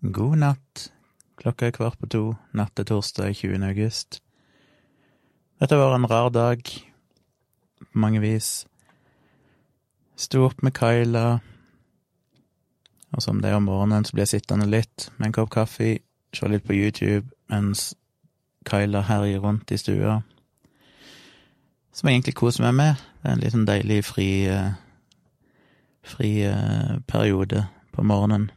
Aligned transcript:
God 0.00 0.38
natt. 0.40 0.86
Klokka 1.36 1.66
er 1.68 1.74
kvart 1.76 1.98
på 2.00 2.08
to, 2.08 2.22
natt 2.56 2.72
til 2.76 2.86
torsdag 2.88 3.34
20. 3.36 3.60
august. 3.68 4.22
Dette 5.60 5.76
var 5.76 5.92
en 5.92 6.06
rar 6.08 6.30
dag, 6.32 6.60
på 7.76 7.98
mange 8.00 8.20
vis. 8.20 8.64
Sto 10.16 10.46
opp 10.46 10.62
med 10.64 10.72
Kyla, 10.72 11.40
og 13.12 13.22
som 13.22 13.42
det 13.42 13.50
er 13.50 13.58
om 13.58 13.66
morgenen, 13.68 14.06
så 14.08 14.16
blir 14.16 14.24
jeg 14.24 14.40
sittende 14.40 14.70
litt 14.72 15.10
med 15.18 15.26
en 15.28 15.34
kopp 15.36 15.50
kaffe, 15.52 15.98
se 16.32 16.48
litt 16.48 16.64
på 16.64 16.78
YouTube 16.78 17.28
mens 17.52 17.90
Kyla 18.70 19.02
herjer 19.04 19.44
rundt 19.44 19.72
i 19.72 19.78
stua. 19.80 20.22
Som 21.92 22.08
jeg 22.08 22.16
egentlig 22.16 22.38
koser 22.40 22.64
meg 22.64 22.78
med. 22.78 23.04
Det 23.20 23.28
er 23.28 23.36
en 23.36 23.44
litt 23.44 23.52
sånn 23.52 23.68
deilig 23.68 24.00
fri, 24.08 24.30
eh, 24.48 24.72
fri 26.08 26.32
eh, 26.48 26.96
periode 27.04 27.66
på 27.92 28.06
morgenen. 28.06 28.48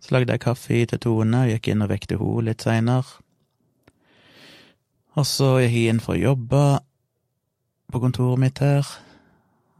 Så 0.00 0.14
lagde 0.14 0.32
jeg 0.32 0.44
kaffe 0.44 0.84
til 0.86 1.00
Tone, 1.02 1.42
og 1.44 1.50
gikk 1.52 1.72
inn 1.72 1.82
og 1.82 1.90
vekte 1.90 2.18
henne 2.20 2.46
litt 2.46 2.62
seinere. 2.62 3.18
Og 5.18 5.26
så 5.26 5.56
gikk 5.62 5.74
jeg 5.74 5.92
inn 5.92 6.02
for 6.02 6.14
å 6.14 6.22
jobbe 6.22 6.62
på 7.92 8.00
kontoret 8.02 8.42
mitt 8.42 8.62
her. 8.62 8.86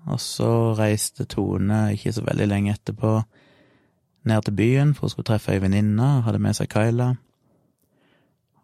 Og 0.09 0.21
så 0.21 0.75
reiste 0.79 1.29
Tone, 1.29 1.93
ikke 1.95 2.15
så 2.17 2.25
veldig 2.27 2.49
lenge 2.49 2.75
etterpå, 2.75 3.21
ned 4.29 4.45
til 4.45 4.57
byen, 4.59 4.95
for 4.95 5.07
hun 5.07 5.13
skulle 5.13 5.29
treffe 5.31 5.55
ei 5.55 5.63
venninne, 5.63 6.09
hadde 6.27 6.41
med 6.43 6.57
seg 6.59 6.71
Kyla. 6.73 7.13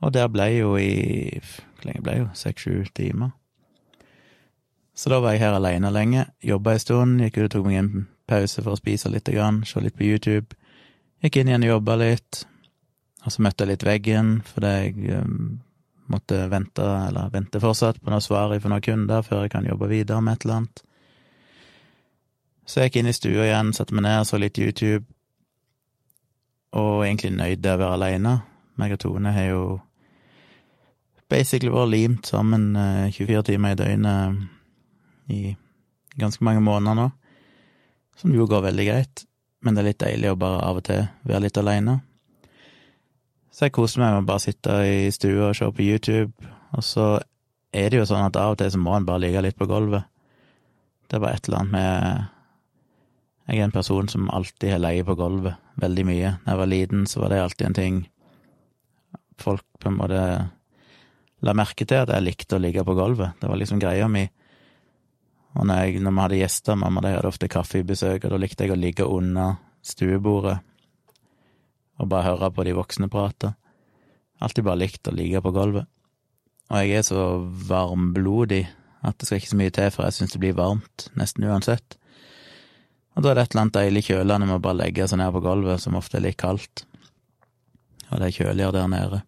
Og 0.05 0.13
der 0.13 0.29
ble 0.29 0.51
hun 0.61 0.81
i 0.81 1.41
Hvor 1.41 1.89
lenge 1.89 2.03
ble 2.03 2.19
hun? 2.19 2.35
Seks-sju 2.35 2.85
timer. 2.95 3.31
Så 4.95 5.11
da 5.11 5.19
var 5.21 5.35
jeg 5.35 5.41
her 5.41 5.57
aleine 5.57 5.91
lenge, 5.91 6.27
jobba 6.43 6.75
ei 6.75 6.83
stund, 6.83 7.21
gikk 7.21 7.39
ut 7.39 7.45
og 7.45 7.51
tok 7.51 7.67
meg 7.67 7.79
en 7.81 8.07
pause 8.31 8.63
for 8.63 8.75
å 8.75 8.79
spise 8.79 9.11
litt, 9.11 9.29
se 9.29 9.81
litt 9.81 9.97
på 9.97 10.07
YouTube. 10.07 10.57
Gikk 11.25 11.39
inn 11.41 11.49
igjen 11.49 11.63
og 11.65 11.71
jobba 11.79 11.95
litt, 11.97 12.43
og 13.25 13.33
så 13.33 13.41
møtte 13.41 13.65
jeg 13.65 13.71
litt 13.71 13.85
veggen 13.89 14.27
fordi 14.45 14.73
jeg 14.75 15.23
um, 15.23 15.55
måtte 16.13 16.43
vente, 16.53 16.85
eller 16.85 17.31
vente 17.33 17.63
fortsatt, 17.63 17.97
på 18.05 18.13
noe 18.13 18.21
svar 18.21 18.53
fra 18.53 18.73
noen 18.73 18.85
kunder 18.85 19.25
før 19.25 19.47
jeg 19.47 19.55
kan 19.55 19.65
jobbe 19.65 19.89
videre 19.89 20.21
med 20.21 20.37
et 20.37 20.45
eller 20.45 20.59
annet. 20.59 20.85
Så 22.69 22.83
jeg 22.83 22.93
gikk 22.93 23.01
inn 23.01 23.09
i 23.09 23.17
stua 23.17 23.49
igjen, 23.49 23.73
satte 23.73 23.97
meg 23.97 24.05
ned, 24.05 24.29
så 24.29 24.43
litt 24.43 24.61
YouTube, 24.61 25.09
og 26.77 27.07
egentlig 27.07 27.33
nøyd 27.39 27.73
av 27.73 27.79
å 27.79 27.85
være 27.87 27.97
aleine. 28.03 28.37
Meg 28.77 28.99
og 28.99 29.05
Tone 29.09 29.33
har 29.33 29.49
jo 29.49 29.67
basically 31.33 31.73
vært 31.73 31.95
limt 31.97 32.29
sammen 32.29 32.75
24 32.77 33.25
eh, 33.25 33.45
timer 33.49 33.73
i 33.73 33.81
døgnet 33.81 35.31
i 35.33 35.45
ganske 36.21 36.45
mange 36.45 36.61
måneder 36.69 37.01
nå, 37.01 37.13
som 38.21 38.37
jo 38.37 38.45
går 38.45 38.69
veldig 38.69 38.93
greit 38.93 39.31
men 39.65 39.75
det 39.75 39.83
er 39.83 39.89
litt 39.89 40.03
deilig 40.03 40.33
å 40.33 40.39
bare 40.39 40.63
av 40.65 40.81
og 40.81 40.87
til 40.87 41.07
være 41.25 41.47
litt 41.47 41.61
aleine. 41.61 41.99
Så 43.55 43.67
jeg 43.67 43.75
koser 43.77 44.03
meg 44.03 44.13
med 44.13 44.25
å 44.25 44.29
bare 44.29 44.43
sitte 44.43 44.77
i 44.87 45.11
stua 45.15 45.51
og 45.51 45.59
se 45.59 45.69
på 45.71 45.85
YouTube, 45.87 46.51
og 46.75 46.85
så 46.85 47.09
er 47.75 47.91
det 47.91 48.01
jo 48.01 48.09
sånn 48.09 48.27
at 48.27 48.39
av 48.39 48.55
og 48.55 48.61
til 48.61 48.73
så 48.75 48.81
må 48.83 48.97
en 48.97 49.07
bare 49.07 49.23
ligge 49.23 49.43
litt 49.45 49.59
på 49.59 49.69
gulvet. 49.71 50.07
Det 51.07 51.19
er 51.19 51.23
bare 51.23 51.39
et 51.39 51.49
eller 51.49 51.63
annet 51.63 51.75
med 51.75 52.31
Jeg 53.45 53.61
er 53.61 53.67
en 53.67 53.75
person 53.75 54.09
som 54.09 54.31
alltid 54.33 54.73
har 54.73 54.81
ligget 54.81 55.07
på 55.07 55.19
gulvet 55.21 55.59
veldig 55.81 56.05
mye. 56.09 56.31
Da 56.45 56.55
jeg 56.55 56.61
var 56.63 56.71
liten, 56.71 57.07
så 57.07 57.21
var 57.21 57.33
det 57.33 57.43
alltid 57.43 57.67
en 57.67 57.77
ting 57.77 57.99
folk 59.39 59.65
på 59.83 59.91
en 59.91 59.99
måte 59.99 60.23
la 61.45 61.53
merke 61.53 61.85
til, 61.85 62.01
at 62.01 62.13
jeg 62.15 62.25
likte 62.25 62.57
å 62.57 62.63
ligge 62.63 62.85
på 62.87 62.95
gulvet. 62.97 63.37
Det 63.41 63.51
var 63.51 63.61
liksom 63.61 63.83
greia 63.83 64.09
mi. 64.09 64.25
Og 65.55 65.67
når, 65.69 65.81
jeg, 65.85 66.03
når 66.03 66.15
vi 66.15 66.23
hadde 66.25 66.39
gjester, 66.41 66.79
mamma 66.79 67.03
de 67.05 67.15
hadde 67.15 67.31
ofte 67.31 67.51
kaffebesøk, 67.51 68.25
og 68.27 68.33
da 68.35 68.39
likte 68.43 68.67
jeg 68.67 68.75
å 68.75 68.79
ligge 68.79 69.07
under 69.07 69.59
stuebordet 69.87 70.59
og 72.03 72.09
bare 72.11 72.27
høre 72.33 72.51
på 72.51 72.65
de 72.67 72.73
voksne 72.75 73.07
prate. 73.11 73.53
Alltid 74.43 74.67
bare 74.67 74.83
likt 74.83 75.07
å 75.07 75.15
ligge 75.15 75.43
på 75.45 75.53
gulvet. 75.55 75.87
Og 76.73 76.81
jeg 76.81 76.99
er 76.99 77.05
så 77.07 77.27
varmblodig 77.69 78.65
at 79.05 79.19
det 79.21 79.29
skal 79.29 79.39
ikke 79.39 79.53
så 79.53 79.59
mye 79.61 79.75
til 79.77 79.93
for 79.95 80.09
jeg 80.09 80.17
syns 80.17 80.35
det 80.35 80.41
blir 80.43 80.57
varmt, 80.59 81.07
nesten 81.15 81.47
uansett. 81.47 81.99
Og 83.15 83.23
da 83.23 83.31
er 83.31 83.39
det 83.39 83.45
et 83.45 83.55
eller 83.55 83.67
annet 83.67 83.77
deilig 83.77 84.05
kjølende 84.09 84.49
med 84.49 84.59
å 84.59 84.65
bare 84.65 84.81
legge 84.81 85.07
seg 85.07 85.21
ned 85.21 85.31
på 85.37 85.45
gulvet, 85.45 85.83
som 85.85 85.95
ofte 86.01 86.19
er 86.19 86.25
litt 86.25 86.41
kaldt. 86.41 86.83
Og 88.11 88.19
det 88.19 88.27
er 88.27 88.39
kjøligere 88.41 88.75
der 88.75 88.91
nede. 88.91 89.23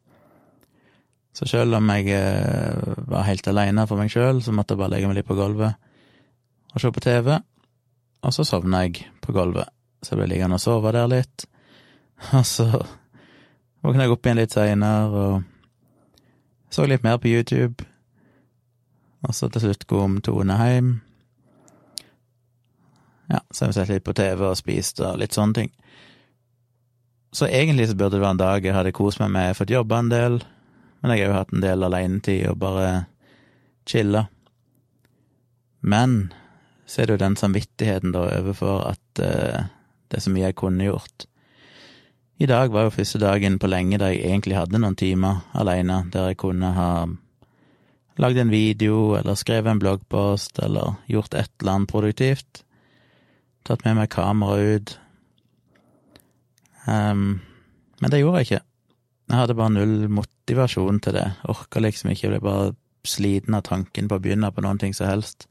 Så 1.37 1.47
selv 1.47 1.77
om 1.79 1.91
jeg 1.93 2.11
eh, 2.17 2.95
var 3.07 3.29
helt 3.29 3.47
aleine 3.47 3.85
for 3.87 4.01
meg 4.01 4.11
sjøl, 4.11 4.41
så 4.43 4.55
måtte 4.57 4.75
jeg 4.75 4.81
bare 4.81 4.97
legge 4.97 5.11
meg 5.11 5.21
litt 5.21 5.29
på 5.29 5.37
gulvet 5.39 5.77
og 6.77 6.83
se 6.83 6.93
på 6.93 7.01
TV, 7.01 7.39
og 8.21 8.35
så 8.37 8.45
sovna 8.45 8.83
jeg 8.85 9.07
på 9.25 9.33
gulvet. 9.33 9.73
Så 10.05 10.13
jeg 10.13 10.21
ble 10.21 10.29
liggende 10.35 10.59
og 10.59 10.61
sove 10.61 10.93
der 10.93 11.09
litt. 11.09 11.47
Og 12.37 12.45
så 12.49 12.67
våkna 13.85 14.05
jeg 14.07 14.13
opp 14.13 14.27
igjen 14.27 14.39
litt 14.39 14.55
seinere 14.55 15.25
og 15.25 16.71
så 16.73 16.87
litt 16.89 17.05
mer 17.05 17.19
på 17.21 17.29
YouTube. 17.29 17.85
Og 19.27 19.35
så 19.37 19.49
til 19.53 19.67
slutt 19.67 19.85
kom 19.89 20.21
Tone 20.25 20.57
hjem. 20.57 20.95
Ja, 23.33 23.41
så 23.51 23.65
har 23.65 23.73
vi 23.73 23.77
sett 23.77 23.93
litt 23.93 24.07
på 24.07 24.15
TV 24.17 24.47
og 24.47 24.57
spist 24.57 25.01
og 25.05 25.19
litt 25.21 25.37
sånne 25.37 25.61
ting. 25.61 25.73
Så 27.37 27.49
egentlig 27.49 27.91
så 27.91 27.99
burde 27.99 28.17
det 28.17 28.23
være 28.23 28.37
en 28.37 28.43
dag 28.45 28.65
jeg 28.65 28.77
hadde 28.77 28.95
kost 28.97 29.21
meg 29.21 29.33
med, 29.35 29.57
fått 29.59 29.73
jobba 29.73 30.01
en 30.01 30.13
del, 30.13 30.41
men 31.03 31.13
jeg 31.13 31.25
har 31.25 31.33
jo 31.33 31.39
hatt 31.41 31.53
en 31.53 31.65
del 31.65 31.85
alenetid 31.89 32.47
og 32.53 32.61
bare 32.63 32.91
chilla. 33.89 34.27
Men 35.81 36.33
så 36.87 37.03
er 37.03 37.09
det 37.09 37.17
jo 37.17 37.25
den 37.25 37.37
samvittigheten 37.39 38.15
da 38.15 38.27
overfor 38.39 38.85
at 38.93 39.23
uh, 39.23 39.67
det 40.07 40.19
er 40.19 40.23
så 40.23 40.33
mye 40.33 40.47
jeg 40.49 40.59
kunne 40.59 40.87
gjort. 40.87 41.27
I 42.39 42.47
dag 42.47 42.71
var 42.73 42.87
jo 42.87 42.95
første 42.99 43.19
dagen 43.19 43.59
på 43.59 43.71
lenge 43.71 43.99
der 43.99 44.13
jeg 44.13 44.29
egentlig 44.29 44.59
hadde 44.59 44.79
noen 44.79 44.97
timer 44.99 45.41
alene, 45.57 46.03
der 46.13 46.31
jeg 46.31 46.39
kunne 46.43 46.73
ha 46.77 46.91
lagd 48.21 48.39
en 48.41 48.53
video 48.53 49.17
eller 49.17 49.37
skrevet 49.37 49.73
en 49.73 49.81
bloggpost 49.81 50.61
eller 50.65 50.99
gjort 51.11 51.35
et 51.35 51.51
eller 51.61 51.73
annet 51.73 51.91
produktivt. 51.91 52.63
Tatt 53.67 53.83
med 53.85 53.99
meg 53.99 54.13
kamera 54.13 54.77
ut. 54.77 54.95
Um, 56.87 57.41
men 58.01 58.13
det 58.13 58.21
gjorde 58.21 58.43
jeg 58.43 58.49
ikke. 58.51 58.65
Jeg 59.27 59.41
hadde 59.41 59.59
bare 59.59 59.75
null 59.75 59.97
motivasjon 60.13 61.01
til 61.03 61.17
det. 61.17 61.27
Orka 61.51 61.83
liksom 61.83 62.13
ikke, 62.13 62.29
jeg 62.29 62.37
ble 62.37 62.45
bare 62.45 62.75
sliten 63.07 63.57
av 63.57 63.65
tanken 63.67 64.11
på 64.11 64.19
å 64.19 64.23
begynne 64.23 64.53
på 64.55 64.63
noen 64.63 64.79
ting 64.79 64.95
som 64.95 65.09
helst. 65.11 65.49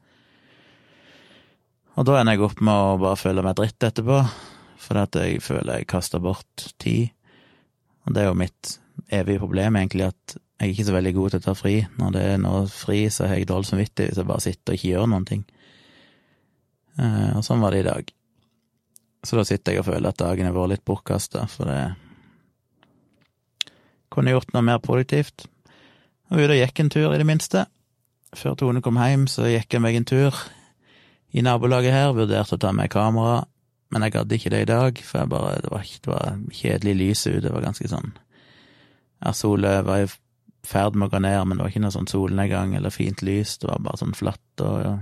Og 1.96 2.04
da 2.04 2.18
ender 2.20 2.36
jeg 2.36 2.44
opp 2.44 2.58
med 2.60 2.76
å 2.76 2.96
bare 3.00 3.16
føle 3.16 3.44
meg 3.44 3.56
dritt 3.56 3.84
etterpå, 3.86 4.18
fordi 4.84 5.04
at 5.06 5.16
jeg 5.16 5.44
føler 5.44 5.80
jeg 5.80 5.88
kaster 5.88 6.20
bort 6.20 6.66
tid. 6.82 7.08
Og 8.04 8.12
det 8.12 8.22
er 8.22 8.28
jo 8.28 8.36
mitt 8.36 8.74
evige 9.12 9.40
problem, 9.40 9.78
egentlig, 9.80 10.10
at 10.12 10.36
jeg 10.36 10.66
er 10.66 10.72
ikke 10.74 10.86
så 10.88 10.96
veldig 10.96 11.12
god 11.16 11.32
til 11.32 11.40
å 11.40 11.44
ta 11.46 11.54
fri. 11.56 11.74
Når 12.00 12.12
det 12.12 12.24
er 12.24 12.42
noe 12.42 12.62
fri, 12.72 13.00
så 13.12 13.28
har 13.28 13.40
jeg 13.40 13.48
dårlig 13.48 13.68
samvittighet 13.70 14.12
hvis 14.12 14.20
jeg 14.20 14.28
bare 14.28 14.44
sitter 14.44 14.72
og 14.72 14.78
ikke 14.78 14.90
gjør 14.90 15.08
noen 15.12 15.26
ting. 15.28 15.44
Eh, 17.00 17.32
og 17.36 17.44
sånn 17.44 17.64
var 17.64 17.72
det 17.72 17.82
i 17.82 17.88
dag. 17.88 18.12
Så 19.26 19.40
da 19.40 19.44
sitter 19.48 19.74
jeg 19.74 19.82
og 19.82 19.88
føler 19.88 20.12
at 20.12 20.20
dagen 20.20 20.48
har 20.48 20.54
vært 20.56 20.74
litt 20.74 20.84
bortkasta, 20.88 21.46
for 21.50 21.68
det 21.68 21.80
kunne 24.12 24.36
gjort 24.36 24.52
noe 24.52 24.64
mer 24.68 24.84
produktivt. 24.84 25.48
Og 26.28 26.44
ute 26.44 26.52
og 26.52 26.60
gikk 26.60 26.84
en 26.84 26.92
tur, 26.92 27.08
i 27.12 27.20
det 27.20 27.28
minste. 27.28 27.64
Før 28.36 28.56
Tone 28.60 28.84
kom 28.84 29.00
hjem, 29.00 29.26
så 29.30 29.48
gikk 29.48 29.76
jeg 29.76 29.84
meg 29.84 29.96
en 29.96 30.08
tur 30.08 30.44
i 31.34 31.42
nabolaget 31.44 31.94
her, 31.94 32.14
vurderte 32.16 32.56
å 32.56 32.60
ta 32.60 32.72
med 32.74 32.92
kamera, 32.92 33.44
men 33.94 34.02
jeg 34.02 34.14
gadd 34.16 34.32
ikke 34.34 34.52
det 34.52 34.60
i 34.64 34.68
dag, 34.70 35.00
for 35.06 35.22
jeg 35.22 35.30
bare, 35.30 35.56
det, 35.62 35.72
var, 35.72 35.82
det 36.04 36.12
var 36.12 36.38
kjedelig 36.60 36.94
lys 37.00 37.26
ute, 37.26 37.42
det 37.46 37.54
var 37.54 37.66
ganske 37.66 37.90
sånn 37.90 38.14
Ja, 39.24 39.32
sola 39.32 39.78
var 39.86 40.04
i 40.04 40.08
ferd 40.66 40.96
med 40.98 41.08
å 41.08 41.14
gå 41.14 41.20
ned, 41.22 41.38
men 41.46 41.58
det 41.58 41.64
var 41.64 41.72
ikke 41.72 41.84
noe 41.84 41.94
sånn 41.94 42.10
solnedgang 42.10 42.74
eller 42.76 42.94
fint 42.94 43.22
lys, 43.24 43.56
det 43.62 43.70
var 43.70 43.84
bare 43.84 44.00
sånn 44.02 44.16
flatt 44.18 44.64
og 44.66 44.78
ja, 44.82 44.94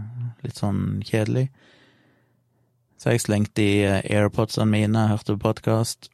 litt 0.45 0.61
sånn 0.61 0.83
kjedelig. 1.07 1.49
Så 3.01 3.15
jeg 3.15 3.25
slengte 3.25 3.65
i 3.65 3.81
eh, 3.85 4.03
airpodsene 4.17 4.69
mine, 4.71 5.09
hørte 5.11 5.35
på 5.35 5.49
podkast, 5.49 6.11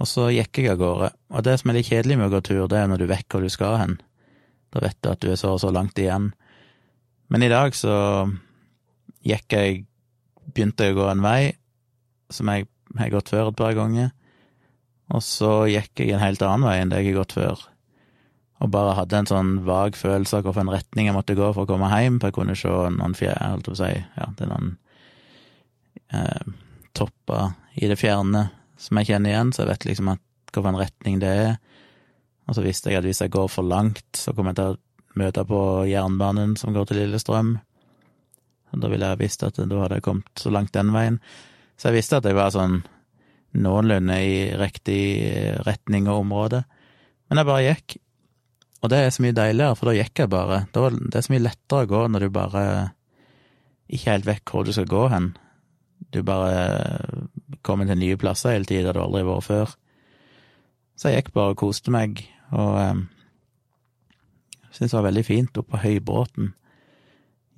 og 0.00 0.08
så 0.08 0.30
gikk 0.32 0.62
jeg 0.62 0.72
av 0.72 0.78
gårde. 0.80 1.10
Og 1.34 1.44
det 1.44 1.58
som 1.60 1.70
er 1.70 1.76
litt 1.76 1.90
kjedelig 1.90 2.16
med 2.16 2.30
å 2.30 2.34
gå 2.36 2.40
tur, 2.46 2.62
det 2.70 2.78
er 2.80 2.88
når 2.88 3.02
du 3.02 3.10
vet 3.10 3.26
hvor 3.28 3.44
du 3.44 3.52
skal 3.52 3.76
hen. 3.82 3.98
Da 4.72 4.80
vet 4.80 4.96
du 5.02 5.10
at 5.10 5.20
du 5.20 5.28
er 5.28 5.36
så 5.36 5.52
og 5.56 5.60
så 5.60 5.72
langt 5.74 5.98
igjen. 6.00 6.30
Men 7.30 7.44
i 7.44 7.50
dag 7.52 7.76
så 7.76 7.92
gikk 9.26 9.56
jeg 9.56 9.86
Begynte 10.50 10.88
jeg 10.88 10.96
å 10.96 11.02
gå 11.02 11.04
en 11.06 11.20
vei 11.22 11.52
som 12.32 12.48
jeg 12.50 12.64
har 12.98 13.10
gått 13.12 13.28
før 13.30 13.52
et 13.52 13.58
par 13.58 13.74
ganger, 13.76 14.08
og 15.14 15.22
så 15.22 15.50
gikk 15.70 16.00
jeg 16.02 16.16
en 16.16 16.22
helt 16.24 16.42
annen 16.42 16.66
vei 16.66 16.72
enn 16.80 16.90
det 16.90 16.98
jeg 17.04 17.12
har 17.12 17.20
gått 17.20 17.36
før, 17.36 17.60
og 18.58 18.72
bare 18.74 18.96
hadde 18.98 19.20
en 19.20 19.30
sånn 19.30 19.52
vag 19.68 19.94
følelse 20.00 20.40
av 20.40 20.48
hvilken 20.48 20.72
retning 20.72 21.06
jeg 21.06 21.14
måtte 21.14 21.36
gå 21.38 21.52
for 21.54 21.68
å 21.68 21.70
komme 21.70 21.92
hjem, 21.92 22.18
for 22.18 22.32
jeg 22.32 22.38
kunne 22.40 22.56
se 22.58 22.72
noen 22.96 23.14
fjær, 23.14 23.38
holdt 23.44 23.68
på 23.68 23.76
å 23.76 23.78
si, 23.78 23.92
ja, 23.94 24.26
det 24.40 24.46
er 24.46 24.50
noen 24.50 24.72
eh, 26.18 26.50
topper 26.98 27.54
i 27.78 27.92
det 27.92 28.00
fjerne 28.00 28.48
som 28.80 28.98
jeg 29.00 29.12
kjenner 29.12 29.34
igjen, 29.34 29.54
så 29.54 29.64
jeg 29.64 29.70
vet 29.70 29.88
liksom 29.90 30.12
at 30.16 30.54
hvilken 30.54 30.78
retning 30.80 31.18
det 31.22 31.30
er. 31.30 31.56
Og 32.48 32.56
så 32.56 32.64
visste 32.64 32.90
jeg 32.90 32.98
at 32.98 33.06
hvis 33.06 33.22
jeg 33.22 33.32
går 33.32 33.50
for 33.52 33.66
langt, 33.66 34.06
så 34.18 34.34
kommer 34.34 34.50
jeg 34.50 34.60
til 34.60 34.72
å 34.74 35.20
møte 35.20 35.44
på 35.46 35.60
jernbanen 35.90 36.56
som 36.58 36.74
går 36.74 36.88
til 36.88 37.04
Lillestrøm. 37.04 37.58
Da 38.72 38.90
ville 38.90 39.08
jeg 39.12 39.22
visst 39.22 39.42
at 39.46 39.58
da 39.58 39.82
hadde 39.82 39.98
jeg 39.98 40.06
kommet 40.06 40.30
så 40.38 40.52
langt 40.54 40.74
den 40.76 40.92
veien. 40.94 41.18
Så 41.80 41.88
jeg 41.88 42.00
visste 42.00 42.20
at 42.20 42.28
jeg 42.28 42.38
var 42.38 42.52
sånn 42.54 42.82
noenlunde 43.58 44.16
i 44.22 44.34
riktig 44.58 45.02
retning 45.66 46.06
og 46.10 46.22
område. 46.22 46.62
Men 47.28 47.40
jeg 47.40 47.48
bare 47.48 47.66
gikk. 47.66 47.98
Og 48.80 48.92
det 48.92 49.00
er 49.00 49.12
så 49.12 49.24
mye 49.24 49.36
deiligere, 49.36 49.76
for 49.76 49.90
da 49.90 49.96
gikk 49.98 50.22
jeg 50.22 50.32
bare. 50.32 50.62
Det 50.72 51.18
er 51.18 51.26
så 51.26 51.34
mye 51.34 51.44
lettere 51.44 51.84
å 51.84 51.90
gå 51.90 52.02
når 52.08 52.24
du 52.24 52.34
bare 52.34 52.64
ikke 53.90 54.12
helt 54.12 54.28
vet 54.28 54.52
hvor 54.52 54.64
du 54.64 54.72
skal 54.72 54.88
gå 54.90 55.04
hen. 55.12 55.32
Du 56.14 56.22
bare 56.26 57.00
kommer 57.66 57.88
til 57.88 58.00
nye 58.00 58.18
plasser 58.20 58.54
hele 58.54 58.68
tida 58.68 58.94
du 58.94 59.02
aldri 59.02 59.24
har 59.24 59.30
vært 59.32 59.48
før. 59.48 59.74
Så 60.96 61.10
jeg 61.10 61.20
gikk 61.20 61.34
bare 61.36 61.54
og 61.54 61.60
koste 61.60 61.92
meg, 61.92 62.22
og 62.52 62.76
um, 62.76 63.04
syntes 64.70 64.92
det 64.92 64.98
var 64.98 65.06
veldig 65.08 65.26
fint 65.26 65.60
oppe 65.60 65.74
på 65.74 65.82
Høybråten. 65.84 66.50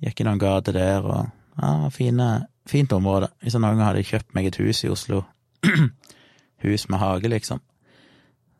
Gikk 0.03 0.21
i 0.21 0.27
noen 0.27 0.41
gater 0.41 0.75
der, 0.75 1.05
og 1.07 1.59
ja, 1.59 1.89
fine, 1.93 2.29
fint 2.69 2.91
område. 2.95 3.29
Hvis 3.41 3.55
jeg 3.55 3.63
noen 3.63 3.77
gang 3.79 3.91
hadde 3.91 4.07
kjøpt 4.07 4.33
meg 4.35 4.49
et 4.49 4.59
hus 4.59 4.83
i 4.83 4.91
Oslo, 4.91 5.23
hus 6.65 6.89
med 6.91 6.99
hage, 6.99 7.31
liksom, 7.31 7.61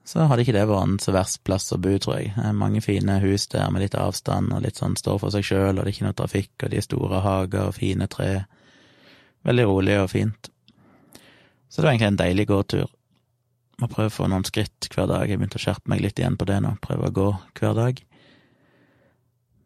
så 0.03 0.25
hadde 0.27 0.43
ikke 0.43 0.55
det 0.55 0.65
vært 0.67 0.87
en 0.87 0.97
så 0.99 1.13
verst 1.15 1.43
plass 1.47 1.71
å 1.71 1.79
bo, 1.79 1.93
tror 2.01 2.19
jeg. 2.19 2.33
Det 2.35 2.47
er 2.49 2.57
mange 2.59 2.81
fine 2.83 3.19
hus 3.23 3.47
der 3.51 3.69
med 3.71 3.85
litt 3.85 3.95
avstand 3.95 4.51
og 4.51 4.63
litt 4.65 4.79
sånn 4.79 4.97
står 4.99 5.21
for 5.21 5.35
seg 5.35 5.45
sjøl, 5.47 5.77
og 5.77 5.83
det 5.83 5.85
er 5.87 5.93
ikke 5.95 6.07
noe 6.09 6.17
trafikk, 6.19 6.51
og 6.59 6.73
de 6.73 6.79
er 6.79 6.87
store 6.87 7.21
hager 7.23 7.69
og 7.69 7.77
fine 7.77 8.09
tre. 8.11 8.31
Veldig 9.47 9.67
rolig 9.69 9.95
og 10.01 10.11
fint. 10.11 10.51
Så 11.71 11.81
det 11.81 11.87
var 11.87 11.93
egentlig 11.93 12.11
en 12.11 12.19
deilig 12.19 12.47
gåtur. 12.51 12.91
Må 13.81 13.89
prøve 13.91 14.11
å 14.11 14.13
få 14.13 14.27
noen 14.29 14.43
skritt 14.47 14.91
hver 14.91 15.07
dag. 15.09 15.23
Jeg 15.27 15.39
begynte 15.39 15.57
å 15.59 15.63
skjerpe 15.63 15.89
meg 15.91 16.03
litt 16.03 16.19
igjen 16.19 16.35
på 16.39 16.47
det 16.47 16.59
nå, 16.63 16.75
prøve 16.83 17.07
å 17.09 17.15
gå 17.15 17.29
hver 17.59 17.79
dag. 17.79 18.03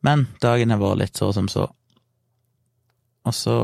Men 0.05 0.27
dagen 0.43 0.71
har 0.73 0.81
vært 0.81 1.01
litt 1.01 1.19
så 1.19 1.31
som 1.35 1.49
så. 1.51 1.67
Og 3.27 3.35
så 3.35 3.57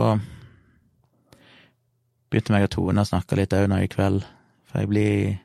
begynte 2.34 2.56
meg 2.56 2.68
og 2.68 2.74
Tone 2.74 3.04
å 3.04 3.08
snakke 3.08 3.38
litt 3.38 3.54
òg 3.56 3.68
nå 3.70 3.84
i 3.84 3.90
kveld, 3.92 4.24
for 4.70 4.82
jeg 4.82 4.90
blir 4.92 5.40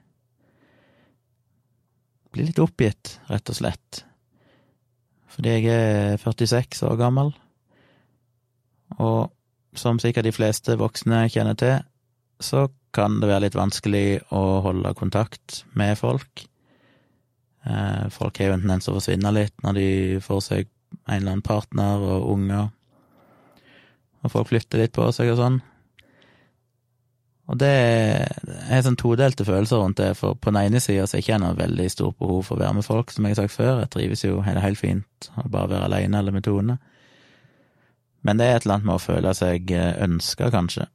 blir 2.33 2.49
litt 2.49 2.61
oppgitt, 2.61 3.19
rett 3.29 3.51
og 3.51 3.57
slett. 3.57 4.03
Fordi 5.33 5.55
jeg 5.55 5.69
er 5.73 6.19
46 6.21 6.83
år 6.89 6.97
gammel, 7.01 7.33
og 8.99 9.31
som 9.79 10.01
sikkert 10.03 10.27
de 10.27 10.35
fleste 10.35 10.77
voksne 10.81 11.27
kjenner 11.33 11.57
til, 11.59 11.79
så 12.41 12.67
kan 12.95 13.19
det 13.21 13.29
være 13.29 13.47
litt 13.47 13.59
vanskelig 13.59 14.07
å 14.35 14.43
holde 14.65 14.95
kontakt 14.99 15.63
med 15.79 15.99
folk. 16.01 16.47
Eh, 17.69 18.09
folk 18.15 18.39
har 18.39 18.51
jo 18.51 18.57
en 18.57 18.65
tendens 18.65 18.87
til 18.87 18.95
å 18.95 18.99
forsvinne 18.99 19.35
litt 19.35 19.55
når 19.65 19.79
de 19.79 19.89
får 20.25 20.45
seg 20.47 20.71
en 21.09 21.17
eller 21.17 21.35
annen 21.35 21.47
partner 21.47 22.05
og 22.05 22.29
unger, 22.35 22.69
og 24.19 24.33
folk 24.33 24.51
flytter 24.51 24.83
litt 24.83 24.95
på 24.97 25.07
seg 25.15 25.33
og 25.33 25.39
sånn. 25.41 25.59
Og 27.49 27.57
det 27.57 27.69
er 27.73 28.83
sånn 28.85 28.99
todelte 29.01 29.47
følelser 29.49 29.81
rundt 29.81 30.01
det, 30.03 30.11
for 30.19 30.37
på 30.37 30.51
den 30.51 30.61
ene 30.67 30.83
sida 30.85 31.07
så 31.09 31.17
er 31.17 31.23
ikke 31.23 31.33
jeg 31.33 31.43
noe 31.47 31.57
veldig 31.57 31.87
stort 31.95 32.19
behov 32.21 32.43
for 32.45 32.59
å 32.59 32.61
være 32.61 32.77
med 32.77 32.85
folk, 32.85 33.15
som 33.15 33.25
jeg 33.25 33.37
har 33.37 33.41
sagt 33.41 33.55
før, 33.55 33.81
jeg 33.81 33.93
trives 33.95 34.25
jo 34.27 34.43
helt, 34.45 34.61
helt 34.61 34.81
fint 34.81 35.31
å 35.41 35.47
bare 35.49 35.71
være 35.73 35.89
aleine 35.89 36.21
eller 36.21 36.37
med 36.37 36.45
Tone. 36.45 36.77
Men 38.27 38.41
det 38.41 38.49
er 38.49 38.59
et 38.59 38.67
eller 38.67 38.77
annet 38.77 38.91
med 38.91 38.99
å 38.99 39.05
føle 39.07 39.33
seg 39.39 39.73
ønska, 39.73 40.51
kanskje. 40.53 40.91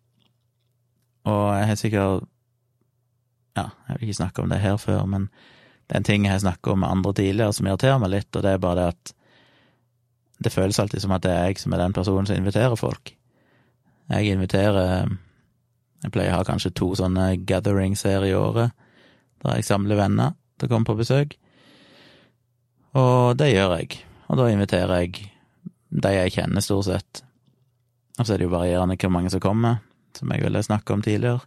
Og 1.32 1.44
jeg 1.56 1.68
har 1.72 1.80
sikkert 1.80 2.30
Ja, 3.54 3.68
jeg 3.88 4.00
vil 4.00 4.08
ikke 4.08 4.18
snakke 4.18 4.42
om 4.42 4.50
det 4.50 4.64
her 4.64 4.78
før, 4.82 5.04
men 5.06 5.28
det 5.86 5.94
er 5.94 6.00
en 6.02 6.08
ting 6.08 6.24
jeg 6.26 6.34
har 6.34 6.40
snakket 6.42 6.72
om 6.74 6.80
med 6.82 6.90
andre 6.90 7.12
tidligere 7.14 7.54
som 7.54 7.68
irriterer 7.68 8.00
meg 8.02 8.10
litt, 8.14 8.30
og 8.34 8.42
det 8.42 8.50
er 8.50 8.62
bare 8.62 8.80
det 8.80 8.88
at 8.94 9.14
det 10.44 10.54
føles 10.54 10.80
alltid 10.80 11.04
som 11.04 11.14
at 11.16 11.24
det 11.26 11.32
er 11.34 11.50
jeg 11.50 11.62
som 11.62 11.74
er 11.74 11.84
den 11.84 11.96
personen 11.96 12.28
som 12.30 12.38
inviterer 12.38 12.76
folk. 12.80 13.14
Jeg 14.12 14.34
inviterer 14.36 15.08
Jeg 16.04 16.12
pleier 16.12 16.34
å 16.36 16.42
ha 16.42 16.44
kanskje 16.44 16.74
to 16.76 16.90
sånne 17.00 17.38
gatherings 17.48 18.02
her 18.04 18.26
i 18.28 18.34
året, 18.36 18.74
der 19.40 19.56
jeg 19.56 19.64
samler 19.64 19.96
venner 19.96 20.34
til 20.60 20.68
å 20.68 20.74
komme 20.74 20.90
på 20.90 20.98
besøk. 21.00 21.38
Og 23.00 23.38
det 23.40 23.54
gjør 23.54 23.78
jeg. 23.78 24.02
Og 24.28 24.42
da 24.42 24.50
inviterer 24.52 25.00
jeg 25.00 25.30
de 25.94 26.12
jeg 26.12 26.34
kjenner, 26.36 26.60
stort 26.60 26.90
sett. 26.90 27.24
Og 28.20 28.26
så 28.26 28.34
er 28.34 28.42
det 28.42 28.50
jo 28.50 28.54
varierende 28.54 28.98
hvor 29.00 29.14
mange 29.16 29.32
som 29.32 29.42
kommer 29.44 29.80
som 30.18 30.32
jeg 30.34 30.44
ville 30.44 30.64
snakke 30.64 30.94
om 30.94 31.02
tidligere. 31.02 31.42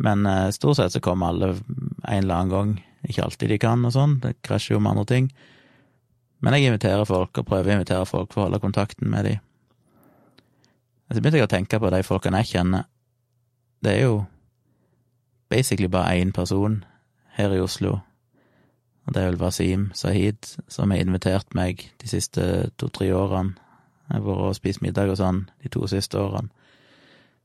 Men 0.00 0.24
eh, 0.26 0.50
stort 0.54 0.78
sett 0.78 0.94
så 0.94 1.02
kommer 1.04 1.32
alle 1.32 1.50
en 1.52 2.22
eller 2.22 2.34
annen 2.34 2.54
gang. 2.54 2.70
Ikke 3.08 3.24
alltid 3.24 3.52
de 3.52 3.58
kan 3.60 3.84
og 3.84 3.94
sånn, 3.96 4.18
det 4.22 4.38
krasjer 4.46 4.76
jo 4.76 4.82
med 4.84 4.94
andre 4.94 5.08
ting. 5.08 5.30
Men 6.40 6.56
jeg 6.56 6.70
inviterer 6.70 7.04
folk, 7.08 7.38
og 7.38 7.46
prøver 7.46 7.70
å 7.70 7.78
invitere 7.78 8.08
folk 8.08 8.32
for 8.32 8.42
å 8.42 8.48
holde 8.48 8.62
kontakten 8.62 9.10
med 9.12 9.28
de. 9.28 9.38
Så 11.10 11.18
begynte 11.18 11.40
jeg 11.40 11.48
å 11.48 11.50
tenke 11.50 11.80
på 11.82 11.90
de 11.90 12.02
folkene 12.06 12.40
jeg 12.40 12.52
kjenner. 12.54 12.86
Det 13.82 13.96
er 13.96 14.04
jo 14.04 14.20
basically 15.50 15.88
bare 15.90 16.20
én 16.20 16.30
person 16.32 16.84
her 17.36 17.52
i 17.56 17.60
Oslo, 17.60 17.98
og 19.06 19.14
det 19.14 19.22
er 19.22 19.32
vel 19.32 19.40
Wasim 19.40 19.88
Sahid, 19.96 20.46
som 20.68 20.92
har 20.92 21.02
invitert 21.02 21.54
meg 21.56 21.82
de 21.98 22.08
siste 22.08 22.70
to-tre 22.78 23.10
årene. 23.16 23.56
Jeg 24.10 24.20
har 24.20 24.26
vært 24.26 24.46
og 24.46 24.56
spist 24.58 24.82
middag 24.82 25.10
og 25.10 25.18
sånn 25.18 25.44
de 25.62 25.70
to 25.72 25.86
siste 25.90 26.18
årene 26.18 26.50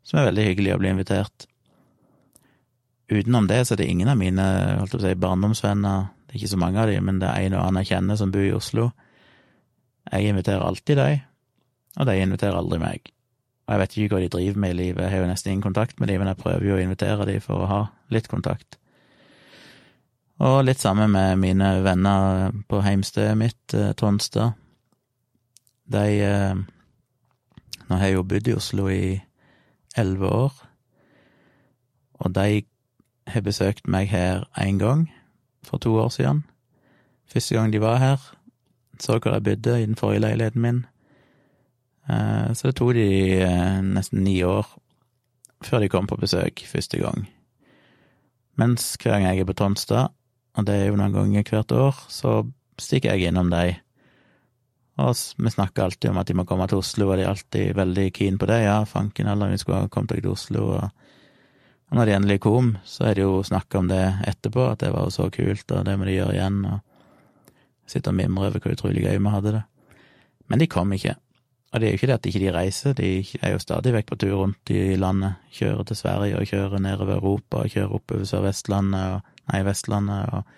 som 0.06 0.22
er 0.22 0.30
veldig 0.30 0.50
hyggelig 0.50 0.76
å 0.76 0.82
bli 0.82 0.92
invitert. 0.94 1.48
Utenom 3.10 3.48
det 3.50 3.64
så 3.66 3.74
er 3.76 3.82
det 3.82 3.90
ingen 3.90 4.10
av 4.10 4.20
mine 4.20 4.46
holdt 4.80 4.98
å 4.98 5.02
si, 5.02 5.14
barndomsvenner, 5.22 6.12
ikke 6.36 6.52
så 6.52 6.60
mange 6.62 6.82
av 6.82 6.92
dem, 6.92 7.06
men 7.08 7.20
det 7.22 7.30
er 7.32 7.48
en 7.48 7.58
og 7.58 7.66
annen 7.66 7.84
jeg 7.84 7.96
kjenner 7.96 8.20
som 8.20 8.32
bor 8.34 8.46
i 8.46 8.54
Oslo. 8.56 8.90
Jeg 10.12 10.32
inviterer 10.32 10.64
alltid 10.64 11.00
dem, 11.02 11.20
og 11.96 12.10
de 12.10 12.18
inviterer 12.22 12.58
aldri 12.60 12.80
meg. 12.82 13.12
Og 13.66 13.74
jeg 13.74 13.82
vet 13.82 13.96
ikke 13.98 14.16
hva 14.16 14.22
de 14.22 14.32
driver 14.36 14.62
med 14.62 14.74
i 14.76 14.78
livet, 14.78 15.04
jeg 15.04 15.14
har 15.14 15.24
jo 15.24 15.30
nesten 15.32 15.52
ingen 15.52 15.66
kontakt 15.66 16.00
med 16.00 16.12
dem, 16.12 16.22
men 16.22 16.30
jeg 16.30 16.42
prøver 16.42 16.68
jo 16.68 16.76
å 16.76 16.82
invitere 16.84 17.26
dem 17.26 17.42
for 17.42 17.64
å 17.64 17.70
ha 17.72 17.80
litt 18.14 18.30
kontakt. 18.30 18.78
Og 20.46 20.66
litt 20.68 20.84
sammen 20.84 21.14
med 21.16 21.40
mine 21.40 21.70
venner 21.82 22.52
på 22.70 22.82
heimstedet 22.84 23.38
mitt, 23.40 23.74
eh, 23.74 23.94
Tonstad. 23.96 24.54
De 25.88 26.06
eh, 26.22 26.56
Nå 27.86 27.98
har 28.02 28.10
jeg 28.10 28.16
jo 28.16 28.24
bodd 28.26 28.48
i 28.50 28.54
Oslo 28.58 28.88
i 28.90 29.22
elleve 29.96 30.30
år, 30.34 30.54
og 32.18 32.32
de 32.34 32.64
har 33.30 33.44
besøkt 33.46 33.86
meg 33.88 34.10
her 34.10 34.48
én 34.58 34.80
gang, 34.82 35.04
for 35.66 35.82
to 35.82 35.96
år 36.00 36.10
siden. 36.14 36.44
Første 37.32 37.56
gang 37.56 37.74
de 37.74 37.82
var 37.82 37.98
her, 37.98 38.18
så 39.00 39.20
hvor 39.20 39.34
jeg 39.34 39.44
bodde 39.44 39.82
i 39.82 39.86
den 39.86 39.96
forrige 39.96 40.24
leiligheten 40.24 40.62
min. 40.62 40.86
Eh, 42.10 42.54
så 42.54 42.70
det 42.70 42.76
tok 42.76 42.94
de 42.96 43.08
eh, 43.42 43.80
nesten 43.82 44.24
ni 44.24 44.42
år 44.44 44.68
før 45.66 45.82
de 45.82 45.90
kom 45.90 46.08
på 46.08 46.20
besøk 46.22 46.62
første 46.68 47.00
gang. 47.02 47.26
Mens 48.56 48.96
hver 49.02 49.18
gang 49.18 49.26
jeg 49.26 49.40
er 49.40 49.50
på 49.50 49.58
Tonstad, 49.58 50.14
og 50.56 50.68
det 50.68 50.76
er 50.76 50.86
jo 50.88 51.00
noen 51.00 51.14
ganger 51.14 51.50
hvert 51.50 51.72
år, 51.72 52.06
så 52.10 52.44
stikker 52.80 53.16
jeg 53.16 53.32
innom 53.32 53.50
dem 53.50 53.82
og 54.96 55.16
vi 55.38 55.52
snakker 55.52 55.84
alltid 55.84 56.10
om 56.12 56.22
at 56.22 56.30
de 56.30 56.38
må 56.40 56.46
komme 56.48 56.68
til 56.72 56.80
Oslo, 56.80 57.10
og 57.10 57.18
de 57.18 57.26
er 57.26 57.34
alltid 57.34 57.76
veldig 57.76 58.06
keen 58.16 58.38
på 58.40 58.48
det. 58.48 58.62
Ja, 58.64 58.78
fanken 58.88 59.28
heller, 59.28 59.52
vi 59.52 59.60
skulle 59.60 59.82
ha 59.84 59.92
kommet 59.92 60.14
dere 60.14 60.24
til 60.24 60.32
Oslo. 60.32 60.68
Og 60.78 61.05
når 61.94 62.06
de 62.10 62.16
endelig 62.16 62.40
kom, 62.42 62.74
så 62.84 63.10
er 63.10 63.18
det 63.18 63.26
jo 63.26 63.44
snakk 63.46 63.76
om 63.78 63.88
det 63.92 64.02
etterpå, 64.26 64.72
at 64.72 64.82
det 64.82 64.90
var 64.96 65.06
jo 65.06 65.14
så 65.14 65.30
kult, 65.34 65.70
og 65.72 65.86
det 65.86 65.94
må 66.00 66.08
de 66.08 66.16
gjøre 66.18 66.34
igjen. 66.34 66.64
Og 66.66 67.92
sitte 67.92 68.10
og 68.10 68.18
mimre 68.18 68.50
over 68.50 68.58
hvor 68.64 68.74
utrolig 68.74 69.06
gøy 69.06 69.20
vi 69.20 69.34
hadde 69.36 69.54
det. 69.60 69.62
Men 70.50 70.62
de 70.62 70.68
kom 70.70 70.94
ikke. 70.96 71.16
Og 71.74 71.82
det 71.82 71.88
er 71.88 71.94
jo 71.94 72.00
ikke 72.00 72.08
det 72.10 72.16
at 72.16 72.28
ikke 72.30 72.42
de 72.42 72.52
reiser, 72.56 72.94
de 72.98 73.10
er 73.44 73.54
jo 73.54 73.62
stadig 73.62 73.92
vekk 73.94 74.12
på 74.12 74.18
tur 74.22 74.36
rundt 74.40 74.72
i 74.72 74.96
landet. 74.96 75.42
Kjører 75.54 75.86
til 75.86 76.00
Sverige 76.00 76.40
og 76.40 76.50
kjører 76.50 76.82
nedover 76.82 77.18
Europa 77.20 77.64
og 77.64 77.74
kjører 77.74 77.96
oppover 77.98 78.30
Sør-Vestlandet 78.30 79.18
og 79.18 79.32
Nei, 79.52 79.62
Vestlandet 79.68 80.32
og 80.34 80.54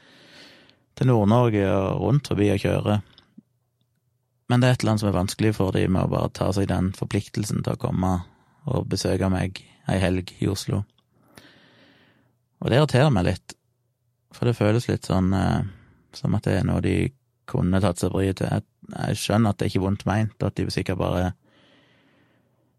til 0.98 1.10
Nord-Norge 1.10 1.64
og 1.68 2.04
rundt 2.06 2.30
forbi 2.32 2.52
og 2.54 2.62
kjører. 2.64 3.02
Men 4.48 4.62
det 4.62 4.68
er 4.68 4.78
et 4.78 4.84
eller 4.84 4.94
annet 4.94 5.04
som 5.04 5.10
er 5.10 5.18
vanskelig 5.18 5.56
for 5.58 5.76
dem 5.76 5.98
med 5.98 6.08
å 6.08 6.12
bare 6.14 6.34
ta 6.38 6.52
seg 6.56 6.70
den 6.72 6.94
forpliktelsen 6.96 7.66
til 7.66 7.76
å 7.76 7.82
komme 7.82 8.14
og 8.70 8.88
besøke 8.92 9.28
meg 9.34 9.60
ei 9.92 10.00
helg 10.04 10.32
i 10.40 10.48
Oslo. 10.52 10.84
Og 12.62 12.70
det 12.70 12.80
irriterer 12.80 13.14
meg 13.14 13.28
litt, 13.28 13.56
for 14.34 14.50
det 14.50 14.58
føles 14.58 14.88
litt 14.90 15.08
sånn 15.08 15.34
eh, 15.38 15.66
som 16.18 16.36
at 16.38 16.48
det 16.48 16.60
er 16.60 16.68
noe 16.68 16.82
de 16.84 16.98
kunne 17.48 17.82
tatt 17.84 18.02
seg 18.02 18.12
bryet 18.14 18.42
til. 18.42 18.64
Jeg 18.92 19.20
skjønner 19.20 19.54
at 19.54 19.60
det 19.60 19.68
er 19.68 19.74
ikke 19.74 19.84
vondt 19.86 20.08
meint, 20.10 20.36
at 20.44 20.58
de 20.58 20.68
sikkert 20.74 21.00
bare 21.00 21.32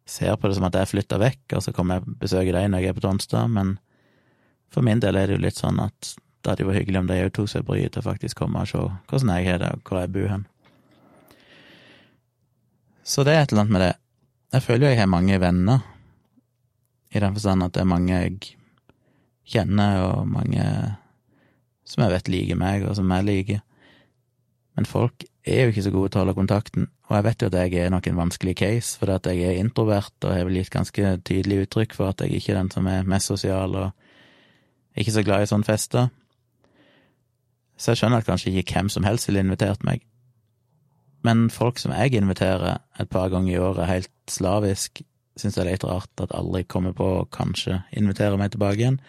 ser 0.09 0.37
på 0.41 0.49
det 0.49 0.57
som 0.57 0.67
at 0.69 0.77
jeg 0.77 0.91
flytter 0.91 1.21
vekk, 1.21 1.45
og 1.57 1.65
så 1.65 1.75
kommer 1.77 1.99
jeg 1.99 2.07
og 2.07 2.17
besøker 2.23 2.57
deg 2.57 2.71
når 2.73 2.85
jeg 2.85 2.93
er 2.93 2.97
på 2.97 3.05
Tonstad, 3.05 3.53
men 3.53 3.77
for 4.73 4.85
min 4.85 5.01
del 5.05 5.17
er 5.17 5.29
det 5.29 5.39
jo 5.39 5.45
litt 5.45 5.61
sånn 5.61 5.81
at 5.81 6.15
det 6.43 6.53
hadde 6.53 6.69
vært 6.69 6.81
hyggelig 6.83 7.01
om 7.03 7.09
de 7.11 7.19
òg 7.25 7.33
tok 7.37 7.51
seg 7.51 7.67
bryet 7.67 7.95
til 7.97 8.05
faktisk 8.05 8.39
komme 8.41 8.63
og 8.63 8.71
se 8.71 8.81
hvordan 8.81 9.33
jeg 9.37 9.49
har 9.51 9.63
det, 9.63 9.73
og 9.77 9.85
hvor 9.85 10.01
jeg 10.03 10.13
bor 10.15 10.31
hen. 10.33 10.45
Så 13.09 13.25
det 13.25 13.35
er 13.35 13.45
et 13.45 13.53
eller 13.53 13.65
annet 13.65 13.77
med 13.77 13.85
det. 13.87 13.95
Jeg 14.53 14.65
føler 14.65 14.85
jo 14.85 14.93
jeg 14.93 15.01
har 15.01 15.13
mange 15.13 15.41
venner, 15.41 15.85
i 17.09 17.21
den 17.25 17.37
forstand 17.37 17.65
at 17.65 17.73
det 17.73 17.81
er 17.81 17.89
mange 17.89 18.13
jeg 18.13 18.58
kjenner, 19.49 20.03
og 20.07 20.29
mange 20.31 20.65
som 21.89 22.05
jeg 22.05 22.15
vet 22.15 22.31
liker 22.33 22.61
meg, 22.61 22.85
og 22.85 22.97
som 22.99 23.11
jeg 23.17 23.27
liker. 23.27 23.65
Men 24.77 24.87
folk 24.87 25.25
er 25.49 25.65
jo 25.65 25.73
ikke 25.73 25.87
så 25.87 25.93
gode 25.95 26.13
til 26.13 26.21
å 26.21 26.25
holde 26.25 26.37
kontakten, 26.37 26.89
og 27.09 27.17
jeg 27.17 27.25
vet 27.25 27.43
jo 27.43 27.49
at 27.49 27.57
jeg 27.57 27.81
er 27.81 27.91
nok 27.91 28.07
en 28.07 28.21
vanskelig 28.21 28.55
case, 28.61 28.99
fordi 29.01 29.17
at 29.17 29.31
jeg 29.33 29.47
er 29.49 29.63
introvert, 29.63 30.13
og 30.23 30.35
har 30.35 30.45
vel 30.47 30.61
gitt 30.61 30.75
ganske 30.75 31.15
tydelig 31.25 31.65
uttrykk 31.65 31.97
for 31.97 32.13
at 32.13 32.23
jeg 32.23 32.37
ikke 32.37 32.53
er 32.53 32.61
den 32.61 32.71
som 32.75 32.87
er 32.91 33.09
mest 33.09 33.33
sosial 33.33 33.75
og 33.81 34.99
ikke 34.99 35.15
så 35.15 35.25
glad 35.25 35.47
i 35.47 35.51
sånne 35.51 35.67
fester. 35.67 36.13
Så 37.79 37.93
jeg 37.93 38.03
skjønner 38.03 38.23
at 38.23 38.29
kanskje 38.29 38.53
ikke 38.53 38.75
hvem 38.75 38.91
som 38.93 39.07
helst 39.07 39.31
ville 39.31 39.43
invitert 39.43 39.85
meg. 39.87 40.03
Men 41.27 41.49
folk 41.51 41.79
som 41.83 41.95
jeg 41.95 42.19
inviterer 42.19 42.79
et 43.01 43.11
par 43.11 43.31
ganger 43.33 43.55
i 43.55 43.61
året 43.63 43.91
helt 43.91 44.13
slavisk, 44.31 45.03
syns 45.41 45.57
jeg 45.57 45.65
det 45.65 45.73
er 45.73 45.77
litt 45.77 45.89
rart 45.89 46.23
at 46.25 46.35
aldri 46.37 46.65
kommer 46.69 46.95
på 46.97 47.09
å 47.21 47.27
kanskje 47.35 47.83
invitere 47.97 48.39
meg 48.41 48.53
tilbake 48.55 48.81
igjen. 48.83 49.01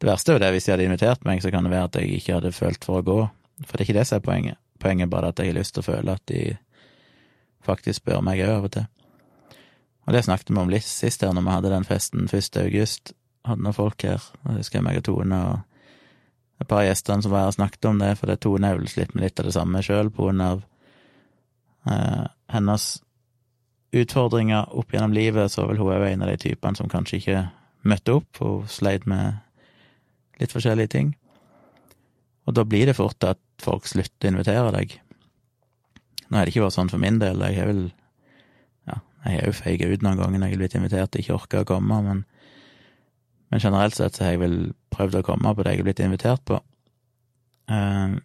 Det 0.00 0.08
verste 0.10 0.32
er 0.32 0.38
jo 0.38 0.42
det, 0.42 0.50
hvis 0.54 0.66
de 0.66 0.74
hadde 0.74 0.86
invitert 0.88 1.24
meg, 1.24 1.42
så 1.42 1.52
kan 1.54 1.64
det 1.64 1.72
være 1.72 1.88
at 1.88 1.98
jeg 2.00 2.18
ikke 2.18 2.38
hadde 2.38 2.54
følt 2.54 2.84
for 2.84 3.00
å 3.00 3.06
gå. 3.06 3.18
For 3.64 3.76
det 3.76 3.84
er 3.84 3.86
ikke 3.88 3.98
det 3.98 4.06
som 4.08 4.18
er 4.18 4.26
poenget. 4.26 4.60
Poenget 4.82 5.06
er 5.06 5.12
bare 5.12 5.30
at 5.30 5.40
jeg 5.40 5.52
har 5.52 5.58
lyst 5.58 5.76
til 5.76 5.84
å 5.84 5.86
føle 5.86 6.16
at 6.18 6.24
de 6.30 6.42
faktisk 7.64 8.02
spør 8.02 8.24
meg 8.26 8.42
òg 8.44 8.56
av 8.56 8.66
og 8.68 8.74
til. 8.74 8.88
Og 10.04 10.12
det 10.12 10.24
snakket 10.26 10.50
vi 10.50 10.60
om 10.60 10.72
litt 10.72 10.84
sist 10.84 11.22
her, 11.24 11.32
når 11.32 11.46
vi 11.46 11.54
hadde 11.54 11.72
den 11.72 11.86
festen 11.88 12.26
1. 12.28 12.58
august. 12.60 13.14
Hadde 13.48 13.64
noen 13.64 13.76
folk 13.76 14.04
her, 14.04 14.26
og 14.44 14.58
husker 14.58 14.80
jeg 14.80 14.86
meg 14.86 15.00
og 15.00 15.06
Tone 15.08 15.38
og 15.48 16.60
et 16.62 16.68
par 16.70 16.84
gjestene 16.84 17.24
som 17.24 17.32
var 17.32 17.46
her 17.46 17.52
og 17.52 17.56
snakket 17.56 17.88
om 17.90 17.98
det, 18.02 18.12
for 18.20 18.30
det 18.30 18.38
Tone 18.44 18.68
har 18.68 18.78
vel 18.78 18.90
slitt 18.90 19.14
med 19.14 19.26
litt 19.26 19.40
av 19.40 19.48
det 19.48 19.56
samme 19.56 19.82
sjøl, 19.84 20.10
på 20.14 20.28
grunn 20.28 20.44
av 20.44 20.62
eh, 21.90 22.24
hennes 22.52 22.88
utfordringer 23.94 24.72
opp 24.74 24.92
gjennom 24.92 25.14
livet, 25.14 25.52
så 25.52 25.66
vel 25.68 25.78
hun 25.80 25.92
er 25.94 26.08
en 26.10 26.24
av 26.26 26.32
de 26.32 26.40
typene 26.40 26.78
som 26.78 26.90
kanskje 26.90 27.20
ikke 27.20 27.42
møtte 27.88 28.16
opp, 28.18 28.40
og 28.44 28.68
sleit 28.72 29.06
med 29.10 29.40
litt 30.40 30.54
forskjellige 30.54 30.92
ting. 30.96 31.12
Og 32.44 32.56
da 32.56 32.64
blir 32.68 32.88
det 32.88 32.96
fort 32.98 33.24
at 33.24 33.40
folk 33.62 33.86
slutter 33.88 34.28
å 34.28 34.34
invitere 34.34 34.72
deg. 34.74 34.98
Nå 36.28 36.38
har 36.38 36.44
det 36.44 36.54
ikke 36.54 36.64
vært 36.66 36.76
sånn 36.76 36.92
for 36.92 37.02
min 37.02 37.20
del, 37.22 37.44
jeg 37.44 37.60
har 37.60 37.70
vel 37.70 37.84
Ja, 38.88 38.98
jeg 39.24 39.38
har 39.38 39.48
jo 39.48 39.56
feiga 39.56 39.88
ut 39.88 40.04
noen 40.04 40.20
ganger 40.20 40.38
når 40.40 40.50
jeg 40.50 40.56
har 40.56 40.62
blitt 40.64 40.78
invitert 40.80 41.16
og 41.16 41.22
ikke 41.22 41.38
orka 41.38 41.62
å 41.62 41.68
komme, 41.68 42.00
men, 42.04 42.22
men 43.48 43.62
generelt 43.62 43.96
sett 43.96 44.16
så 44.16 44.26
har 44.26 44.34
jeg 44.34 44.44
vel 44.44 44.58
prøvd 44.94 45.20
å 45.20 45.26
komme 45.26 45.54
på 45.54 45.64
det 45.64 45.74
jeg 45.74 45.82
har 45.82 45.88
blitt 45.88 46.04
invitert 46.04 46.44
på. 46.48 46.60
Uh, 47.70 48.20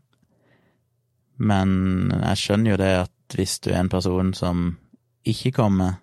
men 1.39 1.71
jeg 2.11 2.41
skjønner 2.41 2.73
jo 2.73 2.81
det 2.81 2.93
at 3.05 3.35
hvis 3.37 3.59
du 3.63 3.69
er 3.71 3.83
en 3.83 3.91
person 3.91 4.33
som 4.35 4.73
ikke 5.31 5.53
kommer, 5.55 5.99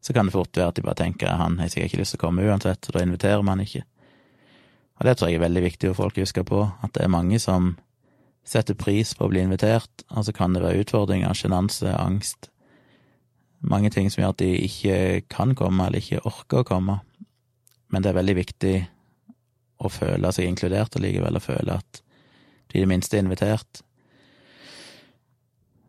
så 0.00 0.14
kan 0.14 0.28
det 0.28 0.36
fort 0.36 0.54
være 0.56 0.70
at 0.70 0.78
de 0.78 0.84
bare 0.86 1.00
tenker 1.00 1.34
han 1.34 1.58
har 1.58 1.70
sikkert 1.72 1.90
ikke 1.90 2.02
lyst 2.02 2.14
til 2.14 2.20
å 2.20 2.24
komme 2.26 2.46
uansett, 2.46 2.86
og 2.86 2.96
da 2.96 3.02
inviterer 3.02 3.42
man 3.46 3.62
ikke. 3.64 3.82
Og 4.96 5.08
det 5.08 5.16
tror 5.16 5.30
jeg 5.30 5.40
er 5.40 5.44
veldig 5.44 5.62
viktig 5.64 5.90
for 5.90 6.04
folk 6.04 6.18
å 6.18 6.24
huske 6.24 6.44
på, 6.46 6.60
at 6.82 6.92
det 6.94 7.04
er 7.04 7.12
mange 7.12 7.40
som 7.42 7.74
setter 8.46 8.78
pris 8.78 9.10
på 9.16 9.26
å 9.26 9.32
bli 9.32 9.42
invitert, 9.42 10.04
og 10.14 10.28
så 10.28 10.34
kan 10.36 10.54
det 10.54 10.62
være 10.62 10.84
utfordringer, 10.84 11.34
sjenanse, 11.34 11.90
angst, 11.98 12.50
mange 13.66 13.90
ting 13.90 14.10
som 14.12 14.22
gjør 14.22 14.34
at 14.36 14.42
de 14.44 14.50
ikke 14.66 14.98
kan 15.32 15.56
komme 15.58 15.88
eller 15.88 16.02
ikke 16.02 16.22
orker 16.28 16.62
å 16.62 16.68
komme, 16.68 17.00
men 17.90 18.04
det 18.04 18.12
er 18.12 18.20
veldig 18.20 18.36
viktig 18.38 18.76
å 19.82 19.90
føle 19.92 20.30
seg 20.32 20.48
inkludert 20.48 20.94
og 20.96 21.02
likevel 21.04 21.38
å 21.38 21.42
føle 21.42 21.80
at 21.80 22.00
de 22.70 22.78
i 22.78 22.84
det 22.84 22.90
minste 22.90 23.18
er 23.18 23.26
invitert. 23.26 23.82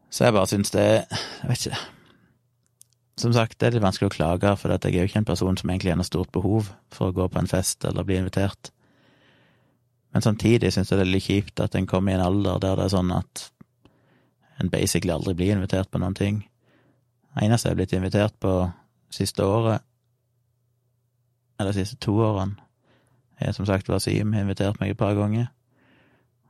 Så 0.10 0.26
jeg 0.26 0.34
bare 0.34 0.50
syns 0.50 0.72
det 0.74 0.88
Jeg 0.88 1.50
vet 1.50 1.68
ikke 1.68 1.97
Som 3.18 3.34
sagt, 3.34 3.58
det 3.58 3.68
er 3.68 3.78
litt 3.78 3.86
vanskelig 3.86 4.12
å 4.12 4.14
klage, 4.14 4.52
for 4.62 4.70
jeg 4.70 4.94
er 4.94 5.02
jo 5.02 5.10
ikke 5.10 5.22
en 5.24 5.32
person 5.32 5.58
som 5.58 5.70
egentlig 5.72 5.90
har 5.90 5.98
noe 5.98 6.06
stort 6.06 6.30
behov 6.36 6.70
for 6.94 7.10
å 7.10 7.16
gå 7.18 7.26
på 7.34 7.40
en 7.42 7.50
fest 7.50 7.86
eller 7.90 8.06
bli 8.06 8.20
invitert. 8.20 8.70
Men 10.14 10.22
samtidig 10.26 10.70
syns 10.74 10.92
jeg 10.92 11.00
det 11.00 11.08
er 11.08 11.14
litt 11.16 11.26
kjipt 11.26 11.64
at 11.64 11.76
en 11.76 11.90
kommer 11.90 12.14
i 12.14 12.18
en 12.18 12.26
alder 12.28 12.62
der 12.62 12.78
det 12.78 12.86
er 12.86 12.94
sånn 12.94 13.12
at 13.16 13.48
en 14.62 14.70
basically 14.74 15.14
aldri 15.14 15.34
blir 15.38 15.56
invitert 15.56 15.90
på 15.90 16.02
noen 16.02 16.16
ting. 16.18 16.40
Det 17.34 17.46
eneste 17.46 17.70
jeg 17.70 17.76
har 17.76 17.82
blitt 17.82 17.98
invitert 17.98 18.38
på 18.42 18.54
siste 19.14 19.46
året, 19.46 19.84
eller 21.58 21.74
de 21.74 21.82
siste 21.82 21.98
to 22.02 22.16
årene, 22.22 22.58
er 23.38 23.54
som 23.54 23.66
sagt 23.70 23.90
Wasim 23.90 24.34
har 24.34 24.46
invitert 24.46 24.80
meg 24.82 24.94
et 24.94 24.98
par 24.98 25.18
ganger. 25.18 25.50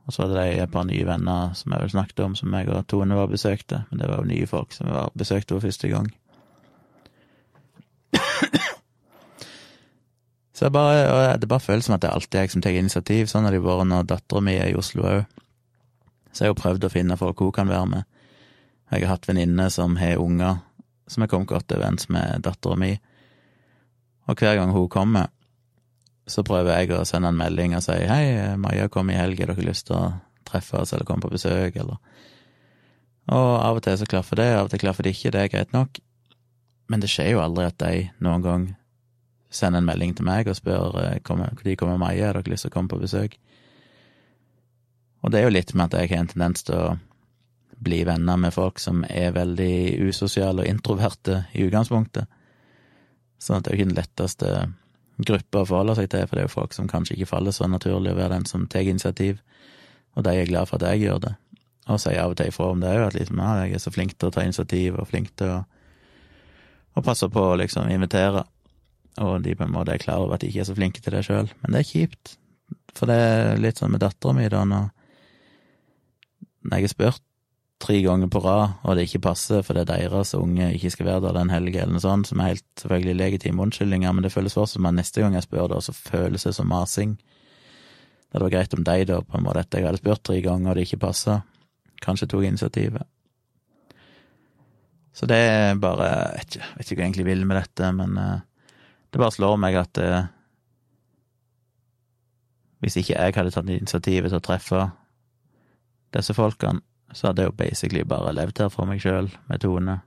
Og 0.08 0.14
så 0.14 0.24
var 0.24 0.32
det 0.32 0.44
de 0.44 0.62
et 0.64 0.72
par 0.72 0.86
nye 0.88 1.04
venner 1.04 1.52
som 1.56 1.72
jeg 1.72 1.84
vel 1.84 1.92
snakket 1.92 2.24
om, 2.24 2.36
som 2.36 2.54
jeg 2.56 2.68
og 2.72 2.86
Tone 2.88 3.16
var 3.16 3.28
besøkte. 3.28 3.82
Men 3.90 4.00
det 4.00 4.08
var 4.08 4.22
jo 4.22 4.30
nye 4.30 4.48
folk 4.48 4.72
som 4.72 4.88
var 4.88 5.12
besøkte 5.12 5.56
for 5.56 5.68
første 5.68 5.92
gang. 5.92 6.08
Så 10.58 10.70
bare, 10.74 11.36
det 11.38 11.46
bare 11.46 11.62
føles 11.62 11.86
som 11.86 11.94
at 11.94 12.02
det 12.02 12.10
alltid 12.10 12.34
er 12.34 12.46
jeg 12.48 12.50
som 12.56 12.62
tar 12.64 12.74
initiativ. 12.74 13.28
Sånn 13.30 13.44
har 13.46 13.54
det 13.54 13.60
vært 13.62 13.86
når 13.86 14.08
dattera 14.10 14.40
mi 14.42 14.56
er 14.58 14.72
i 14.72 14.78
Oslo 14.78 15.04
òg. 15.06 15.20
Så 16.32 16.42
jeg 16.42 16.48
har 16.48 16.50
jo 16.50 16.58
prøvd 16.58 16.86
å 16.88 16.90
finne 16.90 17.18
folk 17.20 17.44
hun 17.44 17.52
kan 17.54 17.70
være 17.70 17.90
med. 17.92 18.08
Jeg 18.90 19.04
har 19.04 19.12
hatt 19.14 19.28
venninner 19.28 19.70
som 19.70 19.94
har 20.00 20.18
unger, 20.18 20.58
som 21.06 21.22
har 21.22 21.30
kommet 21.30 21.52
godt 21.52 21.74
overens 21.76 22.08
med 22.10 22.42
dattera 22.42 22.78
mi. 22.80 22.90
Og 24.26 24.34
hver 24.34 24.58
gang 24.58 24.74
hun 24.74 24.88
kommer, 24.90 25.30
så 26.26 26.42
prøver 26.42 26.74
jeg 26.74 26.90
å 26.96 27.04
sende 27.06 27.30
en 27.30 27.38
melding 27.38 27.78
og 27.78 27.84
si 27.86 27.94
hei, 28.10 28.24
Maja 28.58 28.90
kom 28.92 29.14
i 29.14 29.16
helg, 29.16 29.38
har 29.38 29.54
dere 29.54 29.68
lyst 29.68 29.86
til 29.88 29.96
å 30.00 30.10
treffe 30.48 30.82
oss 30.82 30.92
eller 30.92 31.06
komme 31.06 31.22
på 31.22 31.32
besøk, 31.36 31.78
eller 31.78 32.02
Og 33.30 33.48
av 33.62 33.78
og 33.78 33.86
til 33.86 33.94
så 34.00 34.10
klaffer 34.10 34.42
det, 34.42 34.50
av 34.56 34.66
og 34.66 34.74
til 34.74 34.82
klaffer 34.82 35.06
det 35.06 35.14
ikke, 35.14 35.32
det 35.36 35.40
er 35.44 35.54
greit 35.54 35.72
nok. 35.76 36.02
Men 36.90 37.00
det 37.04 37.12
skjer 37.12 37.36
jo 37.36 37.44
aldri 37.44 37.70
at 37.70 37.78
de 37.78 38.08
noen 38.24 38.42
gang 38.42 38.68
sender 39.50 39.80
en 39.80 39.88
melding 39.88 40.14
til 40.16 40.26
meg 40.28 40.48
og 40.48 40.56
spør 40.58 40.94
når 40.94 41.62
de 41.64 41.76
kommer 41.76 42.00
Maja, 42.00 42.30
har 42.30 42.38
dere 42.38 42.52
lyst 42.52 42.66
til 42.66 42.72
å 42.72 42.76
komme 42.76 42.92
på 42.92 43.00
besøk? 43.00 43.38
Og 45.22 45.32
det 45.32 45.40
er 45.40 45.48
jo 45.48 45.54
litt 45.54 45.74
med 45.74 45.88
at 45.88 45.98
jeg 45.98 46.12
har 46.12 46.22
en 46.22 46.30
tendens 46.30 46.66
til 46.66 46.78
å 46.78 46.96
bli 47.78 48.02
venner 48.06 48.38
med 48.40 48.54
folk 48.54 48.80
som 48.82 49.04
er 49.08 49.34
veldig 49.36 49.98
usosiale 50.08 50.64
og 50.64 50.70
introverte 50.70 51.44
i 51.54 51.64
utgangspunktet. 51.66 52.26
Sånn 53.38 53.58
at 53.58 53.66
det 53.66 53.70
er 53.70 53.76
jo 53.76 53.80
ikke 53.80 53.90
den 53.92 53.98
letteste 53.98 54.52
gruppa 55.18 55.62
å 55.62 55.68
forholde 55.68 55.96
seg 55.98 56.10
til, 56.12 56.26
for 56.26 56.38
det 56.38 56.44
er 56.44 56.48
jo 56.48 56.54
folk 56.54 56.74
som 56.74 56.90
kanskje 56.90 57.16
ikke 57.16 57.30
faller 57.32 57.54
så 57.54 57.68
naturlig 57.70 58.14
å 58.14 58.18
være 58.18 58.36
den 58.36 58.48
som 58.50 58.66
tar 58.70 58.86
initiativ, 58.86 59.38
og 60.14 60.26
de 60.26 60.34
er 60.34 60.50
glad 60.50 60.70
for 60.70 60.78
at 60.78 60.92
jeg 60.92 61.06
gjør 61.06 61.22
det. 61.26 61.34
Og 61.88 62.00
sier 62.02 62.20
av 62.20 62.34
og 62.34 62.38
til 62.38 62.50
ifra 62.50 62.68
om 62.72 62.82
det 62.82 62.92
òg, 62.92 63.06
at 63.06 63.16
liksom, 63.16 63.40
ja, 63.42 63.64
jeg 63.64 63.78
er 63.78 63.82
så 63.82 63.92
flink 63.94 64.14
til 64.18 64.28
å 64.28 64.34
ta 64.34 64.44
initiativ 64.44 64.98
og 64.98 65.08
flink 65.08 65.30
til 65.38 65.54
å, 65.54 65.58
å 66.98 67.04
passe 67.04 67.30
på 67.32 67.44
å 67.52 67.58
liksom 67.58 67.90
invitere, 67.94 68.44
og 69.22 69.42
de 69.44 69.54
på 69.58 69.66
en 69.66 69.74
måte 69.74 69.94
er 69.94 70.02
klar 70.02 70.22
over 70.22 70.36
at 70.36 70.44
de 70.44 70.50
ikke 70.50 70.62
er 70.64 70.68
så 70.68 70.76
flinke 70.76 71.02
til 71.02 71.14
det 71.14 71.24
sjøl. 71.26 71.50
Men 71.62 71.74
det 71.74 71.82
er 71.82 71.88
kjipt, 71.90 72.36
for 72.96 73.10
det 73.10 73.16
er 73.18 73.62
litt 73.62 73.80
sånn 73.80 73.92
med 73.94 74.02
dattera 74.02 74.34
mi, 74.36 74.46
da, 74.52 74.64
når, 74.68 74.90
jeg 76.68 76.86
har 76.86 76.92
spurt 76.92 77.24
tre 77.78 78.00
ganger 78.02 78.30
på 78.30 78.40
rad, 78.42 78.78
og 78.82 78.96
det 78.98 79.06
ikke 79.06 79.22
passer 79.28 79.62
fordi 79.62 79.84
deres 79.86 80.32
unge 80.34 80.72
ikke 80.74 80.90
skal 80.90 81.06
være 81.06 81.22
der 81.28 81.36
den 81.36 81.52
helga, 81.54 81.84
eller 81.84 81.94
noe 81.94 82.02
sånt, 82.02 82.30
som 82.30 82.40
er 82.42 82.56
helt 82.56 82.66
selvfølgelig 82.80 83.18
legitime 83.20 83.62
unnskyldninger, 83.62 84.14
men 84.14 84.26
det 84.26 84.32
føles 84.34 84.56
fortsatt 84.58 84.80
som 84.80 84.88
at 84.90 84.96
neste 84.96 85.22
gang 85.22 85.36
jeg 85.38 85.46
spør, 85.46 85.68
da, 85.70 85.78
så 85.84 85.94
føles 85.94 86.48
det 86.48 86.56
som 86.56 86.70
masing. 86.70 87.14
Det 88.28 88.42
vært 88.42 88.56
greit 88.56 88.74
om 88.74 88.82
de, 88.84 89.04
da, 89.08 89.20
på 89.22 89.38
en 89.38 89.46
måte, 89.46 89.62
etter 89.62 89.80
jeg 89.80 89.88
hadde 89.88 90.02
spurt 90.02 90.24
tre 90.26 90.40
ganger, 90.44 90.72
og 90.72 90.76
det 90.76 90.88
ikke 90.88 91.04
passa, 91.06 91.38
kanskje 92.02 92.28
tok 92.32 92.48
initiativet. 92.50 93.06
Så 95.18 95.26
det 95.26 95.38
er 95.38 95.78
bare 95.82 96.08
Jeg 96.08 96.34
vet 96.34 96.52
ikke, 96.52 96.66
vet 96.76 96.90
ikke 96.90 96.98
hva 96.98 97.02
jeg 97.02 97.08
egentlig 97.08 97.26
vil 97.26 97.46
med 97.46 97.58
dette, 97.58 97.92
men 97.94 98.18
uh, 98.18 98.44
det 99.10 99.20
bare 99.20 99.32
slår 99.32 99.56
meg 99.60 99.78
at 99.80 99.98
eh, 100.02 100.26
hvis 102.84 102.98
ikke 103.00 103.16
jeg 103.16 103.34
hadde 103.34 103.52
tatt 103.54 103.70
initiativet 103.72 104.30
til 104.30 104.38
å 104.38 104.44
treffe 104.44 104.84
disse 106.14 106.34
folkene, 106.36 106.84
så 107.12 107.30
hadde 107.30 107.42
jeg 107.42 107.50
jo 107.50 107.56
basically 107.58 108.04
bare 108.04 108.34
levd 108.36 108.62
her 108.62 108.70
for 108.72 108.88
meg 108.88 109.00
sjøl, 109.02 109.30
med 109.48 109.62
Tone, 109.64 109.98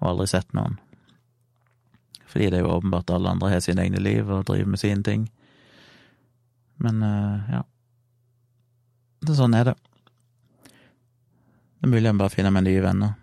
og 0.00 0.10
aldri 0.10 0.26
sett 0.32 0.52
noen. 0.56 0.78
Fordi 2.26 2.50
det 2.50 2.58
er 2.58 2.66
jo 2.66 2.74
åpenbart 2.74 3.12
alle 3.14 3.32
andre 3.36 3.52
har 3.52 3.62
sine 3.64 3.84
egne 3.84 4.00
liv 4.02 4.28
og 4.28 4.46
driver 4.48 4.72
med 4.72 4.80
sine 4.80 5.04
ting. 5.06 5.28
Men 6.82 7.04
eh, 7.04 7.52
ja. 7.56 7.62
Det 9.26 9.36
sånn 9.36 9.56
er 9.56 9.70
det. 9.70 9.76
Det 10.66 11.86
er 11.86 11.92
mulig 11.92 12.08
jeg 12.08 12.18
bare 12.20 12.32
finner 12.32 12.52
meg 12.52 12.66
nye 12.66 12.84
venner. 12.84 13.14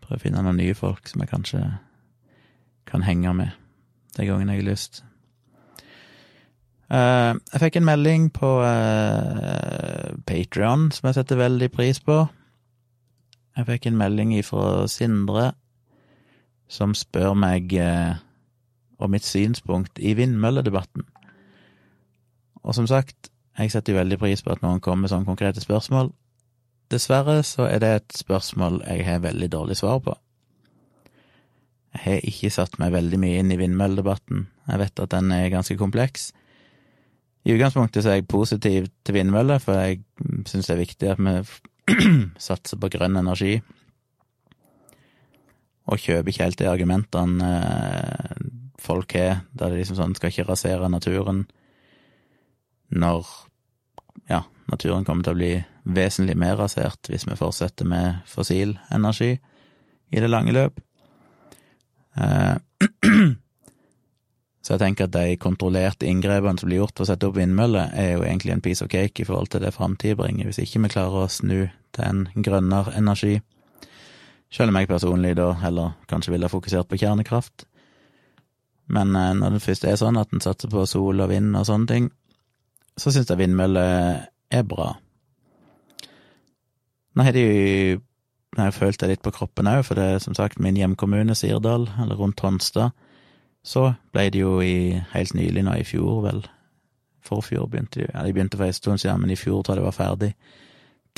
Prøve 0.00 0.18
å 0.18 0.22
finne 0.22 0.42
noen 0.46 0.58
nye 0.58 0.74
folk 0.78 1.10
som 1.10 1.22
jeg 1.22 1.30
kanskje 1.30 1.64
kan 2.90 3.04
henge 3.06 3.34
med 3.36 3.59
de 4.16 4.26
gangene 4.26 4.56
jeg 4.56 4.64
har 4.64 4.70
lyst. 4.70 5.02
Uh, 6.90 7.38
jeg 7.52 7.62
fikk 7.62 7.76
en 7.78 7.86
melding 7.86 8.30
på 8.34 8.48
uh, 8.64 10.10
Patrion 10.26 10.88
som 10.90 11.06
jeg 11.06 11.20
setter 11.20 11.38
veldig 11.38 11.70
pris 11.70 12.00
på. 12.02 12.24
Jeg 13.56 13.68
fikk 13.68 13.86
en 13.86 14.00
melding 14.00 14.34
ifra 14.34 14.88
Sindre 14.90 15.52
som 16.70 16.94
spør 16.94 17.36
meg 17.38 17.70
uh, 17.78 18.18
om 18.98 19.14
mitt 19.14 19.26
synspunkt 19.26 19.98
i 19.98 20.16
vindmølledebatten. 20.18 21.06
Og 22.62 22.74
som 22.74 22.86
sagt, 22.90 23.30
jeg 23.58 23.70
setter 23.70 23.94
veldig 23.94 24.18
pris 24.18 24.42
på 24.42 24.52
at 24.52 24.62
noen 24.62 24.82
kommer 24.82 25.06
med 25.06 25.12
sånne 25.12 25.28
konkrete 25.28 25.62
spørsmål. 25.62 26.10
Dessverre 26.90 27.42
så 27.46 27.68
er 27.70 27.78
det 27.78 27.90
et 27.94 28.18
spørsmål 28.18 28.82
jeg 28.86 29.06
har 29.06 29.22
veldig 29.22 29.52
dårlig 29.52 29.76
svar 29.78 30.02
på. 30.04 30.16
Jeg 31.90 32.02
har 32.04 32.28
ikke 32.28 32.52
satt 32.54 32.78
meg 32.78 32.92
veldig 32.94 33.18
mye 33.18 33.40
inn 33.42 33.50
i 33.50 33.58
vindmølledebatten. 33.58 34.44
Jeg 34.70 34.80
vet 34.84 35.02
at 35.02 35.14
den 35.16 35.32
er 35.34 35.50
ganske 35.50 35.74
kompleks. 35.78 36.30
I 37.44 37.54
utgangspunktet 37.56 38.04
så 38.04 38.12
er 38.12 38.20
jeg 38.20 38.28
positiv 38.30 38.88
til 39.04 39.16
vindmøller, 39.16 39.58
for 39.62 39.78
jeg 39.80 40.02
syns 40.46 40.68
det 40.68 40.74
er 40.76 40.82
viktig 40.82 41.10
at 41.10 41.22
vi 41.24 41.34
satser 42.48 42.80
på 42.80 42.90
grønn 42.92 43.18
energi. 43.18 43.58
Og 45.90 45.98
kjøper 45.98 46.30
ikke 46.30 46.46
helt 46.46 46.60
de 46.60 46.68
argumentene 46.70 47.52
eh, 47.58 48.42
folk 48.80 49.16
har, 49.16 49.42
der 49.52 49.72
det 49.72 49.82
liksom 49.82 49.98
sånn 49.98 50.14
skal 50.18 50.30
ikke 50.30 50.46
rasere 50.48 50.90
naturen. 50.92 51.46
når 52.90 53.26
ja, 54.28 54.42
naturen 54.66 55.04
kommer 55.04 55.22
til 55.22 55.34
å 55.34 55.38
bli 55.38 55.52
vesentlig 55.84 56.36
mer 56.38 56.56
rasert 56.58 57.08
hvis 57.08 57.26
vi 57.28 57.38
fortsetter 57.38 57.86
med 57.86 58.22
fossil 58.26 58.76
energi 58.90 59.38
i 60.10 60.20
det 60.20 60.30
lange 60.30 60.52
løp. 60.52 60.80
Eh, 62.16 62.56
så 64.64 64.74
jeg 64.74 64.82
tenker 64.82 65.08
at 65.08 65.14
de 65.14 65.36
kontrollerte 65.40 66.08
inngrepene 66.08 66.60
som 66.60 66.70
blir 66.70 66.82
gjort 66.82 66.96
for 66.96 67.06
å 67.06 67.10
sette 67.10 67.28
opp 67.28 67.38
vindmøller, 67.38 67.92
er 67.94 68.14
jo 68.14 68.26
egentlig 68.26 68.56
en 68.56 68.64
piece 68.64 68.84
of 68.84 68.90
cake 68.92 69.22
i 69.22 69.28
forhold 69.28 69.52
til 69.52 69.64
det 69.64 69.74
framtida 69.76 70.18
bringer, 70.18 70.48
hvis 70.48 70.62
ikke 70.64 70.84
vi 70.84 70.92
klarer 70.96 71.24
å 71.24 71.32
snu 71.32 71.58
til 71.96 72.04
en 72.06 72.26
grønnere 72.34 72.96
energi. 72.98 73.38
Selv 74.50 74.72
om 74.72 74.80
jeg 74.80 74.90
personlig 74.90 75.36
da 75.38 75.52
heller 75.62 75.94
kanskje 76.10 76.34
ville 76.34 76.48
ha 76.48 76.52
fokusert 76.52 76.88
på 76.90 76.98
kjernekraft. 76.98 77.66
Men 78.90 79.14
eh, 79.14 79.34
når 79.38 79.56
det 79.56 79.64
først 79.64 79.86
er 79.86 80.00
sånn 80.00 80.18
at 80.18 80.32
en 80.34 80.42
satser 80.42 80.72
på 80.72 80.86
sol 80.90 81.22
og 81.22 81.30
vind 81.30 81.54
og 81.54 81.68
sånne 81.68 81.90
ting, 81.90 82.10
så 82.98 83.12
syns 83.14 83.30
jeg 83.30 83.38
vindmøller 83.38 84.26
er 84.50 84.66
bra. 84.66 84.92
Nå 87.14 87.26
har 87.26 87.34
de 87.34 87.44
jeg 88.56 88.64
har 88.64 88.74
følt 88.74 89.00
det 89.00 89.08
litt 89.12 89.22
på 89.22 89.32
kroppen 89.34 89.68
òg, 89.70 89.84
for 89.86 89.98
det 89.98 90.06
er 90.06 90.22
som 90.22 90.34
sagt 90.34 90.58
min 90.58 90.78
hjemkommune, 90.78 91.36
Sirdal, 91.38 91.86
eller 92.02 92.18
rundt 92.18 92.40
Tonstad. 92.40 92.96
Så 93.62 93.92
ble 94.14 94.24
det 94.32 94.40
jo 94.40 94.56
i, 94.64 94.98
helt 95.12 95.36
nylig, 95.36 95.62
nå 95.66 95.76
i 95.78 95.86
fjor, 95.86 96.24
vel, 96.24 96.42
forfjor 97.22 97.68
begynte 97.70 98.00
de, 98.00 98.08
ja, 98.08 98.24
de 98.24 98.34
begynte 98.34 98.58
for 98.58 98.66
en 98.66 98.74
stund 98.74 99.02
siden, 99.02 99.20
men 99.22 99.30
i 99.30 99.38
fjor 99.38 99.62
tror 99.62 99.76
jeg 99.76 99.82
det 99.82 99.86
var 99.86 99.98
ferdig. 99.98 100.32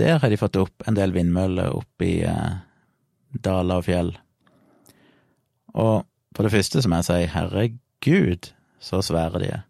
Der 0.01 0.19
har 0.19 0.33
de 0.33 0.41
fått 0.41 0.59
opp 0.61 0.87
en 0.89 0.99
del 0.99 1.15
vindmøller 1.15 1.73
oppe 1.77 2.09
i 2.09 2.15
eh, 2.27 2.61
daler 3.45 3.81
og 3.81 3.87
fjell. 3.87 4.13
Og 5.73 6.03
for 6.37 6.45
det 6.45 6.53
første 6.53 6.83
så 6.83 6.91
må 6.91 7.01
jeg 7.01 7.09
si, 7.09 7.21
herregud, 7.33 8.51
så 8.83 9.01
svære 9.05 9.41
de 9.41 9.53
er. 9.57 9.69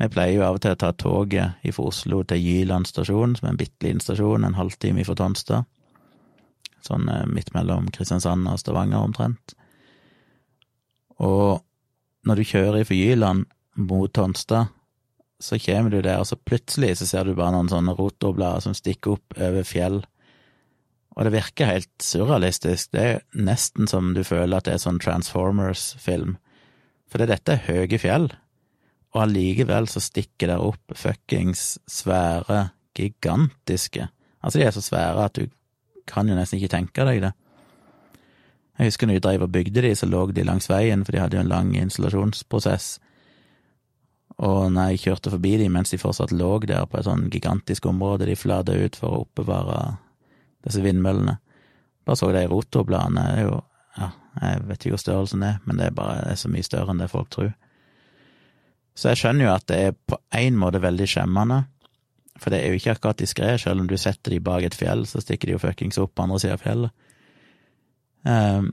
Vi 0.00 0.08
pleier 0.10 0.38
jo 0.38 0.46
av 0.46 0.56
og 0.56 0.62
til 0.64 0.74
å 0.74 0.80
ta 0.80 0.90
toget 0.96 1.60
fra 1.74 1.84
Oslo 1.86 2.22
til 2.26 2.40
Jyland 2.40 2.88
stasjon, 2.88 3.36
som 3.36 3.46
er 3.46 3.52
en 3.52 3.60
bitte 3.60 3.86
liten 3.86 4.00
stasjon, 4.02 4.46
en 4.46 4.56
halvtime 4.58 5.04
fra 5.06 5.14
Tonstad. 5.18 5.68
Sånn 6.86 7.08
eh, 7.10 7.26
midt 7.30 7.52
mellom 7.56 7.88
Kristiansand 7.94 8.48
og 8.50 8.60
Stavanger, 8.60 9.02
omtrent. 9.02 9.56
Og 11.22 11.62
når 12.26 12.38
du 12.38 12.48
kjører 12.48 12.82
i 12.82 12.86
Forgyland 12.88 13.46
mot 13.78 14.12
Tonstad, 14.14 14.72
så 15.42 15.58
kommer 15.58 15.90
du 15.90 15.98
der, 16.02 16.20
og 16.22 16.28
så 16.28 16.38
plutselig 16.38 16.96
så 17.00 17.08
ser 17.08 17.26
du 17.26 17.34
bare 17.34 17.54
noen 17.56 17.70
sånne 17.70 17.96
rotorblader 17.98 18.62
som 18.62 18.76
stikker 18.78 19.16
opp 19.16 19.38
over 19.38 19.66
fjell. 19.66 19.98
Og 21.12 21.26
det 21.26 21.32
virker 21.34 21.68
helt 21.68 21.90
surrealistisk. 22.00 22.92
Det 22.94 23.02
er 23.02 23.24
nesten 23.34 23.90
som 23.90 24.12
du 24.16 24.22
føler 24.24 24.60
at 24.60 24.68
det 24.68 24.76
er 24.76 24.84
sånn 24.84 25.02
Transformers-film. 25.02 26.36
For 27.10 27.20
dette 27.26 27.56
er 27.56 27.66
høye 27.66 27.98
fjell, 28.00 28.30
og 29.12 29.24
allikevel 29.26 29.90
så 29.90 30.00
stikker 30.00 30.54
der 30.54 30.62
opp 30.64 30.94
fuckings 30.96 31.76
svære, 31.90 32.70
gigantiske 32.96 34.08
Altså, 34.42 34.58
de 34.58 34.64
er 34.66 34.74
så 34.74 34.82
svære 34.82 35.24
at 35.24 35.36
du 35.38 35.44
kan 36.12 36.28
jo 36.28 36.36
nesten 36.36 36.60
ikke 36.60 36.74
tenke 36.76 37.06
deg 37.08 37.22
det. 37.24 37.32
Jeg 38.78 38.88
husker 38.88 39.08
når 39.08 39.18
vi 39.18 39.24
drev 39.26 39.46
og 39.46 39.52
bygde 39.52 39.84
de, 39.84 39.94
så 39.96 40.08
lå 40.08 40.26
de 40.32 40.44
langs 40.48 40.68
veien, 40.70 41.04
for 41.04 41.14
de 41.14 41.20
hadde 41.20 41.36
jo 41.36 41.42
en 41.44 41.50
lang 41.50 41.72
installasjonsprosess. 41.76 42.94
Og 44.42 44.72
når 44.72 44.92
jeg 44.92 45.02
kjørte 45.04 45.32
forbi 45.34 45.56
de 45.60 45.68
mens 45.70 45.92
de 45.92 46.00
fortsatt 46.00 46.32
lå 46.34 46.54
der 46.64 46.86
på 46.88 46.98
et 46.98 47.06
sånn 47.06 47.28
gigantisk 47.30 47.86
område 47.90 48.26
de 48.26 48.38
flata 48.38 48.74
ut 48.74 48.96
for 48.98 49.12
å 49.12 49.26
oppbevare 49.26 49.98
disse 50.64 50.82
vindmøllene, 50.82 51.36
bare 52.06 52.18
så 52.18 52.32
de 52.34 52.46
rotorbladene, 52.50 53.26
det 53.28 53.42
er 53.42 53.50
jo 53.50 53.60
ja, 53.98 54.08
jeg 54.40 54.62
vet 54.70 54.80
ikke 54.80 54.94
hvor 54.96 55.02
størrelsen 55.02 55.44
er, 55.44 55.60
men 55.68 55.78
det 55.78 55.90
er 55.90 55.96
bare 55.96 56.22
det 56.24 56.32
er 56.32 56.40
så 56.40 56.50
mye 56.50 56.66
større 56.66 56.94
enn 56.94 57.02
det 57.02 57.10
folk 57.12 57.28
tror. 57.34 57.52
Så 58.96 59.12
jeg 59.12 59.20
skjønner 59.20 59.46
jo 59.46 59.52
at 59.52 59.68
det 59.68 59.78
er 59.78 59.94
på 60.08 60.18
en 60.36 60.58
måte 60.60 60.80
veldig 60.82 61.08
skjemmende, 61.08 61.62
for 62.42 62.52
det 62.52 62.60
er 62.60 62.72
jo 62.72 62.80
ikke 62.80 62.96
akkurat 62.96 63.22
diskré, 63.22 63.54
selv 63.60 63.82
om 63.82 63.88
du 63.90 63.96
setter 64.00 64.34
de 64.34 64.42
bak 64.42 64.66
et 64.66 64.76
fjell, 64.76 65.06
så 65.06 65.22
stikker 65.22 65.48
de 65.48 65.56
jo 65.56 65.62
fuckings 65.62 66.00
opp 66.02 66.14
på 66.16 66.26
andre 66.26 66.40
sida 66.42 66.56
av 66.58 66.64
fjellet. 66.64 66.94
Um, 68.22 68.72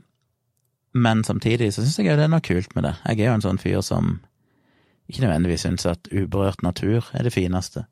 men 0.94 1.22
samtidig 1.26 1.72
så 1.74 1.84
syns 1.84 1.98
jeg 1.98 2.10
jo 2.10 2.18
det 2.18 2.26
er 2.26 2.32
noe 2.32 2.44
kult 2.44 2.74
med 2.74 2.86
det. 2.86 2.96
Jeg 3.06 3.20
er 3.20 3.30
jo 3.30 3.38
en 3.38 3.46
sånn 3.46 3.62
fyr 3.62 3.80
som 3.86 4.18
ikke 5.10 5.24
nødvendigvis 5.24 5.64
syns 5.66 5.86
at 5.90 6.10
uberørt 6.10 6.62
natur 6.66 7.06
er 7.14 7.26
det 7.26 7.34
fineste, 7.34 7.86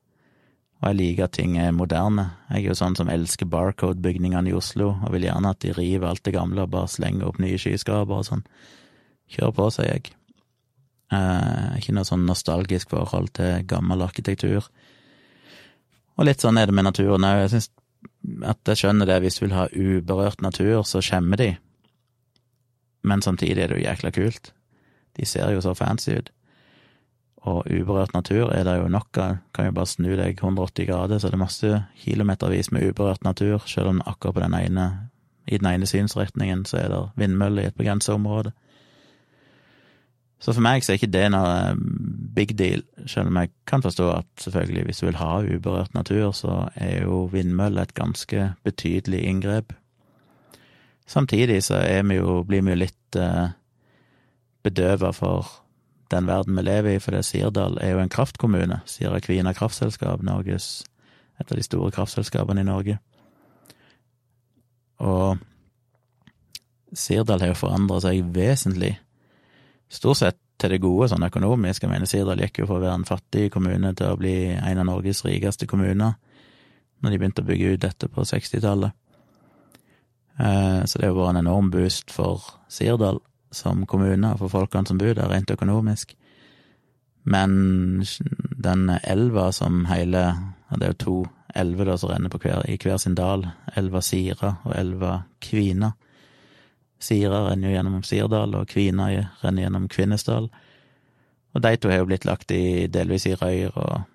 og 0.79 0.91
jeg 0.91 0.99
liker 0.99 1.27
at 1.27 1.35
ting 1.35 1.57
er 1.59 1.75
moderne. 1.75 2.29
Jeg 2.53 2.63
er 2.63 2.69
jo 2.71 2.79
sånn 2.79 2.95
som 2.99 3.11
elsker 3.11 3.49
Barcode-bygningene 3.51 4.53
i 4.53 4.55
Oslo, 4.55 4.93
og 5.03 5.15
vil 5.15 5.27
gjerne 5.27 5.51
at 5.51 5.63
de 5.65 5.75
river 5.75 6.07
alt 6.07 6.23
det 6.27 6.37
gamle 6.37 6.63
og 6.63 6.71
bare 6.75 6.91
slenger 6.91 7.27
opp 7.27 7.41
nye 7.43 7.59
skyskrapere 7.59 8.23
og 8.23 8.29
sånn. 8.29 8.45
Kjør 9.35 9.55
på, 9.57 9.67
sier 9.75 9.91
jeg. 9.91 10.13
Eh, 11.09 11.79
ikke 11.81 11.97
noe 11.97 12.07
sånn 12.07 12.27
nostalgisk 12.29 12.93
forhold 12.93 13.33
til 13.41 13.67
gammel 13.69 14.07
arkitektur. 14.07 14.69
Og 16.19 16.27
litt 16.27 16.43
sånn 16.43 16.59
er 16.59 16.67
det 16.67 16.75
med 16.75 16.89
naturen 16.89 17.27
òg. 17.27 17.45
Jeg 17.45 17.53
syns 17.55 17.71
at 18.47 18.71
jeg 18.71 18.83
skjønner 18.83 19.09
det, 19.09 19.21
hvis 19.23 19.39
du 19.39 19.45
vil 19.47 19.57
ha 19.57 19.69
uberørt 19.71 20.43
natur, 20.43 20.83
så 20.87 21.03
skjemmer 21.05 21.39
de. 21.41 21.53
Men 23.07 23.23
samtidig 23.23 23.63
er 23.63 23.71
det 23.71 23.79
jo 23.79 23.87
jækla 23.87 24.13
kult. 24.15 24.53
De 25.19 25.27
ser 25.27 25.51
jo 25.55 25.63
så 25.63 25.75
fancy 25.79 26.19
ut. 26.19 26.33
Og 27.49 27.67
uberørt 27.71 28.15
natur 28.15 28.51
er 28.53 28.67
det 28.67 28.77
jo 28.81 28.89
nok 28.91 29.19
av. 29.23 29.37
Kan 29.55 29.71
jo 29.71 29.77
bare 29.79 29.91
snu 29.91 30.11
deg 30.19 30.43
180 30.43 30.89
grader, 30.91 31.19
så 31.19 31.31
det 31.31 31.39
er 31.39 31.45
masse 31.45 31.83
kilometervis 32.03 32.73
med 32.75 32.91
uberørt 32.91 33.25
natur, 33.25 33.63
selv 33.67 33.95
om 33.95 34.03
akkurat 34.07 34.35
på 34.35 34.45
den 34.45 34.59
ene, 34.59 34.89
i 35.47 35.59
den 35.59 35.71
ene 35.71 35.87
synsretningen 35.87 36.67
så 36.69 36.83
er 36.83 36.89
det 36.93 37.05
vindmøller 37.17 37.63
i 37.63 37.71
et 37.71 37.79
begrenset 37.79 38.15
område. 38.15 38.53
Så 40.39 40.53
for 40.53 40.63
meg 40.63 40.85
så 40.85 40.93
er 40.93 41.01
ikke 41.01 41.11
det 41.11 41.25
noe 41.35 41.55
eh, 41.71 41.79
big 42.35 42.53
deal, 42.59 42.85
selv 43.09 43.31
om 43.31 43.37
jeg 43.41 43.51
kan 43.67 43.83
forstå 43.83 44.09
at 44.13 44.27
selvfølgelig 44.41 44.85
hvis 44.85 45.01
du 45.03 45.07
vil 45.07 45.21
ha 45.21 45.41
uberørt 45.43 45.95
natur, 45.95 46.33
så 46.33 46.69
er 46.75 47.03
jo 47.05 47.25
vindmøller 47.33 47.83
et 47.83 47.95
ganske 47.95 48.53
betydelig 48.65 49.23
inngrep. 49.25 49.73
Samtidig 51.09 51.63
så 51.65 51.81
vi 52.05 52.19
jo, 52.21 52.43
blir 52.45 52.63
vi 52.63 52.75
jo 52.75 52.83
litt 52.83 53.17
eh, 53.17 53.51
bedøva 54.63 55.13
for 55.17 55.49
den 56.13 56.29
verden 56.29 56.57
vi 56.57 56.65
lever 56.65 56.97
i, 56.97 57.01
for 57.01 57.17
Sirdal 57.23 57.79
er 57.81 57.95
jo 57.95 58.03
en 58.03 58.13
kraftkommune. 58.13 58.81
Sira 58.87 59.21
Kvina 59.21 59.53
kraftselskap, 59.57 60.23
Norges, 60.25 60.85
et 61.41 61.53
av 61.53 61.57
de 61.57 61.65
store 61.65 61.93
kraftselskapene 61.93 62.65
i 62.65 62.69
Norge. 62.69 62.99
Og 64.99 65.39
Sirdal 66.97 67.45
har 67.45 67.53
jo 67.53 67.61
forandra 67.61 68.01
seg 68.05 68.25
vesentlig 68.35 68.97
stort 69.89 70.21
sett 70.21 70.41
til 70.59 70.73
det 70.75 70.81
gode 70.83 71.09
sånn 71.11 71.27
økonomisk. 71.27 71.85
Jeg 71.85 71.93
mener 71.93 72.11
Sirdal 72.11 72.43
gikk 72.43 72.63
jo 72.63 72.69
fra 72.69 72.79
å 72.79 72.83
være 72.83 72.97
en 72.99 73.09
fattig 73.09 73.49
kommune 73.55 73.93
til 73.99 74.13
å 74.13 74.19
bli 74.19 74.37
en 74.57 74.83
av 74.83 74.89
Norges 74.89 75.25
rikeste 75.27 75.69
kommuner 75.71 76.17
når 76.99 77.15
de 77.15 77.19
begynte 77.21 77.45
å 77.45 77.47
bygge 77.47 77.75
ut 77.75 77.85
dette 77.85 78.09
på 78.11 78.25
60-tallet. 78.27 78.97
Eh, 80.39 80.81
så 80.83 80.99
det 80.99 81.07
har 81.07 81.15
vært 81.15 81.37
en 81.37 81.45
enorm 81.45 81.71
boost 81.71 82.11
for 82.15 82.43
Sirdal 82.71 83.21
som 83.55 83.87
kommune 83.87 84.35
og 84.35 84.43
for 84.43 84.55
folkene 84.57 84.91
som 84.91 84.99
bor 84.99 85.15
der, 85.15 85.31
rent 85.31 85.51
økonomisk. 85.55 86.17
Men 87.29 88.03
den 88.57 88.91
elva 89.03 89.51
som 89.53 89.85
hele 89.91 90.31
Det 90.69 90.85
er 90.85 90.93
jo 90.93 90.97
to 91.01 91.17
elver 91.57 91.97
som 91.97 92.11
renner 92.11 92.29
hver, 92.29 92.61
i 92.69 92.77
hver 92.77 92.99
sin 93.01 93.15
dal. 93.17 93.47
Elva 93.77 94.03
Sira 94.05 94.59
og 94.65 94.75
elva 94.77 95.23
Kvina 95.41 95.95
Sira 96.99 97.45
renner 97.47 97.71
jo 97.71 97.77
gjennom 97.77 98.03
Sirdal, 98.07 98.55
og 98.59 98.69
Kvina 98.71 99.09
renner 99.43 99.65
gjennom 99.65 99.89
Kvinesdal. 99.93 100.49
Og 101.55 101.65
de 101.65 101.75
to 101.79 101.91
har 101.91 102.03
jo 102.03 102.09
blitt 102.11 102.27
lagt 102.29 102.53
i, 102.55 102.87
delvis 102.93 103.27
i 103.31 103.37
røyr 103.39 103.75
og, 103.79 104.07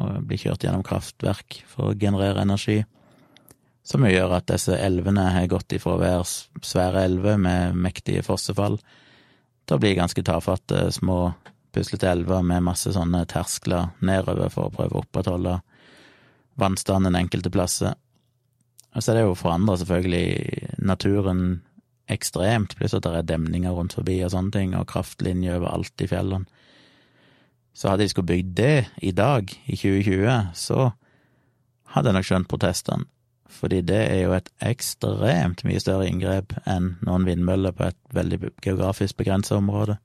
og 0.00 0.24
blir 0.28 0.40
kjørt 0.40 0.64
gjennom 0.64 0.84
kraftverk 0.86 1.62
for 1.68 1.90
å 1.90 1.98
generere 1.98 2.44
energi. 2.44 2.82
Som 3.82 4.04
jo 4.04 4.12
gjør 4.12 4.36
at 4.36 4.50
disse 4.52 4.76
elvene 4.76 5.24
har 5.34 5.48
gått 5.50 5.72
ifra 5.74 5.96
å 5.96 6.02
være 6.02 6.26
svære 6.62 7.06
elver 7.08 7.40
med 7.40 7.78
mektige 7.80 8.24
fossefall 8.24 8.78
til 9.64 9.76
å 9.76 9.80
bli 9.80 9.94
ganske 9.96 10.22
tafatte, 10.26 10.86
små, 10.92 11.32
puslete 11.74 12.10
elver 12.10 12.44
med 12.44 12.64
masse 12.66 12.92
sånne 12.92 13.24
terskler 13.30 13.92
nedover 14.04 14.52
for 14.52 14.68
å 14.68 14.74
prøve 14.74 14.96
å 14.96 15.04
opprettholde 15.04 15.58
vannstanden 16.60 17.16
enkelte 17.16 17.52
plasser. 17.54 17.96
Og 18.90 19.02
så 19.02 19.12
er 19.12 19.20
det 19.20 19.26
jo 19.28 19.36
forandra 19.38 19.76
selvfølgelig 19.78 20.76
naturen 20.82 21.60
ekstremt, 22.12 22.76
pluss 22.78 22.96
at 22.96 23.06
det 23.06 23.14
er 23.16 23.28
demninger 23.28 23.74
rundt 23.76 23.96
forbi 23.98 24.18
og 24.24 24.32
sånne 24.34 24.54
ting, 24.54 24.74
og 24.78 24.88
kraftlinjer 24.90 25.60
overalt 25.60 26.04
i 26.04 26.08
fjellene. 26.10 26.48
Så 27.74 27.88
hadde 27.88 28.04
de 28.04 28.12
skulle 28.12 28.30
bygd 28.32 28.52
det 28.58 28.74
i 29.06 29.12
dag, 29.14 29.52
i 29.66 29.78
2020, 29.78 30.50
så 30.58 30.90
hadde 31.94 32.10
jeg 32.10 32.18
nok 32.18 32.28
skjønt 32.28 32.50
protestene. 32.50 33.08
Fordi 33.50 33.80
det 33.82 33.98
er 34.12 34.20
jo 34.22 34.34
et 34.36 34.50
ekstremt 34.62 35.64
mye 35.66 35.80
større 35.82 36.06
inngrep 36.06 36.54
enn 36.70 36.92
noen 37.06 37.26
vindmøller 37.26 37.74
på 37.74 37.88
et 37.88 37.98
veldig 38.14 38.52
geografisk 38.62 39.18
begrenset 39.18 39.56
område. 39.56 39.96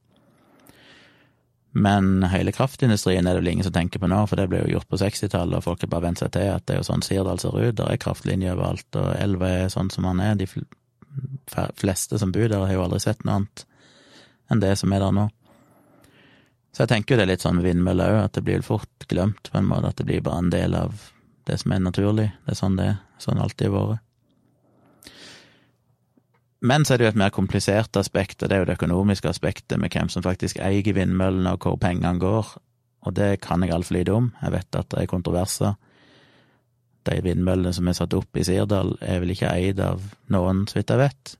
Men 1.75 2.23
hele 2.31 2.53
kraftindustrien 2.55 3.27
er 3.27 3.35
det 3.35 3.43
vel 3.43 3.51
ingen 3.51 3.67
som 3.67 3.75
tenker 3.75 3.99
på 3.99 4.07
nå, 4.07 4.21
for 4.31 4.39
det 4.39 4.47
ble 4.49 4.63
jo 4.63 4.77
gjort 4.77 4.87
på 4.89 4.99
60-tallet, 5.01 5.57
og 5.59 5.65
folk 5.65 5.83
har 5.83 5.91
bare 5.91 6.07
vent 6.07 6.23
seg 6.23 6.31
til 6.33 6.47
at 6.53 6.63
det 6.65 6.77
er 6.77 6.79
jo 6.79 6.87
sånn 6.87 7.03
Sirdal 7.03 7.41
ser 7.41 7.57
ut, 7.59 7.75
der 7.75 7.91
er 7.91 7.99
kraftlinjer 8.01 8.55
overalt, 8.55 8.87
og 8.95 9.09
elva 9.19 9.51
er 9.51 9.73
sånn 9.73 9.91
som 9.91 10.07
den 10.07 10.23
er. 10.23 10.37
De 10.39 10.47
fleste 11.79 12.19
som 12.19 12.33
bor 12.35 12.47
der, 12.47 12.65
har 12.65 12.73
jo 12.73 12.85
aldri 12.85 13.01
sett 13.03 13.23
noe 13.25 13.41
annet 13.41 13.65
enn 14.51 14.61
det 14.61 14.75
som 14.77 14.93
er 14.93 15.01
der 15.01 15.13
nå. 15.15 15.25
Så 16.75 16.83
jeg 16.83 16.91
tenker 16.91 17.15
jo 17.15 17.17
det 17.17 17.25
er 17.25 17.31
litt 17.31 17.43
sånn 17.45 17.55
med 17.57 17.65
vindmøller 17.65 18.13
òg, 18.13 18.23
at 18.27 18.37
det 18.37 18.43
blir 18.45 18.65
fort 18.65 19.05
glemt 19.09 19.49
på 19.49 19.57
en 19.57 19.69
måte, 19.69 19.89
at 19.89 20.01
det 20.01 20.05
blir 20.09 20.25
bare 20.25 20.43
en 20.43 20.51
del 20.53 20.75
av 20.77 21.07
det 21.47 21.57
som 21.61 21.71
er 21.71 21.81
naturlig. 21.81 22.27
Det 22.43 22.51
er 22.53 22.59
sånn 22.59 22.75
det 22.77 22.89
er. 22.91 22.97
Sånn 23.21 23.39
alltid 23.39 23.71
har 23.71 23.93
vært. 23.93 24.01
Men 26.65 26.85
så 26.85 26.95
er 26.95 26.99
det 26.99 27.05
jo 27.05 27.11
et 27.13 27.19
mer 27.21 27.33
komplisert 27.33 27.97
aspekt, 27.99 28.41
og 28.41 28.49
det 28.49 28.57
er 28.57 28.63
jo 28.63 28.67
det 28.69 28.77
økonomiske 28.79 29.29
aspektet 29.29 29.79
med 29.79 29.93
hvem 29.93 30.09
som 30.09 30.23
faktisk 30.25 30.59
eier 30.63 30.95
vindmøllene, 30.97 31.53
og 31.53 31.63
hvor 31.67 31.77
pengene 31.79 32.19
går. 32.19 32.53
Og 33.05 33.13
det 33.15 33.35
kan 33.45 33.61
jeg 33.63 33.73
altfor 33.75 33.99
lite 33.99 34.15
om. 34.15 34.31
Jeg 34.41 34.55
vet 34.55 34.79
at 34.79 34.89
det 34.91 35.03
er 35.03 35.11
kontroverser. 35.11 35.75
De 37.05 37.17
vindmøllene 37.21 37.73
som 37.75 37.87
er 37.87 37.97
satt 37.97 38.15
opp 38.17 38.37
i 38.37 38.43
Sirdal, 38.47 38.95
er 39.01 39.21
vel 39.21 39.33
ikke 39.35 39.51
eid 39.51 39.81
av 39.83 40.03
noen, 40.33 40.63
så 40.69 40.79
vidt 40.79 40.93
jeg 40.93 41.03
vet, 41.03 41.35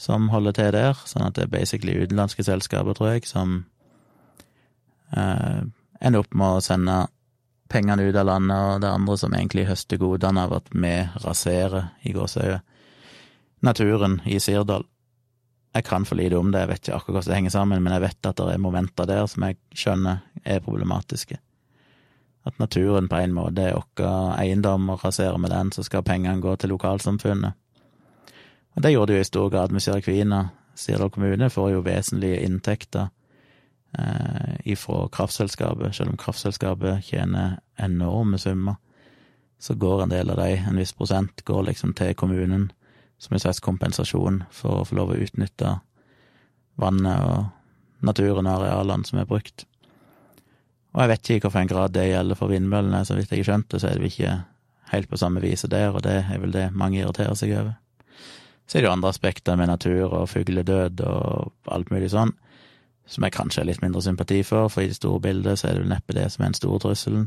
som 0.00 0.28
holder 0.30 0.54
til 0.56 0.70
der. 0.74 1.00
Sånn 1.08 1.26
at 1.26 1.38
det 1.38 1.46
er 1.46 1.54
basically 1.54 1.96
utenlandske 1.98 2.46
selskaper, 2.46 2.96
tror 2.96 3.14
jeg, 3.14 3.26
som 3.30 3.64
eh, 5.16 5.64
ender 6.00 6.22
opp 6.22 6.34
med 6.34 6.60
å 6.60 6.64
sende 6.64 7.04
pengene 7.72 8.06
ut 8.06 8.16
av 8.16 8.28
landet, 8.28 8.56
og 8.56 8.82
det 8.84 8.92
andre 8.92 9.18
som 9.18 9.34
egentlig 9.34 9.66
høster 9.70 9.98
godene 9.98 10.46
av 10.46 10.58
at 10.60 10.70
vi 10.74 10.94
raserer, 11.24 11.90
i 12.06 12.14
gåseøyne, 12.14 12.60
naturen 13.64 14.20
i 14.28 14.38
Sirdal. 14.42 14.84
Jeg 15.74 15.86
kan 15.88 16.04
for 16.06 16.20
lite 16.20 16.38
om 16.38 16.52
det, 16.52 16.60
jeg 16.62 16.70
vet 16.70 16.82
ikke 16.84 16.98
akkurat 17.00 17.16
hvordan 17.16 17.32
det 17.32 17.38
henger 17.40 17.54
sammen, 17.54 17.82
men 17.82 17.96
jeg 17.96 18.04
vet 18.04 18.28
at 18.30 18.38
det 18.38 18.52
er 18.52 18.62
momenter 18.62 19.08
der 19.10 19.26
som 19.30 19.46
jeg 19.48 19.58
skjønner 19.74 20.20
er 20.44 20.62
problematiske. 20.62 21.40
At 22.44 22.58
naturen 22.58 23.08
på 23.08 23.16
en 23.16 23.32
måte 23.32 23.62
er 23.62 23.76
vår 23.76 24.34
eiendom, 24.38 24.90
og 24.92 25.04
raserer 25.04 25.38
vi 25.40 25.48
den, 25.48 25.72
så 25.72 25.82
skal 25.82 26.04
pengene 26.04 26.42
gå 26.44 26.56
til 26.56 26.74
lokalsamfunnet. 26.74 27.52
Og 28.74 28.82
det 28.82 28.92
gjorde 28.92 29.12
de 29.12 29.18
jo 29.18 29.24
i 29.24 29.28
stor 29.28 29.50
grad 29.50 29.72
med 29.72 29.80
Sirkvina. 29.80 30.48
Sirdal 30.74 31.10
kommune 31.10 31.50
får 31.50 31.70
jo 31.70 31.84
vesentlige 31.86 32.42
inntekter 32.42 33.06
eh, 33.98 34.54
ifra 34.64 35.08
kraftselskapet, 35.08 35.94
selv 35.94 36.10
om 36.10 36.16
kraftselskapet 36.18 37.04
tjener 37.06 37.60
enorme 37.78 38.38
summer. 38.38 38.74
Så 39.58 39.74
går 39.74 40.02
en 40.02 40.10
del 40.10 40.30
av 40.30 40.36
de, 40.42 40.56
en 40.68 40.76
viss 40.76 40.92
prosent, 40.92 41.44
går 41.44 41.62
liksom 41.70 41.94
til 41.94 42.14
kommunen 42.14 42.72
som 43.18 43.34
en 43.34 43.40
slags 43.40 43.60
kompensasjon 43.60 44.42
for 44.52 44.82
å 44.82 44.88
få 44.88 44.98
lov 44.98 45.14
å 45.14 45.20
utnytte 45.22 45.78
vannet 46.76 47.22
og 47.24 48.04
naturen 48.04 48.50
og 48.50 48.58
arealene 48.58 49.06
som 49.08 49.22
er 49.22 49.30
brukt. 49.30 49.64
Og 50.94 51.02
jeg 51.02 51.10
vet 51.10 51.30
ikke 51.34 51.50
hvilken 51.50 51.70
grad 51.70 51.94
det 51.94 52.08
gjelder 52.08 52.38
for 52.38 52.52
vindmøllene, 52.52 53.02
så 53.04 53.16
vidt 53.18 53.32
jeg 53.34 53.46
skjønte, 53.46 53.80
så 53.82 53.90
er 53.90 53.98
det 53.98 54.12
ikke 54.12 54.36
helt 54.92 55.10
på 55.10 55.18
samme 55.18 55.42
viset 55.42 55.72
der, 55.72 55.90
og 55.90 56.04
det 56.06 56.20
er 56.22 56.38
vel 56.38 56.54
det 56.54 56.68
mange 56.72 57.00
irriterer 57.00 57.34
seg 57.38 57.54
over. 57.58 57.74
Så 58.66 58.78
er 58.78 58.84
det 58.84 58.88
jo 58.88 58.94
andre 58.94 59.10
aspekter 59.10 59.58
med 59.60 59.68
natur 59.68 60.12
og 60.12 60.28
fugledød 60.30 61.02
og 61.04 61.52
alt 61.74 61.90
mulig 61.92 62.12
sånn, 62.14 62.32
som 63.10 63.26
jeg 63.26 63.34
kanskje 63.34 63.60
har 63.60 63.68
litt 63.68 63.82
mindre 63.82 64.00
sympati 64.04 64.40
for, 64.46 64.70
for 64.72 64.84
i 64.84 64.88
det 64.88 64.96
store 64.96 65.20
bildet 65.20 65.60
så 65.60 65.68
er 65.68 65.76
det 65.76 65.82
vel 65.82 65.92
neppe 65.92 66.16
det 66.16 66.28
som 66.32 66.44
er 66.44 66.52
den 66.52 66.60
store 66.60 66.80
trusselen. 66.86 67.26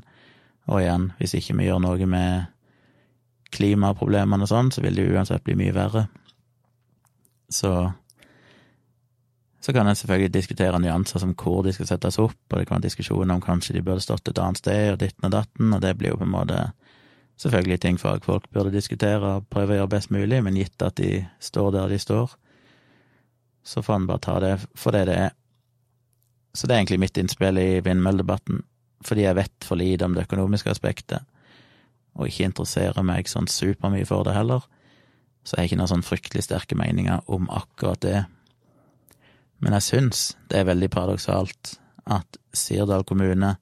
Og 0.67 0.81
igjen, 0.81 1.11
hvis 1.19 1.35
ikke 1.37 1.57
vi 1.59 1.67
gjør 1.67 1.83
noe 1.83 2.07
med 2.09 2.47
klimaproblemene 3.53 4.47
og 4.47 4.49
sånn, 4.49 4.71
så 4.73 4.81
vil 4.83 4.97
det 4.97 5.05
uansett 5.11 5.45
bli 5.45 5.55
mye 5.59 5.75
verre. 5.75 6.07
Så 7.53 7.71
så 9.67 9.73
kan 9.75 9.87
en 9.87 9.95
selvfølgelig 9.99 10.31
diskutere 10.31 10.79
nyanser 10.79 11.19
som 11.19 11.33
hvor 11.35 11.59
de 11.65 11.73
skal 11.75 11.89
settes 11.89 12.15
opp, 12.23 12.37
og 12.47 12.53
det 12.55 12.69
kan 12.69 12.77
være 12.77 12.85
diskusjoner 12.85 13.35
om 13.35 13.41
kanskje 13.43 13.73
de 13.75 13.81
burde 13.83 13.99
stått 13.99 14.29
et 14.31 14.39
annet 14.39 14.61
sted, 14.61 14.93
og 14.93 15.01
ditten 15.01 15.27
og 15.27 15.33
datten, 15.33 15.73
og 15.75 15.81
det 15.83 15.91
blir 15.99 16.13
jo 16.13 16.19
på 16.21 16.23
en 16.23 16.31
måte 16.31 16.61
selvfølgelig 17.43 17.79
ting 17.83 17.99
fagfolk 17.99 18.47
burde 18.55 18.71
diskutere 18.71 19.33
og 19.33 19.49
prøve 19.51 19.75
å 19.75 19.81
gjøre 19.81 19.91
best 19.91 20.13
mulig, 20.15 20.39
men 20.45 20.55
gitt 20.55 20.87
at 20.87 20.95
de 21.01 21.25
står 21.43 21.73
der 21.75 21.91
de 21.91 21.99
står, 21.99 22.37
så 23.67 23.83
får 23.83 23.99
en 23.99 24.07
bare 24.07 24.23
ta 24.23 24.37
det 24.39 24.53
for 24.79 24.95
det 24.95 25.03
det 25.11 25.19
er. 25.25 25.35
Så 26.55 26.63
det 26.63 26.77
er 26.77 26.85
egentlig 26.85 27.01
mitt 27.03 27.19
innspill 27.19 27.59
i 27.59 27.81
vindmølledebatten, 27.83 28.63
fordi 29.03 29.27
jeg 29.27 29.35
vet 29.35 29.67
for 29.67 29.83
lite 29.83 30.07
om 30.07 30.15
det 30.15 30.29
økonomiske 30.29 30.71
aspektet 30.71 31.27
og 32.15 32.31
ikke 32.31 32.47
interesserer 32.47 33.03
meg 33.05 33.27
sånn 33.27 33.51
supermye 33.51 34.07
for 34.07 34.23
det 34.23 34.33
heller, 34.33 34.63
så 35.43 35.57
jeg 35.57 35.59
har 35.59 35.69
ikke 35.69 35.81
noen 35.83 35.91
sånn 35.91 36.07
fryktelig 36.07 36.47
sterke 36.47 36.79
meninger 36.79 37.27
om 37.27 37.51
akkurat 37.51 37.99
det. 38.07 38.23
Men 39.59 39.73
jeg 39.77 39.85
syns 39.87 40.25
det 40.51 40.59
er 40.59 40.69
veldig 40.69 40.89
paradoksalt 40.93 41.77
at 42.07 42.37
Sirdal 42.53 43.03
kommune, 43.07 43.55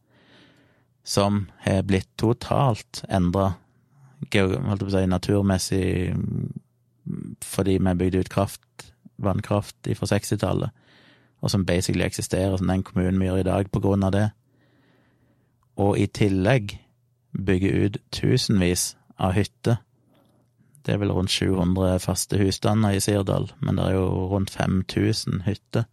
som 1.06 1.46
har 1.66 1.86
blitt 1.86 2.10
totalt 2.18 3.04
endra 3.10 3.54
si, 4.26 5.06
naturmessig 5.06 6.16
fordi 7.46 7.78
vi 7.78 7.94
bygde 7.94 8.24
ut 8.24 8.30
kraft, 8.34 8.94
vannkraft 9.22 9.88
fra 9.96 10.08
60-tallet, 10.10 10.70
og 11.42 11.52
som 11.52 11.66
basically 11.66 12.04
eksisterer 12.06 12.58
som 12.58 12.68
den 12.68 12.84
kommunen 12.84 13.20
vi 13.22 13.28
gjør 13.28 13.44
i 13.44 13.50
dag 13.50 13.70
på 13.72 13.80
grunn 13.80 14.04
av 14.04 14.12
det, 14.16 14.30
og 15.78 16.00
i 16.00 16.08
tillegg 16.08 16.80
bygge 17.36 17.72
ut 17.72 17.98
tusenvis 18.12 18.96
av 19.20 19.36
hytter. 19.36 19.82
Det 20.86 20.94
er 20.94 21.02
vel 21.02 21.14
rundt 21.16 21.34
700 21.34 21.98
faste 22.04 22.38
husstander 22.38 22.94
i 22.94 23.02
Sirdal, 23.02 23.50
men 23.66 23.80
det 23.80 23.88
er 23.90 23.98
jo 23.98 24.08
rundt 24.32 24.54
5000 24.54 25.42
hytter 25.48 25.88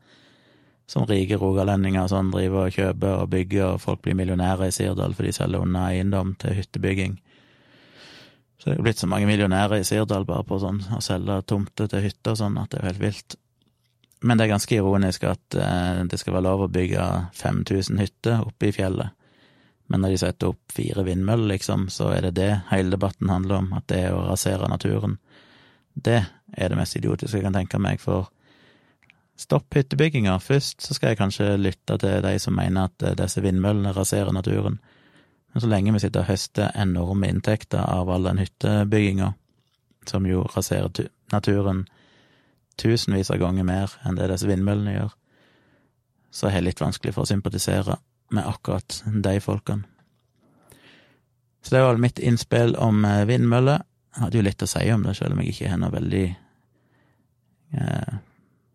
som 0.93 1.07
rike 1.09 1.39
rogalendinger 1.41 2.09
sånn 2.11 2.33
driver 2.33 2.67
og 2.67 2.75
kjøper 2.77 3.23
og 3.23 3.31
bygger, 3.33 3.75
og 3.75 3.83
folk 3.83 4.03
blir 4.05 4.17
millionærer 4.19 4.69
i 4.69 4.75
Sirdal 4.75 5.15
for 5.17 5.25
de 5.25 5.33
selger 5.33 5.65
unna 5.65 5.87
eiendom 5.89 6.35
til 6.43 6.59
hyttebygging. 6.59 7.17
Så 8.59 8.69
det 8.69 8.75
er 8.75 8.81
jo 8.81 8.87
blitt 8.87 9.01
så 9.01 9.09
mange 9.11 9.27
millionærer 9.31 9.81
i 9.81 9.87
Sirdal 9.87 10.27
bare 10.29 10.45
på 10.47 10.61
sånn 10.63 10.83
å 10.93 11.01
selge 11.03 11.41
tomter 11.49 11.89
til 11.91 12.05
hytter 12.05 12.35
og 12.35 12.43
sånn, 12.43 12.61
at 12.61 12.71
det 12.71 12.79
er 12.79 12.85
jo 12.85 12.91
helt 12.93 13.05
vilt. 13.07 13.39
Men 14.23 14.39
det 14.39 14.45
er 14.45 14.53
ganske 14.53 14.77
ironisk 14.77 15.25
at 15.27 15.57
eh, 15.59 16.05
det 16.07 16.21
skal 16.21 16.37
være 16.37 16.47
lov 16.47 16.67
å 16.67 16.71
bygge 16.71 17.09
5000 17.41 17.99
hytter 18.03 18.45
oppe 18.45 18.69
i 18.69 18.77
fjellet. 18.77 19.17
Men 19.91 20.05
når 20.05 20.15
de 20.15 20.21
setter 20.23 20.53
opp 20.53 20.73
fire 20.73 21.05
vindmøller, 21.07 21.55
liksom, 21.55 21.89
så 21.93 22.13
er 22.15 22.29
det 22.29 22.37
det 22.39 22.51
hele 22.71 22.95
debatten 22.95 23.31
handler 23.33 23.61
om, 23.61 23.73
at 23.77 23.89
det 23.91 24.05
er 24.07 24.15
å 24.15 24.25
rasere 24.29 24.71
naturen. 24.71 25.19
Det 25.95 26.21
er 26.53 26.71
det 26.73 26.79
mest 26.79 26.97
idiotiske 26.97 27.39
jeg 27.39 27.45
kan 27.45 27.57
tenke 27.57 27.81
meg, 27.83 28.01
for 28.01 28.31
stopp 29.37 29.75
hyttebygginga 29.75 30.39
først, 30.41 30.81
så 30.85 30.95
skal 30.97 31.13
jeg 31.13 31.21
kanskje 31.21 31.51
lytte 31.61 31.99
til 32.01 32.23
de 32.25 32.35
som 32.41 32.57
mener 32.57 32.89
at 32.89 33.05
eh, 33.05 33.17
disse 33.19 33.43
vindmøllene 33.45 33.95
raserer 33.97 34.33
naturen. 34.33 34.79
Men 35.53 35.65
så 35.65 35.69
lenge 35.69 35.93
vi 35.93 36.05
sitter 36.05 36.23
og 36.23 36.31
høster 36.31 36.73
enorme 36.79 37.29
inntekter 37.29 37.83
av 37.83 38.11
all 38.11 38.29
den 38.29 38.41
hyttebygginga, 38.41 39.33
som 40.09 40.25
jo 40.27 40.47
raserer 40.55 41.11
naturen 41.33 41.85
tusenvis 42.81 43.31
av 43.31 43.43
ganger 43.43 43.67
mer 43.67 43.93
enn 44.07 44.17
det 44.17 44.31
disse 44.33 44.49
vindmøllene 44.49 44.97
gjør, 44.97 45.13
så 46.33 46.49
er 46.49 46.61
det 46.61 46.71
litt 46.71 46.81
vanskelig 46.81 47.13
for 47.15 47.27
å 47.27 47.29
sympatisere 47.29 47.99
med 48.33 48.49
akkurat 48.49 49.03
de 49.07 49.39
folkene. 49.41 49.89
Så 51.63 51.75
det 51.77 51.83
var 51.85 52.01
mitt 52.03 52.19
innspill 52.19 52.75
om 52.77 53.05
eh, 53.07 53.25
vindmøller. 53.29 53.85
Jeg 54.13 54.25
hadde 54.25 54.39
jo 54.41 54.45
litt 54.45 54.65
å 54.65 54.69
si 54.69 54.83
om 54.93 55.05
det, 55.07 55.15
selv 55.17 55.37
om 55.37 55.43
jeg 55.43 55.55
ikke 55.55 55.71
har 55.71 55.79
noe 55.81 55.95
veldig 55.95 56.25
eh, 57.79 58.17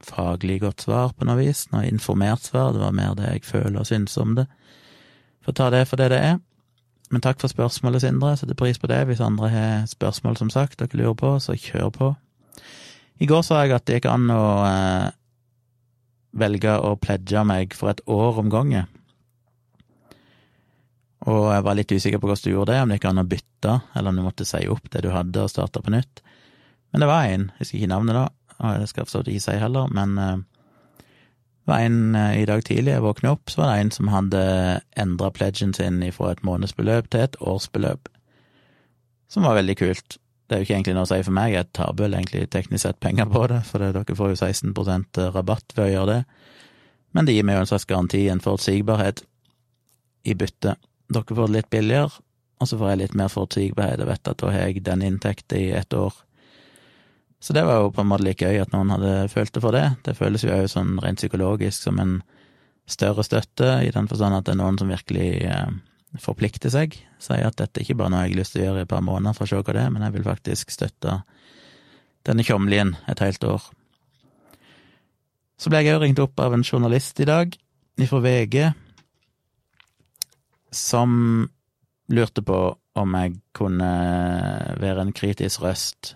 faglig 0.08 0.62
godt 0.64 0.86
svar 0.88 1.12
på 1.14 1.28
noe 1.28 1.38
vis, 1.42 1.66
noe 1.74 1.86
informert 1.90 2.48
svar, 2.48 2.72
det 2.74 2.82
var 2.82 2.96
mer 2.96 3.18
det 3.18 3.34
jeg 3.34 3.46
føler 3.50 3.82
og 3.82 3.90
syns 3.90 4.16
om 4.22 4.38
det. 4.40 4.48
Får 5.46 5.58
ta 5.60 5.70
det 5.74 5.84
for 5.90 6.00
det 6.00 6.10
det 6.16 6.22
er. 6.32 6.40
Men 7.12 7.24
takk 7.24 7.40
for 7.40 7.52
spørsmålet, 7.52 8.04
Sindre, 8.04 8.34
setter 8.36 8.58
pris 8.58 8.80
på 8.80 8.90
det. 8.92 9.06
Hvis 9.08 9.24
andre 9.24 9.52
har 9.52 9.86
spørsmål, 9.88 10.36
som 10.40 10.50
sagt, 10.52 10.80
dere 10.80 11.00
lurer 11.00 11.16
på, 11.20 11.36
så 11.40 11.56
kjør 11.56 11.92
på. 11.96 12.10
I 13.24 13.28
går 13.30 13.46
sa 13.46 13.62
jeg 13.64 13.78
at 13.78 13.88
det 13.88 14.00
gikk 14.00 14.10
an 14.12 14.28
å 14.34 14.44
eh, 14.68 15.08
velge 16.38 16.76
å 16.76 16.98
pledge 17.00 17.44
meg 17.48 17.74
for 17.78 17.94
et 17.94 18.04
år 18.12 18.42
om 18.44 18.52
gangen. 18.52 18.90
Og 21.28 21.50
jeg 21.52 21.64
var 21.66 21.76
litt 21.76 21.92
usikker 21.92 22.22
på 22.24 22.30
hvordan 22.30 22.46
du 22.46 22.54
gjorde 22.54 22.74
det, 22.74 22.82
om 22.82 22.92
det 22.92 22.98
gikk 23.00 23.08
an 23.10 23.24
å 23.24 23.28
bytte, 23.28 23.80
eller 24.00 24.14
om 24.14 24.20
du 24.20 24.24
måtte 24.24 24.48
si 24.48 24.62
opp 24.72 24.86
det 24.94 25.04
du 25.04 25.10
hadde 25.12 25.44
og 25.44 25.52
starte 25.52 25.82
på 25.84 25.92
nytt. 25.92 26.22
Men 26.94 27.04
det 27.04 27.10
var 27.10 27.28
en, 27.28 27.50
jeg 27.60 27.68
skal 27.68 27.82
ikke 27.82 27.92
navnet 27.92 28.16
da, 28.16 28.28
og 28.58 28.78
det 28.80 28.88
skal 28.90 29.04
jeg 29.04 29.10
forstå 29.10 29.24
ikke 29.34 29.44
si 29.44 29.58
heller, 29.60 29.90
men 29.92 30.16
det 31.68 31.74
var 31.74 31.84
en 31.84 32.16
uh, 32.16 32.32
i 32.40 32.46
dag 32.48 32.64
tidlig 32.64 32.94
jeg 32.94 33.04
våkna 33.04 33.34
opp, 33.36 33.52
så 33.52 33.60
var 33.60 33.74
det 33.74 33.82
en 33.82 33.92
som 33.92 34.14
hadde 34.14 34.44
endra 34.96 35.32
pledgen 35.36 35.74
sin 35.76 36.00
fra 36.16 36.32
et 36.32 36.46
månedsbeløp 36.48 37.12
til 37.12 37.26
et 37.26 37.36
årsbeløp, 37.44 38.08
som 39.28 39.44
var 39.44 39.60
veldig 39.60 39.76
kult. 39.84 40.16
Det 40.48 40.56
er 40.56 40.62
jo 40.62 40.68
ikke 40.70 40.78
egentlig 40.78 40.96
noe 40.96 41.04
å 41.04 41.12
si 41.12 41.20
for 41.28 41.36
meg, 41.36 41.58
jeg 41.58 41.68
tar 41.76 41.92
vel 42.00 42.16
egentlig 42.16 42.48
teknisk 42.56 42.86
sett 42.86 43.02
penger 43.04 43.28
på 43.28 43.44
det, 43.52 43.66
for 43.68 43.84
dere 43.84 44.16
får 44.16 44.32
jo 44.32 44.40
16 44.48 44.72
rabatt 45.36 45.76
ved 45.76 45.90
å 45.90 45.92
gjøre 45.92 46.14
det, 46.14 46.22
men 47.12 47.28
det 47.28 47.36
gir 47.36 47.44
meg 47.44 47.58
jo 47.58 47.66
en 47.66 47.72
slags 47.74 47.90
garanti, 47.90 48.30
en 48.32 48.44
forutsigbarhet, 48.44 49.26
i 50.28 50.34
bytte 50.40 50.78
dere 51.14 51.38
får 51.38 51.50
det 51.50 51.56
litt 51.56 51.70
billigere, 51.74 52.24
og 52.58 52.70
så 52.70 52.78
får 52.80 52.90
jeg 52.92 53.02
litt 53.04 53.18
mer 53.18 53.32
forutsigbarhet 53.32 54.02
og 54.04 54.10
vet 54.10 54.32
at 54.32 54.40
da 54.42 54.54
har 54.54 54.66
jeg 54.68 54.86
den 54.86 55.04
inntekten 55.06 55.60
i 55.60 55.68
ett 55.78 55.94
år. 55.94 56.16
Så 57.40 57.54
det 57.54 57.64
var 57.68 57.84
jo 57.84 57.92
på 57.94 58.02
en 58.02 58.10
måte 58.10 58.26
like 58.26 58.48
gøy 58.48 58.64
at 58.64 58.74
noen 58.74 58.90
hadde 58.96 59.28
følt 59.30 59.54
det 59.54 59.62
for 59.62 59.76
det. 59.76 59.86
Det 60.08 60.18
føles 60.18 60.44
jo 60.44 60.56
òg 60.56 60.66
sånn 60.72 60.98
rent 61.04 61.22
psykologisk 61.22 61.86
som 61.86 62.02
en 62.02 62.16
større 62.90 63.24
støtte, 63.24 63.68
i 63.86 63.92
den 63.94 64.08
forstand 64.10 64.40
at 64.40 64.48
det 64.48 64.56
er 64.56 64.62
noen 64.62 64.80
som 64.80 64.90
virkelig 64.90 65.30
eh, 65.46 65.70
forplikter 66.24 66.72
seg, 66.74 66.96
sier 67.22 67.46
at 67.46 67.60
dette 67.60 67.82
er 67.82 67.86
ikke 67.86 67.98
bare 68.00 68.14
noe 68.14 68.24
jeg 68.24 68.34
har 68.34 68.40
lyst 68.40 68.56
til 68.56 68.64
å 68.64 68.68
gjøre 68.70 68.82
i 68.82 68.88
et 68.88 68.94
par 68.94 69.04
måneder 69.06 69.38
for 69.38 69.46
å 69.46 69.52
se 69.52 69.60
hva 69.60 69.76
det 69.76 69.84
er, 69.84 69.94
men 69.94 70.06
jeg 70.08 70.16
vil 70.16 70.26
faktisk 70.26 70.74
støtte 70.74 71.18
denne 72.28 72.46
tjomlien 72.48 72.96
et 73.12 73.22
helt 73.24 73.44
år. 73.48 73.70
Så 75.58 75.72
ble 75.72 75.84
jeg 75.84 75.98
òg 75.98 76.06
ringt 76.06 76.22
opp 76.24 76.40
av 76.42 76.56
en 76.56 76.66
journalist 76.66 77.20
i 77.22 77.28
dag, 77.28 77.54
ifra 78.02 78.22
VG, 78.24 78.58
som 80.78 81.48
lurte 82.08 82.44
på 82.46 82.60
om 82.98 83.18
jeg 83.18 83.38
kunne 83.58 83.90
være 84.82 85.04
en 85.04 85.16
kritisk 85.16 85.62
røst. 85.66 86.16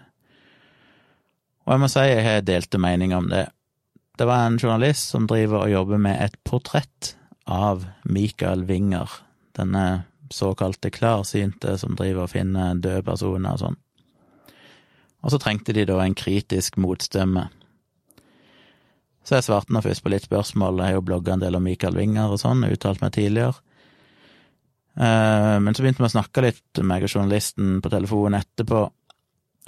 Og 1.65 1.75
jeg 1.75 1.83
må 1.83 1.89
si 1.91 2.05
jeg 2.07 2.23
har 2.25 2.45
delte 2.45 2.81
meninger 2.81 3.17
om 3.17 3.29
det. 3.31 3.45
Det 4.17 4.27
var 4.27 4.45
en 4.45 4.59
journalist 4.59 5.13
som 5.13 5.27
driver 5.29 5.65
og 5.65 5.73
jobber 5.73 6.01
med 6.01 6.21
et 6.23 6.37
portrett 6.47 7.15
av 7.49 7.85
Michael 8.03 8.65
Winger, 8.69 9.09
denne 9.57 10.03
såkalte 10.31 10.91
klarsynte 10.93 11.77
som 11.77 11.95
driver 11.99 12.25
og 12.25 12.33
finner 12.33 12.77
døde 12.79 13.03
personer 13.05 13.55
og 13.55 13.63
sånn. 13.63 13.79
Og 15.21 15.33
så 15.33 15.39
trengte 15.41 15.73
de 15.75 15.85
da 15.85 15.99
en 16.01 16.17
kritisk 16.17 16.79
motstemme. 16.81 17.47
Så 19.21 19.37
jeg 19.37 19.45
svarte 19.45 19.73
nå 19.73 19.83
først 19.85 20.01
på 20.01 20.09
litt 20.09 20.25
spørsmål, 20.25 20.79
jeg 20.81 20.89
har 20.89 20.97
jo 20.97 21.05
blogga 21.05 21.35
en 21.35 21.43
del 21.43 21.57
om 21.59 21.67
Michael 21.67 21.99
Winger 21.99 22.33
og 22.33 22.41
sånn, 22.41 22.65
uttalt 22.65 23.03
meg 23.03 23.13
tidligere. 23.17 23.59
Eh, 24.95 25.57
men 25.63 25.75
så 25.75 25.83
begynte 25.83 26.03
vi 26.03 26.09
å 26.09 26.15
snakke 26.15 26.43
litt, 26.43 26.81
meg 26.83 27.05
og 27.05 27.13
journalisten, 27.13 27.79
på 27.83 27.91
telefonen 27.93 28.41
etterpå, 28.41 28.81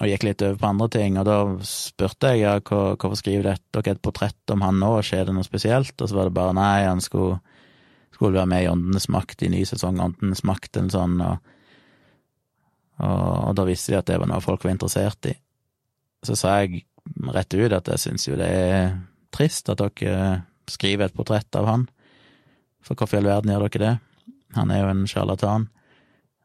og 0.01 0.09
gikk 0.09 0.25
litt 0.25 0.41
over 0.41 0.57
på 0.59 0.69
andre 0.71 0.89
ting, 0.91 1.17
og 1.21 1.27
da 1.29 1.37
spurte 1.69 2.33
jeg 2.33 2.41
ja, 2.41 2.55
hvorfor 2.65 3.15
skriver 3.19 3.59
dere 3.75 3.93
et 3.93 4.03
portrett 4.03 4.53
om 4.53 4.63
han 4.65 4.79
nå, 4.81 4.95
skjer 5.05 5.29
det 5.29 5.35
noe 5.37 5.45
spesielt? 5.45 5.93
Og 5.99 6.09
så 6.09 6.17
var 6.17 6.27
det 6.27 6.35
bare 6.35 6.55
nei, 6.57 6.87
han 6.87 7.03
skulle, 7.03 7.37
skulle 8.15 8.39
være 8.39 8.49
med 8.49 8.65
i 8.65 8.71
Åndenes 8.71 9.07
makt 9.13 9.45
i 9.45 9.51
ny 9.53 9.61
sesong 9.69 10.01
Åndenes 10.01 10.43
makt, 10.49 10.81
eller 10.81 10.95
sånn, 10.95 11.19
og, 11.21 11.53
og, 13.05 13.27
og 13.51 13.53
da 13.59 13.67
visste 13.69 13.93
de 13.93 14.01
at 14.01 14.09
det 14.09 14.17
var 14.19 14.31
noe 14.33 14.43
folk 14.43 14.65
var 14.65 14.73
interessert 14.73 15.29
i. 15.29 15.35
Så 16.25 16.39
sa 16.39 16.57
jeg 16.63 16.87
rett 17.35 17.53
ut 17.53 17.75
at 17.77 17.93
jeg 17.93 18.01
syns 18.01 18.25
jo 18.27 18.39
det 18.39 18.49
er 18.49 18.95
trist 19.33 19.69
at 19.69 19.81
dere 19.81 20.43
skriver 20.71 21.09
et 21.09 21.15
portrett 21.15 21.59
av 21.59 21.69
han, 21.69 21.85
for 22.83 22.97
hvorfor 22.97 23.19
i 23.19 23.21
all 23.21 23.29
verden 23.29 23.53
gjør 23.53 23.69
dere 23.69 23.85
det? 23.85 23.93
Han 24.55 24.71
er 24.71 24.83
jo 24.83 24.91
en 24.91 25.07
sjarlatan, 25.09 25.69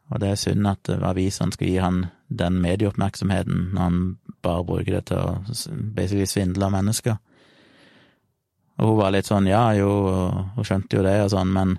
og 0.09 0.21
det 0.23 0.33
er 0.33 0.41
synd 0.41 0.69
at 0.71 0.89
avisene 0.89 1.53
skal 1.53 1.69
gi 1.69 1.79
han 1.83 2.07
den 2.29 2.61
medieoppmerksomheten 2.65 3.71
når 3.75 3.83
han 3.83 4.03
bare 4.45 4.65
bruker 4.65 4.99
det 4.99 5.05
til 5.11 5.21
å 5.21 5.39
basically 5.97 6.29
svindle 6.29 6.71
mennesker. 6.73 7.19
Og 8.79 8.93
hun 8.93 8.99
var 9.01 9.15
litt 9.15 9.29
sånn 9.29 9.49
ja, 9.51 9.65
jo, 9.77 9.91
hun 10.55 10.67
skjønte 10.67 11.01
jo 11.01 11.05
det 11.07 11.17
og 11.25 11.33
sånn, 11.35 11.51
men 11.55 11.75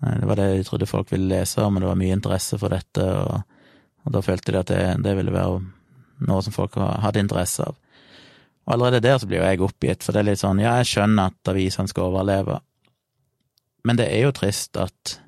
eh, 0.00 0.16
det 0.22 0.30
var 0.30 0.40
det 0.40 0.48
jeg 0.48 0.66
trodde 0.70 0.88
folk 0.88 1.12
ville 1.12 1.28
lese 1.34 1.62
om, 1.62 1.76
og 1.76 1.84
det 1.84 1.90
var 1.90 2.00
mye 2.00 2.16
interesse 2.16 2.58
for 2.60 2.72
dette, 2.72 3.04
og, 3.04 3.60
og 4.06 4.16
da 4.16 4.24
følte 4.24 4.54
de 4.54 4.62
at 4.62 4.72
det, 4.72 4.82
det 5.04 5.14
ville 5.18 5.34
være 5.34 5.60
noe 6.30 6.44
som 6.44 6.56
folk 6.56 6.78
hadde 6.80 7.22
interesse 7.22 7.68
av. 7.68 7.76
Og 8.66 8.74
allerede 8.74 9.02
der 9.04 9.20
så 9.20 9.28
blir 9.28 9.40
jo 9.40 9.46
jeg 9.48 9.62
oppgitt, 9.66 10.04
for 10.04 10.16
det 10.16 10.22
er 10.22 10.30
litt 10.30 10.42
sånn, 10.42 10.62
ja, 10.62 10.78
jeg 10.80 10.92
skjønner 10.94 11.30
at 11.32 11.52
avisene 11.52 11.92
skal 11.92 12.08
overleve, 12.08 12.60
men 13.88 13.96
det 13.96 14.10
er 14.12 14.26
jo 14.26 14.36
trist 14.36 14.76
at 14.80 15.18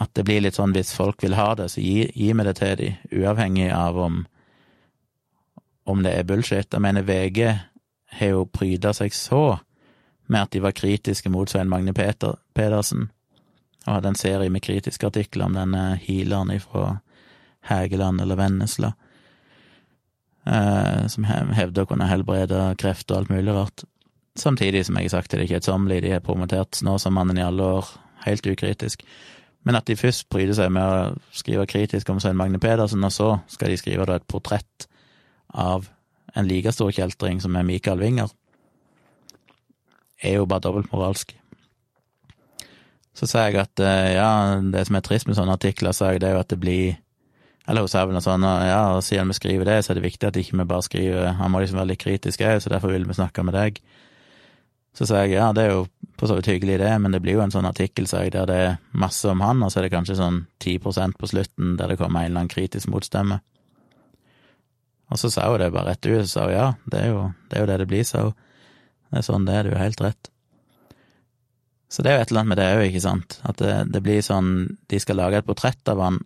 at 0.00 0.12
det 0.16 0.24
blir 0.24 0.40
litt 0.44 0.56
sånn 0.56 0.72
hvis 0.74 0.94
folk 0.96 1.22
vil 1.22 1.36
ha 1.36 1.52
det, 1.58 1.68
så 1.72 1.82
gi, 1.82 2.06
gi 2.14 2.32
meg 2.34 2.48
det 2.48 2.56
til 2.60 2.76
de, 2.80 2.92
uavhengig 3.12 3.70
av 3.76 3.98
om 3.98 4.22
om 5.84 6.02
det 6.04 6.12
er 6.14 6.22
bullshit. 6.22 6.68
Jeg 6.70 6.78
mener, 6.78 7.02
VG 7.02 7.40
har 8.20 8.28
jo 8.30 8.44
pryda 8.46 8.92
seg 8.94 9.10
så 9.16 9.58
med 10.30 10.44
at 10.44 10.52
de 10.54 10.60
var 10.62 10.76
kritiske 10.78 11.30
mot 11.32 11.50
Svein 11.50 11.66
Magne 11.68 11.90
Peter, 11.96 12.36
Pedersen, 12.54 13.08
og 13.82 13.96
hadde 13.96 14.12
en 14.12 14.18
serie 14.20 14.52
med 14.52 14.62
kritiske 14.62 15.08
artikler 15.10 15.48
om 15.48 15.56
denne 15.58 15.96
healeren 16.04 16.54
fra 16.62 17.00
Hægeland 17.66 18.22
eller 18.22 18.38
Vennesla 18.38 18.92
eh, 20.46 21.06
som 21.10 21.26
hevder 21.26 21.84
å 21.84 21.90
kunne 21.90 22.08
helbrede 22.10 22.62
kreft 22.80 23.10
og 23.10 23.22
alt 23.22 23.32
mulig 23.32 23.54
rart. 23.54 23.84
Samtidig 24.38 24.86
som 24.86 24.96
jeg 24.96 25.10
har 25.10 25.18
sagt 25.18 25.32
til 25.32 25.42
det 25.42 25.50
kjedsommelige, 25.50 26.06
de 26.06 26.14
har 26.14 26.24
promotert 26.24 26.78
Snåsamannen 26.78 27.38
i 27.38 27.44
alle 27.44 27.68
år, 27.78 27.90
helt 28.24 28.46
ukritisk. 28.46 29.02
Men 29.62 29.78
at 29.78 29.86
de 29.86 29.96
først 29.98 30.26
pryder 30.32 30.56
seg 30.58 30.72
med 30.74 30.82
å 30.82 31.34
skrive 31.34 31.68
kritisk 31.70 32.08
om 32.10 32.18
Svein 32.22 32.38
Magne 32.38 32.58
Pedersen, 32.62 33.04
og 33.06 33.12
så 33.14 33.28
skal 33.50 33.70
de 33.70 33.78
skrive 33.78 34.06
da 34.08 34.18
et 34.18 34.26
portrett 34.26 34.88
av 35.52 35.86
en 36.34 36.48
like 36.48 36.72
stor 36.74 36.90
kjeltring 36.94 37.42
som 37.44 37.54
er 37.56 37.66
Mikael 37.68 38.00
Winger, 38.00 38.32
er 40.22 40.38
jo 40.38 40.48
bare 40.48 40.64
dobbeltmoralsk. 40.64 41.34
Så 43.12 43.28
sa 43.28 43.44
jeg 43.46 43.60
at 43.60 43.80
eh, 43.84 44.14
ja, 44.16 44.58
det 44.72 44.86
som 44.88 44.96
er 44.96 45.04
trist 45.04 45.28
med 45.28 45.36
sånne 45.36 45.54
artikler, 45.58 45.94
sa 45.94 46.12
jeg, 46.12 46.22
det 46.22 46.30
er 46.30 46.38
jo 46.38 46.44
at 46.44 46.52
det 46.54 46.60
blir 46.62 46.94
eller 47.68 47.84
hun 47.84 47.90
sa 47.90 48.02
vel 48.02 48.16
noe 48.16 48.24
sånt, 48.24 48.46
ja, 48.66 48.80
og 48.96 49.04
siden 49.06 49.30
vi 49.30 49.36
skriver 49.38 49.68
det, 49.68 49.76
så 49.84 49.92
er 49.92 50.00
det 50.00 50.08
viktig 50.08 50.26
at 50.26 50.38
ikke 50.38 50.56
vi 50.58 50.64
bare 50.66 50.82
skriver 50.82 51.36
Han 51.38 51.52
må 51.52 51.60
liksom 51.62 51.78
være 51.78 51.92
litt 51.92 52.02
kritisk 52.02 52.42
òg, 52.42 52.58
så 52.58 52.72
derfor 52.72 52.90
vil 52.90 53.06
vi 53.06 53.14
snakke 53.14 53.44
med 53.46 53.54
deg. 53.54 53.78
Så 54.98 55.06
sa 55.06 55.22
jeg 55.22 55.36
ja, 55.36 55.52
det 55.54 55.68
er 55.68 55.76
jo 55.76 55.84
for 56.20 56.30
så 56.30 56.36
vidt 56.38 56.50
hyggelig 56.52 56.78
det, 56.82 56.90
men 57.02 57.14
det 57.14 57.22
blir 57.24 57.38
jo 57.38 57.44
en 57.44 57.54
sånn 57.54 57.66
artikkel, 57.66 58.06
sa 58.06 58.22
jeg, 58.22 58.34
der 58.34 58.48
det 58.50 58.58
er 58.64 58.76
masse 58.98 59.28
om 59.30 59.40
han, 59.42 59.62
og 59.64 59.72
så 59.72 59.80
er 59.80 59.86
det 59.86 59.94
kanskje 59.94 60.18
sånn 60.18 60.44
10% 60.62 61.18
på 61.18 61.30
slutten 61.30 61.76
der 61.80 61.92
det 61.92 61.98
kommer 62.00 62.22
en 62.22 62.30
eller 62.30 62.44
annen 62.44 62.52
kritisk 62.52 62.90
motstemme. 62.92 63.40
Og 65.12 65.20
så 65.20 65.28
sa 65.32 65.48
hun 65.50 65.60
det 65.60 65.72
bare 65.74 65.92
rett 65.92 66.08
ut, 66.08 66.28
sa 66.30 66.46
hun 66.46 66.54
ja, 66.54 66.68
det 66.88 67.00
er 67.00 67.10
jo 67.12 67.24
det 67.50 67.58
er 67.58 67.64
jo 67.64 67.70
det, 67.70 67.78
det 67.82 67.88
blir, 67.90 68.04
sa 68.08 68.28
hun. 68.28 68.36
Det 69.12 69.20
er 69.20 69.26
sånn 69.26 69.48
det 69.48 69.56
er, 69.56 69.68
det 69.68 69.74
er 69.76 69.84
helt 69.84 70.04
rett. 70.04 70.30
Så 71.92 72.04
det 72.04 72.12
er 72.12 72.16
jo 72.16 72.24
et 72.24 72.30
eller 72.30 72.40
annet 72.40 72.52
med 72.54 72.60
det 72.62 72.68
òg, 72.72 72.86
ikke 72.88 73.04
sant, 73.04 73.38
at 73.44 73.58
det, 73.60 73.72
det 73.92 74.00
blir 74.04 74.22
sånn, 74.24 74.52
de 74.88 75.00
skal 75.02 75.18
lage 75.20 75.42
et 75.42 75.48
portrett 75.48 75.92
av 75.92 76.00
han, 76.00 76.22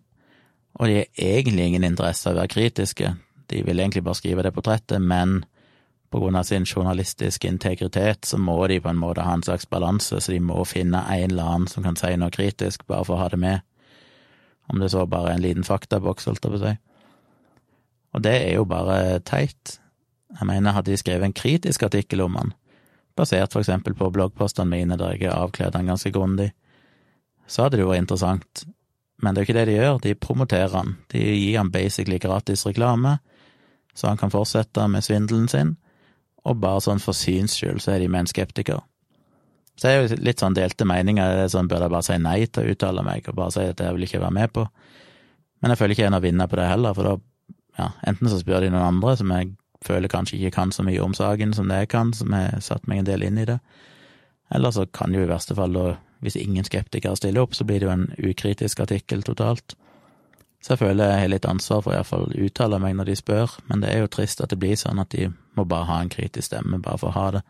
og 0.77 0.87
de 0.87 1.01
har 1.01 1.25
egentlig 1.33 1.65
ingen 1.67 1.83
interesse 1.83 2.29
av 2.29 2.37
å 2.37 2.39
være 2.39 2.53
kritiske, 2.53 3.09
de 3.51 3.63
vil 3.67 3.81
egentlig 3.81 4.05
bare 4.05 4.19
skrive 4.19 4.45
det 4.45 4.53
portrettet, 4.55 5.03
men 5.03 5.41
på 6.09 6.19
grunn 6.19 6.35
av 6.39 6.43
sin 6.47 6.65
journalistiske 6.65 7.47
integritet 7.47 8.25
så 8.25 8.37
må 8.39 8.55
de 8.67 8.79
på 8.79 8.89
en 8.89 8.99
måte 8.99 9.25
ha 9.25 9.33
en 9.33 9.43
slags 9.43 9.67
balanse, 9.69 10.21
så 10.21 10.31
de 10.31 10.39
må 10.39 10.63
finne 10.65 11.03
en 11.03 11.31
eller 11.31 11.43
annen 11.43 11.71
som 11.71 11.83
kan 11.83 11.99
si 11.99 12.13
noe 12.15 12.31
kritisk, 12.31 12.85
bare 12.87 13.07
for 13.07 13.17
å 13.17 13.23
ha 13.25 13.31
det 13.33 13.39
med, 13.41 13.65
om 14.71 14.79
det 14.79 14.91
så 14.91 15.05
bare 15.07 15.31
er 15.31 15.39
en 15.39 15.43
liten 15.43 15.67
faktaboks, 15.67 16.27
holdt 16.27 16.45
jeg 16.45 16.53
på 16.53 16.59
å 16.59 16.63
si. 16.63 16.75
Og 18.15 18.23
det 18.23 18.35
er 18.45 18.55
jo 18.55 18.65
bare 18.67 19.19
teit. 19.27 19.77
Jeg 20.33 20.47
mener, 20.47 20.75
hadde 20.75 20.91
de 20.91 20.99
skrevet 20.99 21.27
en 21.27 21.35
kritisk 21.35 21.83
artikkel 21.87 22.23
om 22.23 22.39
han, 22.39 22.53
basert 23.17 23.53
for 23.53 23.63
eksempel 23.63 23.95
på 23.97 24.11
bloggpostene 24.13 24.69
mine 24.69 24.97
der 24.99 25.15
jeg 25.17 25.31
avkledd 25.33 25.75
han 25.75 25.91
ganske 25.91 26.11
grundig, 26.15 26.51
så 27.47 27.65
hadde 27.65 27.79
det 27.79 27.85
jo 27.85 27.91
vært 27.91 28.03
interessant, 28.03 28.63
men 29.23 29.33
det 29.33 29.41
er 29.41 29.43
jo 29.43 29.47
ikke 29.47 29.57
det 29.57 29.67
de 29.69 29.77
gjør, 29.77 29.99
de 30.03 30.13
promoterer 30.19 30.75
han. 30.75 30.95
De 31.11 31.21
gir 31.21 31.57
han 31.57 31.71
basically 31.73 32.19
gratis 32.21 32.65
reklame, 32.67 33.17
så 33.97 34.11
han 34.11 34.19
kan 34.19 34.31
fortsette 34.31 34.83
med 34.91 35.05
svindelen 35.05 35.47
sin, 35.49 35.75
og 36.47 36.61
bare 36.63 36.83
sånn 36.83 37.01
for 37.03 37.17
syns 37.17 37.57
skyld 37.59 37.81
så 37.83 37.93
er 37.93 38.03
de 38.03 38.11
med 38.11 38.25
en 38.25 38.31
skeptiker. 38.31 38.79
Så 39.77 39.91
jeg 39.91 39.97
er 39.97 40.07
jo 40.07 40.19
litt 40.25 40.41
sånn 40.41 40.55
delte 40.57 40.87
meninger, 40.89 41.35
det 41.37 41.45
er 41.45 41.53
sånn 41.53 41.69
bør 41.69 41.85
jeg 41.85 41.93
bare 41.93 42.07
si 42.07 42.17
nei 42.21 42.39
til 42.49 42.65
å 42.65 42.73
uttale 42.73 43.03
meg, 43.05 43.27
og 43.29 43.37
bare 43.37 43.53
si 43.53 43.65
at 43.67 43.83
jeg 43.83 43.93
vil 43.93 44.07
ikke 44.07 44.23
være 44.23 44.37
med 44.39 44.53
på. 44.55 44.65
Men 45.61 45.73
jeg 45.73 45.81
føler 45.81 45.93
ikke 45.93 46.05
jeg 46.05 46.09
er 46.09 46.15
noen 46.15 46.25
vinner 46.25 46.49
på 46.49 46.57
det 46.57 46.69
heller, 46.71 46.97
for 46.97 47.09
da, 47.11 47.53
ja, 47.77 47.91
enten 48.09 48.31
så 48.31 48.39
spør 48.41 48.65
de 48.65 48.71
noen 48.73 48.87
andre 48.87 49.13
som 49.19 49.33
jeg 49.35 49.53
føler 49.85 50.09
kanskje 50.09 50.39
ikke 50.39 50.55
kan 50.55 50.73
så 50.73 50.85
mye 50.85 51.03
om 51.03 51.13
saken 51.13 51.53
som 51.53 51.69
det 51.69 51.83
jeg 51.83 51.91
kan, 51.93 52.13
som 52.17 52.33
har 52.33 52.57
satt 52.65 52.89
meg 52.89 53.03
en 53.03 53.09
del 53.11 53.27
inn 53.27 53.37
i 53.37 53.45
det, 53.45 53.59
eller 54.55 54.73
så 54.73 54.87
kan 54.89 55.13
jo 55.13 55.21
i 55.21 55.29
verste 55.29 55.57
fall 55.57 55.75
da 55.75 55.87
hvis 56.25 56.39
ingen 56.39 56.65
skeptikere 56.65 57.17
stiller 57.19 57.45
opp, 57.45 57.53
så 57.53 57.67
blir 57.67 57.83
det 57.83 57.85
jo 57.85 57.93
en 57.93 58.07
ukritisk 58.17 58.79
artikkel 58.81 59.21
totalt. 59.27 59.75
Så 60.63 60.73
jeg 60.73 60.81
føler 60.81 61.11
jeg 61.11 61.21
har 61.21 61.31
litt 61.31 61.45
ansvar 61.47 61.85
for 61.85 62.25
å 62.25 62.45
uttale 62.45 62.79
meg 62.81 62.95
når 62.97 63.11
de 63.11 63.15
spør, 63.19 63.53
men 63.69 63.83
det 63.83 63.91
er 63.93 64.03
jo 64.03 64.11
trist 64.11 64.41
at 64.41 64.51
det 64.51 64.59
blir 64.59 64.75
sånn 64.79 64.99
at 64.99 65.13
de 65.13 65.29
må 65.57 65.65
bare 65.69 65.87
ha 65.89 65.99
en 66.01 66.11
kritisk 66.11 66.49
stemme 66.49 66.81
bare 66.83 67.01
for 67.01 67.11
å 67.11 67.17
ha 67.17 67.27
det. 67.37 67.43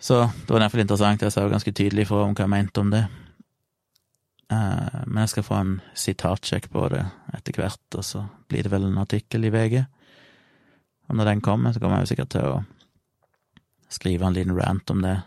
Så 0.00 0.22
det 0.46 0.54
var 0.54 0.62
derfor 0.64 0.80
interessant, 0.80 1.22
jeg 1.22 1.34
sa 1.34 1.44
jo 1.44 1.52
ganske 1.52 1.74
tydelig 1.76 2.06
fra 2.08 2.22
om 2.24 2.32
hva 2.32 2.46
jeg 2.46 2.54
mente 2.54 2.80
om 2.80 2.92
det. 2.94 3.02
Eh, 4.50 5.00
men 5.06 5.22
jeg 5.22 5.32
skal 5.34 5.46
få 5.46 5.58
en 5.58 5.74
sitatsjekk 5.94 6.70
på 6.72 6.86
det 6.94 7.02
etter 7.36 7.58
hvert, 7.60 7.82
og 7.98 8.06
så 8.06 8.24
blir 8.48 8.64
det 8.64 8.72
vel 8.72 8.88
en 8.88 9.02
artikkel 9.02 9.44
i 9.44 9.52
VG. 9.52 9.82
Og 11.10 11.18
når 11.18 11.32
den 11.32 11.44
kommer, 11.44 11.74
så 11.74 11.82
kommer 11.82 12.00
jeg 12.00 12.06
jo 12.08 12.12
sikkert 12.14 12.32
til 12.32 12.48
å 12.48 12.58
skrive 13.90 14.26
en 14.26 14.38
liten 14.38 14.56
rant 14.56 14.90
om 14.94 15.02
det 15.02 15.18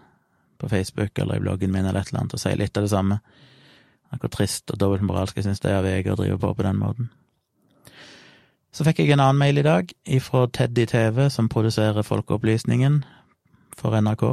på 0.57 0.69
Facebook 0.71 1.19
eller 1.19 1.37
i 1.37 1.43
bloggen 1.43 1.71
min 1.71 1.85
eller 1.85 1.99
et 1.99 2.11
eller 2.11 2.23
annet 2.23 2.35
og 2.37 2.41
si 2.41 2.53
litt 2.55 2.77
av 2.79 2.85
det 2.85 2.93
samme. 2.93 3.19
Hvor 4.19 4.31
trist 4.31 4.71
og 4.71 4.79
dobbeltmoralsk 4.79 5.37
jeg 5.37 5.47
synes 5.47 5.61
det 5.63 5.71
er 5.71 5.81
av 5.81 5.87
VG 5.87 6.13
å 6.13 6.17
drive 6.19 6.39
på 6.39 6.53
på 6.53 6.65
den 6.65 6.79
måten. 6.79 7.09
Så 8.73 8.85
fikk 8.87 9.03
jeg 9.03 9.13
en 9.13 9.21
annen 9.21 9.37
mail 9.37 9.61
i 9.61 9.65
dag, 9.65 9.91
ifra 10.09 10.47
Teddy 10.49 10.87
TV, 10.89 11.27
som 11.29 11.49
produserer 11.49 12.05
Folkeopplysningen 12.05 13.03
for 13.77 13.93
NRK, 14.01 14.23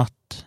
at 0.00 0.38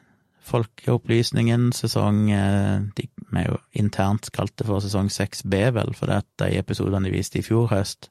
Folkeopplysningen 0.43 1.69
sesong 1.71 2.25
eh, 2.33 2.81
De 2.97 3.05
er 3.39 3.45
jo 3.47 3.59
internt 3.79 4.27
kalt 4.35 4.51
det 4.59 4.65
for 4.67 4.83
sesong 4.83 5.07
6B, 5.13 5.53
vel, 5.75 5.93
for 5.95 6.09
det 6.09 6.17
er 6.17 6.25
de 6.41 6.57
episodene 6.59 7.07
de 7.07 7.13
viste 7.13 7.39
i 7.39 7.45
fjor 7.45 7.69
høst, 7.71 8.09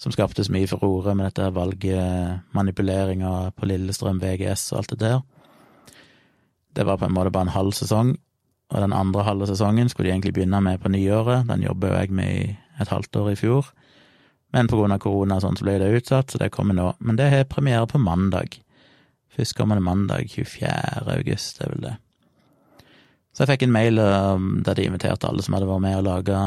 som 0.00 0.12
skapte 0.12 0.44
så 0.44 0.52
mye 0.52 0.68
furore 0.68 1.14
med 1.14 1.30
dette 1.30 1.48
valget, 1.54 2.42
manipuleringa 2.56 3.52
på 3.56 3.68
Lillestrøm 3.70 4.20
VGS 4.20 4.72
og 4.72 4.80
alt 4.80 4.94
det 4.94 5.00
der. 5.00 5.22
Det 6.76 6.86
var 6.86 7.00
på 7.00 7.08
en 7.08 7.14
måte 7.16 7.32
bare 7.34 7.48
en 7.48 7.56
halv 7.56 7.72
sesong, 7.76 8.14
og 8.70 8.82
den 8.84 8.94
andre 8.94 9.24
halve 9.26 9.48
sesongen 9.50 9.88
skulle 9.90 10.08
de 10.08 10.14
egentlig 10.14 10.34
begynne 10.36 10.60
med 10.62 10.80
på 10.80 10.90
nyåret. 10.92 11.48
Den 11.48 11.62
jobber 11.62 11.90
jo 11.90 12.00
jeg 12.00 12.14
med 12.14 12.30
i 12.30 12.58
et 12.80 12.88
halvt 12.88 13.16
år 13.16 13.32
i 13.32 13.38
fjor. 13.38 13.72
Men 14.54 14.70
av 14.70 14.98
korona 14.98 15.38
og 15.38 15.44
sånn 15.44 15.58
så 15.58 15.66
ble 15.66 15.78
det 15.78 15.90
utsatt, 15.94 16.30
så 16.30 16.38
det 16.38 16.52
kommer 16.54 16.74
nå. 16.74 16.92
Men 16.98 17.18
det 17.18 17.30
har 17.30 17.50
premiere 17.50 17.86
på 17.90 17.98
mandag. 18.02 18.60
Førstkommende 19.34 19.82
mandag, 19.82 20.30
24. 20.30 20.70
august, 21.16 21.58
det 21.58 21.66
er 21.66 21.74
vel 21.74 21.84
det. 21.84 21.96
Så 23.30 23.44
jeg 23.44 23.52
fikk 23.52 23.66
en 23.68 23.74
mail 23.74 24.00
um, 24.02 24.48
der 24.66 24.74
de 24.74 24.88
inviterte 24.88 25.28
alle 25.28 25.42
som 25.46 25.54
hadde 25.54 25.70
vært 25.70 25.84
med 25.84 25.98
og 26.00 26.06
laga 26.08 26.40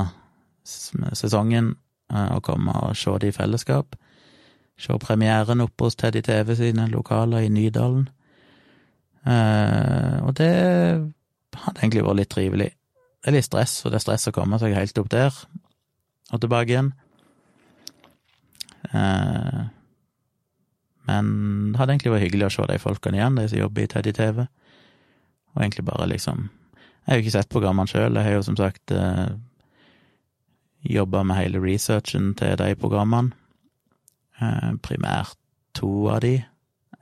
sesongen, 0.64 1.74
og 2.14 2.40
å 2.40 2.44
komme 2.44 2.76
og 2.86 2.98
se 3.00 3.16
det 3.20 3.32
i 3.32 3.36
fellesskap. 3.36 3.96
Se 4.80 4.96
premieren 5.00 5.64
oppe 5.64 5.88
hos 5.88 5.96
Teddy 6.00 6.22
TV 6.24 6.54
sine 6.60 6.90
lokaler 6.92 7.48
i 7.48 7.52
Nydalen. 7.52 8.08
Uh, 9.24 10.20
og 10.28 10.36
det 10.36 10.52
hadde 11.66 11.84
egentlig 11.84 12.04
vært 12.06 12.20
litt 12.22 12.34
trivelig. 12.34 12.72
Det 13.24 13.32
er 13.32 13.38
litt 13.38 13.48
stress, 13.48 13.78
for 13.82 13.94
det 13.94 14.02
er 14.02 14.06
stress 14.08 14.28
å 14.30 14.36
komme 14.36 14.60
seg 14.60 14.76
helt 14.76 15.00
opp 15.00 15.12
der 15.14 15.36
og 16.34 16.42
tilbake 16.42 16.74
igjen. 16.74 16.92
Eh, 18.90 19.62
men 21.08 21.32
det 21.72 21.80
hadde 21.80 21.96
egentlig 21.96 22.14
vært 22.16 22.26
hyggelig 22.28 22.50
å 22.50 22.54
se 22.56 22.68
de 22.70 22.82
folkene 22.82 23.20
igjen, 23.20 23.40
de 23.40 23.48
som 23.52 23.60
jobber 23.60 23.86
i 23.86 23.92
Teddy 23.92 24.14
TV. 24.16 24.46
Og 25.54 25.62
egentlig 25.62 25.86
bare 25.86 26.10
liksom 26.10 26.50
Jeg 27.04 27.12
har 27.12 27.18
jo 27.18 27.24
ikke 27.26 27.32
sett 27.34 27.50
programmene 27.52 27.92
sjøl, 27.92 28.16
jeg 28.16 28.24
har 28.24 28.38
jo 28.38 28.44
som 28.48 28.56
sagt 28.56 28.92
eh, 28.96 29.34
jobba 30.88 31.26
med 31.28 31.36
hele 31.36 31.60
researchen 31.60 32.30
til 32.40 32.56
de 32.56 32.70
programmene. 32.80 33.36
Eh, 34.40 34.70
primært 34.80 35.36
to 35.76 36.08
av 36.14 36.22
de. 36.24 36.38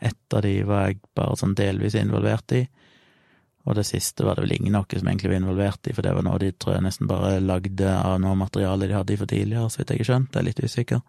Ett 0.02 0.34
av 0.34 0.42
de 0.42 0.56
var 0.66 0.88
jeg 0.88 0.98
bare 1.14 1.38
sånn 1.38 1.54
delvis 1.54 1.94
involvert 2.00 2.56
i. 2.58 2.64
Og 3.70 3.76
det 3.78 3.86
siste 3.86 4.26
var 4.26 4.38
det 4.38 4.48
vel 4.48 4.56
ingen 4.56 4.74
noe 4.74 4.98
som 4.98 5.08
egentlig 5.08 5.30
var 5.30 5.38
involvert 5.38 5.90
i, 5.90 5.94
for 5.94 6.06
det 6.06 6.14
var 6.18 6.26
noe 6.26 6.40
de 6.42 6.50
tror 6.58 6.76
jeg 6.76 6.86
nesten 6.88 7.10
bare 7.10 7.36
lagde 7.44 7.92
av 7.94 8.16
noe 8.24 8.38
materiale 8.40 8.88
de 8.90 8.96
hadde 8.98 9.14
i 9.14 9.20
for 9.20 9.30
tidligere, 9.30 9.70
så 9.70 9.82
vidt 9.82 9.94
jeg 9.94 10.02
har 10.02 10.10
skjønt. 10.10 10.32
Jeg 10.34 10.42
er 10.42 10.48
litt 10.48 10.64
usikker. 10.66 11.04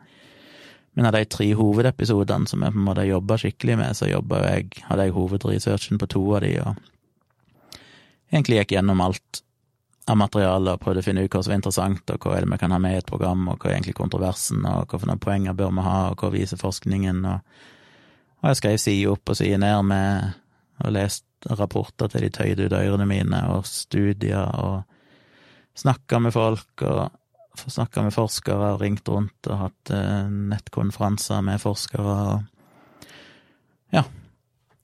Men 0.93 1.09
av 1.09 1.17
de 1.17 1.23
tre 1.33 1.47
hovedepisodene 1.57 2.51
som 2.51 2.65
jeg 2.65 2.75
på 2.75 2.81
en 2.83 2.89
måte 2.91 3.07
jobba 3.09 3.39
skikkelig 3.41 3.79
med, 3.81 3.97
så 3.97 4.11
jobba 4.11 4.43
jeg, 4.45 4.83
hadde 4.91 5.07
jeg 5.09 5.17
hovedresearchen 5.17 6.03
på 6.03 6.11
to 6.13 6.27
av 6.37 6.45
de, 6.45 6.53
og 6.61 7.81
egentlig 8.33 8.61
gikk 8.61 8.77
gjennom 8.77 9.01
alt 9.05 9.43
av 10.11 10.19
materialet 10.19 10.75
og 10.75 10.83
prøvde 10.83 11.01
å 11.01 11.07
finne 11.07 11.25
ut 11.25 11.33
hva 11.33 11.41
som 11.41 11.55
var 11.55 11.61
interessant, 11.63 12.13
og 12.13 12.27
hva 12.27 12.37
er 12.37 12.45
det 12.45 12.53
vi 12.53 12.61
kan 12.61 12.75
ha 12.75 12.81
med 12.83 12.99
i 12.99 13.01
et 13.01 13.09
program, 13.09 13.49
og 13.49 13.57
hva 13.57 13.71
er 13.71 13.79
egentlig 13.79 13.97
kontroversen, 13.97 14.65
og 14.69 14.85
hva 14.91 14.99
for 14.99 15.09
noen 15.09 15.23
poenger 15.23 15.57
bør 15.57 15.73
vi 15.73 15.87
ha, 15.87 15.99
og 16.11 16.21
hva 16.21 16.33
viser 16.35 16.61
forskningen, 16.61 17.25
og, 17.33 17.61
og 18.43 18.51
jeg 18.51 18.61
skrev 18.61 18.81
side 18.83 19.13
opp 19.15 19.33
og 19.33 19.39
side 19.39 19.61
ned 19.63 19.85
med 19.89 20.33
og 20.83 20.97
lest 20.97 21.25
rapporter 21.51 22.11
til 22.13 22.27
de 22.27 22.31
tøyde 22.33 22.69
ut 22.69 22.77
ørene 22.77 23.07
mine, 23.09 23.41
og 23.55 23.67
studier, 23.67 24.47
og 24.63 24.83
snakka 25.79 26.21
med 26.23 26.35
folk, 26.35 26.85
og 26.87 27.11
snakka 27.61 28.07
med 28.07 28.15
forskere 28.15 28.75
og 28.75 28.81
ringt 28.81 29.09
rundt 29.09 29.49
og 29.51 29.59
hatt 29.67 29.93
eh, 29.93 30.31
nettkonferanser 30.53 31.45
med 31.45 31.61
forskere 31.63 32.17
og 32.33 32.49
Ja. 33.93 34.07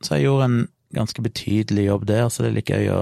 Så 0.04 0.14
jeg 0.14 0.26
gjorde 0.28 0.44
en 0.44 0.68
ganske 0.94 1.22
betydelig 1.22 1.86
jobb 1.86 2.04
der, 2.06 2.28
så 2.28 2.42
det 2.42 2.50
er 2.50 2.56
litt 2.58 2.70
gøy 2.70 2.90
å, 2.92 2.98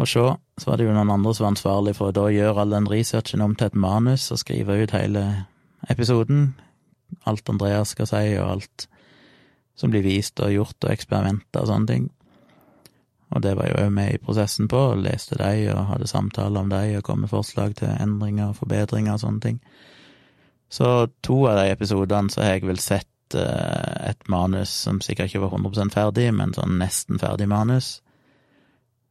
å 0.00 0.06
se. 0.08 0.24
Så 0.58 0.70
var 0.70 0.80
det 0.80 0.86
jo 0.88 0.94
noen 0.96 1.12
andre 1.12 1.34
som 1.34 1.44
var 1.44 1.52
ansvarlig 1.52 1.94
for 1.98 2.08
å 2.08 2.16
da 2.16 2.24
gjøre 2.32 2.62
all 2.62 2.72
den 2.72 2.88
researchen 2.88 3.44
om 3.44 3.54
til 3.54 3.68
et 3.68 3.76
manus 3.76 4.30
og 4.32 4.40
skrive 4.40 4.78
ut 4.80 4.94
hele 4.96 5.44
episoden. 5.92 6.54
Alt 7.28 7.52
Andreas 7.52 7.92
skal 7.94 8.08
si, 8.10 8.24
og 8.40 8.56
alt 8.56 8.88
som 9.76 9.92
blir 9.92 10.06
vist 10.06 10.40
og 10.40 10.54
gjort, 10.54 10.78
og 10.82 10.90
eksperimenter 10.94 11.62
og 11.62 11.70
sånne 11.70 11.90
ting. 11.90 12.08
Og 13.34 13.42
det 13.42 13.56
var 13.58 13.66
jeg 13.66 13.88
jo 13.88 13.90
med 13.90 14.14
i 14.14 14.20
prosessen 14.22 14.68
på, 14.70 14.78
og 14.92 15.02
leste 15.02 15.38
de 15.40 15.66
og 15.72 15.88
hadde 15.90 16.10
samtaler 16.10 16.62
om 16.62 16.70
de 16.70 16.98
og 17.00 17.04
kom 17.06 17.24
med 17.24 17.32
forslag 17.32 17.74
til 17.80 17.90
endringer 17.90 18.52
og 18.52 18.60
forbedringer 18.60 19.16
og 19.16 19.24
sånne 19.24 19.42
ting. 19.42 19.58
Så 20.70 21.08
to 21.26 21.40
av 21.50 21.58
de 21.58 21.72
episodene 21.74 22.30
så 22.30 22.44
har 22.44 22.56
jeg 22.56 22.68
vel 22.68 22.80
sett 22.82 23.36
uh, 23.38 24.06
et 24.06 24.30
manus 24.30 24.72
som 24.86 25.02
sikkert 25.02 25.32
ikke 25.32 25.42
var 25.44 25.54
100 25.58 25.90
ferdig, 25.94 26.28
men 26.34 26.54
sånn 26.54 26.78
nesten 26.78 27.18
ferdig 27.22 27.50
manus. 27.50 27.98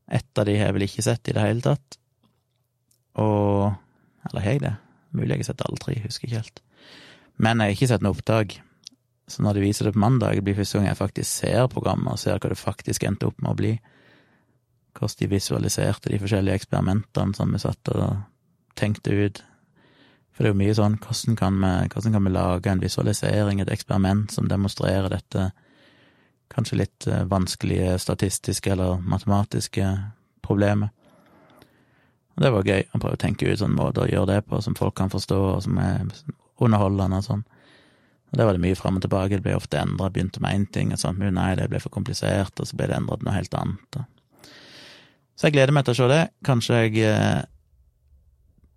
Ett 0.07 0.39
av 0.39 0.47
de 0.47 0.55
har 0.59 0.71
jeg 0.71 0.77
vel 0.77 0.87
ikke 0.87 1.05
sett 1.05 1.27
i 1.27 1.35
det 1.35 1.43
hele 1.43 1.63
tatt. 1.63 1.99
Og 3.19 3.71
Eller 4.23 4.39
har 4.39 4.53
jeg 4.55 4.61
det? 4.63 4.75
Mulig 5.11 5.33
jeg 5.35 5.41
har 5.41 5.47
sett 5.51 5.61
alle 5.67 5.79
tre, 5.83 5.97
husker 5.99 6.29
ikke 6.29 6.39
helt. 6.39 6.61
Men 7.35 7.59
jeg 7.59 7.73
har 7.73 7.75
ikke 7.75 7.89
sett 7.91 8.05
noe 8.05 8.15
opptak. 8.15 8.55
Så 9.27 9.43
når 9.43 9.57
de 9.57 9.63
viser 9.65 9.87
det 9.87 9.93
på 9.95 9.99
mandag, 9.99 10.37
det 10.37 10.45
blir 10.47 10.55
første 10.55 10.79
gang 10.79 10.87
jeg 10.87 10.99
faktisk 10.99 11.27
ser 11.27 11.67
programmet 11.71 12.15
og 12.15 12.21
ser 12.21 12.39
hva 12.39 12.51
det 12.51 12.59
faktisk 12.59 13.03
endte 13.03 13.27
opp 13.27 13.41
med 13.43 13.51
å 13.51 13.57
bli 13.59 13.73
hvordan 14.93 15.19
de 15.19 15.31
visualiserte 15.31 16.11
de 16.11 16.19
forskjellige 16.21 16.61
eksperimentene 16.61 17.35
som 17.37 17.51
vi 17.53 17.61
satt 17.61 17.91
og 17.93 18.21
tenkte 18.79 19.13
ut. 19.13 19.43
For 20.33 20.43
det 20.43 20.49
er 20.49 20.55
jo 20.55 20.61
mye 20.63 20.77
sånn 20.77 20.97
hvordan 21.01 21.37
kan 21.37 21.59
vi, 21.61 21.73
hvordan 21.93 22.15
kan 22.15 22.25
vi 22.25 22.33
lage 22.33 22.71
en 22.71 22.81
visualisering, 22.81 23.61
et 23.61 23.73
eksperiment 23.73 24.33
som 24.33 24.49
demonstrerer 24.49 25.11
dette 25.13 25.51
kanskje 26.53 26.79
litt 26.81 27.07
eh, 27.07 27.23
vanskelige 27.29 27.97
statistiske 28.01 28.73
eller 28.73 29.01
matematiske 29.01 29.87
problemet. 30.45 30.93
Og 32.33 32.43
det 32.43 32.51
var 32.53 32.67
gøy 32.67 32.85
å 32.89 32.99
prøve 32.99 33.17
å 33.17 33.21
tenke 33.21 33.49
ut 33.49 33.61
sånn 33.61 33.75
måte 33.77 34.03
å 34.03 34.09
gjøre 34.09 34.35
det 34.35 34.45
på 34.49 34.59
som 34.65 34.77
folk 34.77 34.95
kan 34.97 35.11
forstå, 35.13 35.39
og 35.55 35.59
som 35.65 35.77
er 35.81 36.09
underholdende 36.61 37.21
og 37.21 37.27
sånn. 37.27 37.43
Og 38.33 38.39
det 38.39 38.47
var 38.47 38.57
det 38.57 38.63
mye 38.63 38.77
fram 38.77 38.97
og 38.97 39.03
tilbake, 39.05 39.37
det 39.37 39.45
ble 39.45 39.53
ofte 39.57 39.77
endra, 39.77 40.09
begynte 40.09 40.41
med 40.41 40.57
én 40.57 40.65
ting, 40.73 40.93
og 40.93 41.01
sånn, 41.01 41.21
nei, 41.21 41.51
det 41.59 41.69
ble 41.69 41.81
for 41.81 41.93
komplisert, 41.93 42.57
og 42.57 42.65
så 42.65 42.77
ble 42.79 42.89
det 42.89 42.97
endra 42.97 43.19
til 43.19 43.29
noe 43.29 43.35
helt 43.37 43.57
annet. 43.59 43.99
Og 43.99 44.12
så 45.35 45.47
jeg 45.47 45.55
gleder 45.55 45.73
meg 45.75 45.85
til 45.87 45.95
å 45.95 45.97
se 45.97 46.07
det. 46.11 46.21
Kanskje 46.45 46.79
jeg 46.83 47.05
eh, 47.09 47.43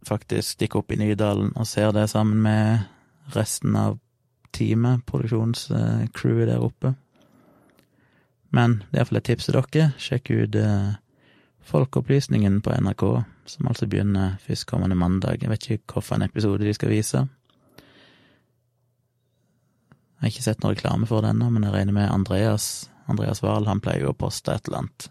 faktisk 0.07 0.57
stikker 0.57 0.81
opp 0.81 0.93
i 0.95 1.01
Nydalen 1.01 1.53
og 1.57 1.69
ser 1.69 1.93
det 1.97 2.09
sammen 2.13 2.41
med 2.45 3.35
resten 3.35 3.77
av 3.77 3.99
teamet, 4.57 5.03
produksjonscrewet 5.09 6.49
der 6.49 6.65
oppe. 6.65 6.95
Men 8.57 8.79
det 8.89 8.97
er 8.97 9.03
iallfall 9.03 9.21
et 9.21 9.29
tips 9.29 9.49
til 9.49 9.59
dere. 9.59 9.89
Sjekk 10.01 10.33
ut 10.33 10.61
eh, 10.61 10.95
Folkeopplysningen 11.67 12.61
på 12.63 12.71
NRK, 12.79 13.03
som 13.51 13.67
altså 13.67 13.89
begynner 13.91 14.37
førstkommende 14.47 14.95
mandag. 14.95 15.43
Jeg 15.43 15.51
vet 15.51 15.67
ikke 15.67 15.99
hvilken 15.99 16.23
episode 16.23 16.63
de 16.63 16.75
skal 16.77 16.93
vise. 16.95 17.25
Jeg 20.17 20.23
har 20.23 20.31
ikke 20.31 20.47
sett 20.47 20.63
noe 20.63 20.77
reklame 20.77 21.09
for 21.11 21.27
det 21.27 21.35
ennå, 21.35 21.51
men 21.51 21.67
jeg 21.67 21.75
regner 21.75 21.99
med 21.99 22.13
Andreas 22.13 22.87
Andreas 23.11 23.43
Wahl, 23.43 23.67
han 23.69 23.83
pleier 23.83 24.07
jo 24.07 24.15
å 24.15 24.19
poste 24.19 24.55
et 24.55 24.67
eller 24.67 24.85
annet 24.85 25.11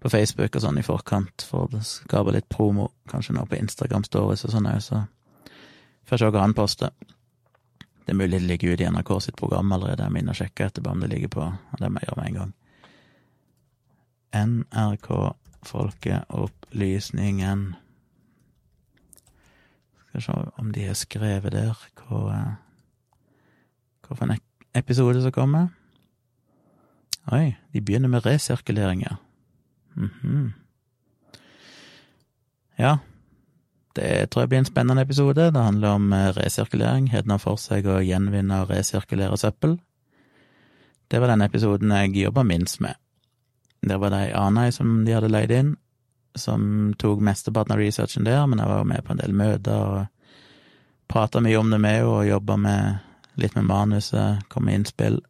på 0.00 0.10
Facebook 0.12 0.56
og 0.56 0.62
sånn 0.64 0.80
i 0.80 0.84
forkant, 0.84 1.44
for 1.46 1.68
å 1.68 1.80
skape 1.84 2.32
litt 2.34 2.48
promo, 2.52 2.90
kanskje 3.10 3.34
nå 3.36 3.44
på 3.48 3.58
Instagram 3.60 4.04
Stories 4.06 4.44
og 4.48 4.54
sånn 4.54 4.68
òg, 4.70 4.80
så 4.84 5.02
får 6.08 6.16
jeg 6.16 6.22
se 6.22 6.30
hva 6.34 6.44
han 6.44 6.56
poster. 6.56 6.94
Det 8.04 8.14
er 8.14 8.18
mulig 8.18 8.40
det 8.40 8.48
ligger 8.48 8.72
ute 8.72 8.86
i 8.86 8.90
NRK 8.90 9.12
sitt 9.26 9.36
program 9.38 9.72
allerede, 9.76 10.06
jeg 10.06 10.14
minner 10.16 10.32
å 10.34 10.40
sjekke 10.40 10.70
etterpå 10.70 10.94
om 10.94 11.04
det 11.04 11.12
ligger 11.12 11.30
på, 11.36 11.44
og 11.52 11.76
det 11.82 11.90
må 11.92 12.00
jeg 12.00 12.08
gjøre 12.08 12.20
med 12.20 12.28
en 12.30 12.40
gang. 12.40 12.52
NRK 14.40 15.08
Folkeopplysningen 15.66 17.62
Skal 20.08 20.22
se 20.24 20.36
om 20.58 20.70
de 20.72 20.86
har 20.86 20.96
skrevet 20.96 21.52
der 21.52 21.76
hva 22.08 22.56
for 24.10 24.24
en 24.24 24.40
episode 24.74 25.22
som 25.22 25.30
kommer. 25.30 25.68
Oi, 27.30 27.54
de 27.70 27.82
begynner 27.84 28.10
med 28.10 28.24
resirkuleringer. 28.26 29.20
Mm 30.00 30.10
-hmm. 30.22 30.52
Ja, 32.76 32.98
det 33.92 34.30
tror 34.30 34.42
jeg 34.42 34.48
blir 34.48 34.58
en 34.58 34.64
spennende 34.64 35.02
episode. 35.02 35.50
Det 35.50 35.62
handler 35.62 35.88
om 35.88 36.12
eh, 36.12 36.30
resirkulering. 36.36 37.10
Har 37.10 37.38
for 37.38 37.56
seg 37.56 37.86
å 37.86 38.00
gjenvinne 38.00 38.62
og 38.62 38.70
resirkulere 38.70 39.36
søppel. 39.36 39.78
Det 41.10 41.20
var 41.20 41.28
den 41.28 41.42
episoden 41.42 41.90
jeg 41.90 42.16
jobba 42.16 42.42
minst 42.42 42.80
med. 42.80 42.94
Der 43.82 43.98
var 43.98 44.10
det 44.10 44.18
ei 44.28 44.32
Anei 44.32 44.70
som 44.70 45.04
de 45.04 45.12
hadde 45.12 45.28
leid 45.28 45.50
inn, 45.50 45.76
som 46.36 46.94
tok 46.98 47.20
mesteparten 47.20 47.72
av 47.72 47.78
researchen 47.78 48.24
der, 48.24 48.46
men 48.46 48.58
jeg 48.58 48.68
var 48.68 48.78
jo 48.78 48.84
med 48.84 49.04
på 49.04 49.12
en 49.12 49.18
del 49.22 49.32
møter 49.32 49.74
og 49.74 50.06
prata 51.08 51.40
mye 51.40 51.58
om 51.58 51.70
det 51.70 51.80
med 51.80 51.96
henne 51.96 52.08
og 52.08 52.28
jobba 52.28 52.56
litt 53.40 53.56
med 53.56 53.64
manuset, 53.64 54.44
kom 54.48 54.64
med 54.64 54.74
innspill. 54.74 55.20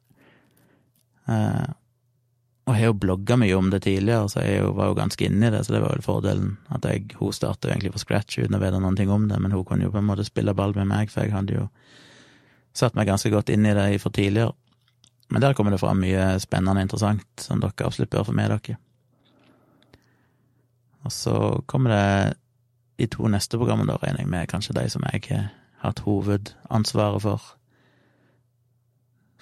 Og 2.71 2.77
har 2.79 2.93
jo 2.93 2.99
blogga 3.03 3.35
mye 3.35 3.55
om 3.59 3.67
det 3.73 3.81
tidligere, 3.83 4.29
så 4.31 4.45
jeg 4.47 4.69
var 4.79 4.93
jo 4.93 4.95
ganske 4.95 5.25
inne 5.27 5.49
i 5.49 5.51
det, 5.51 5.65
så 5.67 5.73
det 5.75 5.81
var 5.83 5.97
vel 5.97 6.05
fordelen. 6.05 6.53
At 6.71 6.85
jeg, 6.87 7.17
hun 7.19 7.33
starta 7.35 7.67
egentlig 7.67 7.91
fra 7.97 8.03
scratch 8.05 8.39
uten 8.39 8.55
å 8.55 8.61
vite 8.63 8.79
noen 8.79 8.99
ting 8.99 9.11
om 9.11 9.25
det, 9.27 9.41
men 9.43 9.51
hun 9.51 9.65
kunne 9.67 9.89
jo 9.89 9.91
på 9.91 9.99
en 9.99 10.07
måte 10.07 10.23
spille 10.29 10.55
ball 10.55 10.77
med 10.77 10.87
meg, 10.87 11.11
for 11.11 11.27
jeg 11.27 11.35
hadde 11.35 11.57
jo 11.57 11.65
satt 12.79 12.95
meg 12.95 13.11
ganske 13.11 13.33
godt 13.35 13.51
inn 13.51 13.67
i 13.67 13.73
det 13.75 13.89
for 13.99 14.15
tidligere. 14.15 14.55
Men 15.35 15.43
der 15.43 15.57
kommer 15.59 15.75
det 15.75 15.81
fram 15.83 15.99
mye 15.99 16.29
spennende 16.43 16.77
og 16.79 16.87
interessant 16.87 17.43
som 17.43 17.59
dere 17.59 17.89
absolutt 17.89 18.13
bør 18.15 18.29
få 18.31 18.37
med 18.39 18.55
dere. 18.55 18.79
Og 21.03 21.17
så 21.17 21.35
kommer 21.67 21.97
det 21.97 22.39
de 23.03 23.11
to 23.11 23.27
neste 23.35 23.59
programmene, 23.59 23.91
da 23.91 23.99
regner 23.99 24.23
jeg 24.23 24.31
med 24.31 24.53
kanskje 24.53 24.79
de 24.79 24.87
som 24.95 25.11
jeg 25.11 25.27
har 25.33 25.51
hatt 25.83 26.05
hovedansvaret 26.07 27.27
for. 27.27 27.51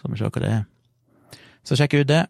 Så 0.01 0.09
må 0.09 0.17
vi 0.17 0.25
se 0.25 0.33
hva 0.33 0.45
det 0.49 0.57
er. 0.63 0.67
Så 1.61 1.77
sjekk 1.77 2.01
ut 2.01 2.09
det. 2.09 2.25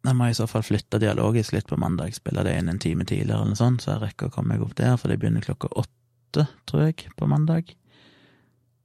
Jeg 0.00 0.16
må 0.16 0.30
i 0.30 0.36
så 0.36 0.46
fall 0.48 0.64
flytte 0.64 1.00
dialogisk 1.02 1.52
litt 1.52 1.68
på 1.68 1.76
mandag, 1.80 2.14
spille 2.16 2.44
det 2.46 2.54
inn 2.56 2.70
en 2.72 2.80
time 2.80 3.04
tidligere 3.04 3.42
eller 3.42 3.52
noe 3.52 3.60
sånt, 3.60 3.84
så 3.84 3.94
jeg 3.94 4.04
rekker 4.06 4.30
å 4.30 4.34
komme 4.34 4.54
meg 4.54 4.64
opp 4.64 4.72
der, 4.78 4.94
for 4.96 5.12
det 5.12 5.18
begynner 5.20 5.44
klokka 5.44 5.68
åtte, 5.76 6.46
tror 6.70 6.86
jeg, 6.86 7.10
på 7.20 7.28
mandag. 7.28 7.74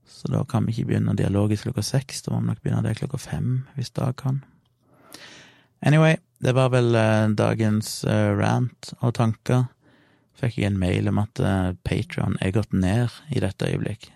Så 0.05 0.27
da 0.33 0.43
kan 0.49 0.67
vi 0.67 0.75
ikke 0.75 0.91
begynne 0.91 1.15
dialogisk 1.17 1.69
klokka 1.69 1.85
seks, 1.85 2.25
da 2.25 2.33
må 2.33 2.41
vi 2.41 2.49
nok 2.49 2.61
begynne 2.65 2.83
det 2.83 2.97
klokka 2.99 3.21
fem, 3.21 3.63
hvis 3.77 3.93
da 3.95 4.11
kan. 4.17 4.43
Anyway, 5.85 6.17
det 6.43 6.55
var 6.57 6.73
vel 6.73 6.95
eh, 6.99 7.29
dagens 7.31 8.03
eh, 8.03 8.31
rant 8.35 8.91
og 8.99 9.15
tanker. 9.15 9.65
Fikk 10.35 10.59
jeg 10.59 10.73
en 10.73 10.79
mail 10.79 11.07
om 11.07 11.21
at 11.21 11.39
eh, 11.39 11.71
Patron 11.87 12.35
er 12.43 12.55
gått 12.55 12.73
ned 12.75 13.13
i 13.31 13.39
dette 13.43 13.71
øyeblikk. 13.71 14.09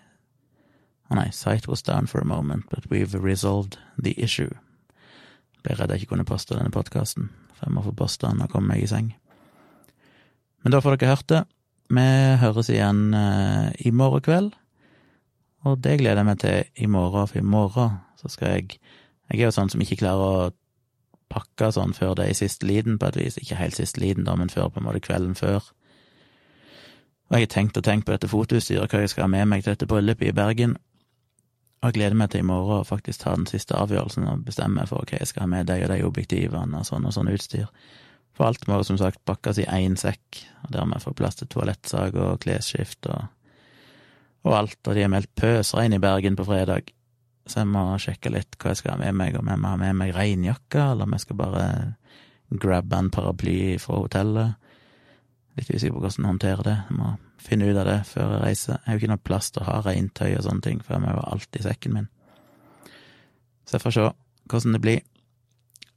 Å 1.10 1.16
nei, 1.16 1.30
site 1.34 1.70
was 1.70 1.82
down 1.82 2.06
for 2.06 2.20
a 2.20 2.28
moment, 2.28 2.68
but 2.70 2.90
we've 2.90 3.16
resolved 3.16 3.78
the 3.96 4.14
issue. 4.20 4.52
Ble 5.64 5.76
redd 5.76 5.92
jeg 5.92 6.02
ikke 6.02 6.14
kunne 6.14 6.28
poste 6.28 6.56
denne 6.56 6.72
podkasten, 6.74 7.30
for 7.56 7.68
jeg 7.68 7.76
må 7.76 7.84
få 7.84 7.94
poste 7.96 8.28
den 8.28 8.44
og 8.44 8.52
komme 8.52 8.72
meg 8.72 8.84
i 8.84 8.90
seng. 8.90 9.10
Men 10.64 10.74
da 10.74 10.80
får 10.84 10.96
dere 10.96 11.14
hørt 11.14 11.28
det. 11.32 11.42
Vi 11.90 12.06
høres 12.40 12.70
igjen 12.70 13.14
eh, 13.16 13.70
i 13.86 13.90
morgen 13.90 14.24
kveld, 14.24 14.50
og 15.66 15.80
det 15.84 15.98
gleder 16.00 16.22
jeg 16.22 16.28
meg 16.28 16.40
til 16.40 16.84
i 16.84 16.88
morgen, 16.88 17.28
for 17.28 17.40
i 17.40 17.44
morgen 17.44 17.98
så 18.20 18.32
skal 18.32 18.56
jeg 18.56 18.80
Jeg 19.30 19.44
er 19.44 19.46
jo 19.46 19.54
sånn 19.54 19.68
som 19.70 19.78
ikke 19.78 20.00
klarer 20.00 20.22
å 20.26 20.54
pakke 21.30 21.68
sånn 21.70 21.92
før 21.94 22.16
det 22.18 22.24
er 22.24 22.32
i 22.32 22.38
siste 22.38 22.66
liten, 22.66 22.96
på 22.98 23.06
et 23.06 23.18
vis. 23.20 23.36
Ikke 23.38 23.60
helt 23.60 23.76
siste 23.78 24.00
liten, 24.02 24.24
da, 24.26 24.34
men 24.34 24.50
før 24.50 24.72
på 24.74 24.80
en 24.80 24.88
måte 24.88 25.02
kvelden 25.04 25.36
før. 25.38 25.68
Og 27.30 27.36
jeg 27.36 27.46
har 27.46 27.52
tenkt 27.54 27.78
og 27.78 27.84
tenkt 27.86 28.08
på 28.08 28.16
dette 28.16 28.26
fotoutstyret, 28.26 28.90
hva 28.90 29.04
jeg 29.04 29.12
skal 29.12 29.28
ha 29.28 29.30
med 29.30 29.46
meg 29.46 29.62
til 29.62 29.76
dette 29.76 29.86
bryllupet 29.86 30.32
i 30.32 30.34
Bergen. 30.34 30.74
Og 31.80 31.88
jeg 31.88 31.96
gleder 31.96 32.16
meg 32.20 32.28
til 32.32 32.42
i 32.42 32.46
morgen 32.46 32.82
å 32.82 32.84
faktisk 32.84 33.22
ta 33.22 33.32
den 33.32 33.48
siste 33.48 33.76
avgjørelsen 33.78 34.26
og 34.28 34.44
bestemme 34.44 34.84
for 34.88 35.00
hva 35.00 35.16
jeg 35.16 35.30
skal 35.30 35.46
ha 35.46 35.48
med 35.48 35.70
de 35.70 35.78
og 35.80 35.88
de 35.88 36.02
objektivene 36.04 36.80
og 36.82 36.84
sånn 36.84 37.06
og 37.08 37.14
sånn 37.16 37.30
utstyr. 37.32 37.70
For 38.36 38.50
alt 38.50 38.66
må 38.68 38.82
som 38.84 38.98
sagt 39.00 39.22
pakkes 39.28 39.62
i 39.62 39.68
én 39.68 39.96
sekk, 40.00 40.42
og 40.64 40.74
dermed 40.76 41.00
få 41.00 41.14
plass 41.16 41.40
til 41.40 41.48
toalettsag 41.52 42.18
og 42.20 42.42
klesskift 42.44 43.08
og, 43.08 43.30
og 44.44 44.56
alt, 44.58 44.80
og 44.84 44.96
de 44.96 45.06
er 45.06 45.12
meldt 45.12 45.32
pøsregn 45.40 45.96
i 45.96 46.02
Bergen 46.02 46.36
på 46.36 46.46
fredag. 46.48 46.92
Så 47.48 47.62
jeg 47.62 47.70
må 47.72 47.86
sjekke 48.00 48.32
litt 48.32 48.60
hva 48.60 48.74
jeg 48.74 48.82
skal 48.82 48.94
ha 48.94 49.00
med 49.00 49.16
meg, 49.16 49.40
om 49.40 49.48
jeg 49.48 49.60
må 49.60 49.72
ha 49.72 49.80
med 49.80 49.96
meg 50.02 50.12
regnjakke, 50.16 50.84
eller 50.92 51.08
om 51.08 51.16
jeg 51.16 51.24
skal 51.24 51.40
bare 51.40 51.64
grabbe 52.60 53.00
en 53.00 53.10
paraply 53.12 53.58
fra 53.80 54.02
hotellet. 54.04 54.70
Litt 55.56 55.72
usikker 55.72 55.96
på 55.96 56.04
hvordan 56.04 56.24
jeg 56.24 56.30
håndterer 56.34 56.66
det. 56.66 56.78
Jeg 56.90 57.00
må 57.00 57.14
finne 57.42 57.68
ut 57.68 57.78
av 57.78 57.88
det 57.88 57.98
før 58.08 58.34
jeg 58.36 58.42
reiser. 58.44 58.78
Jeg 58.78 58.86
har 58.86 58.96
jo 58.96 59.02
ikke 59.02 59.12
noe 59.12 59.28
plass 59.30 59.50
til 59.50 59.62
å 59.64 59.68
ha 59.68 59.80
regntøy 59.84 60.28
og 60.32 60.44
sånne 60.46 60.66
ting, 60.66 60.80
for 60.84 60.96
jeg 60.96 61.04
må 61.04 61.14
jo 61.14 61.24
ha 61.24 61.38
i 61.40 61.64
sekken 61.64 61.96
min. 61.96 62.08
Så 63.66 63.76
jeg 63.76 63.84
får 63.84 63.96
se 63.96 64.06
hvordan 64.50 64.76
det 64.76 64.82
blir. 64.84 65.02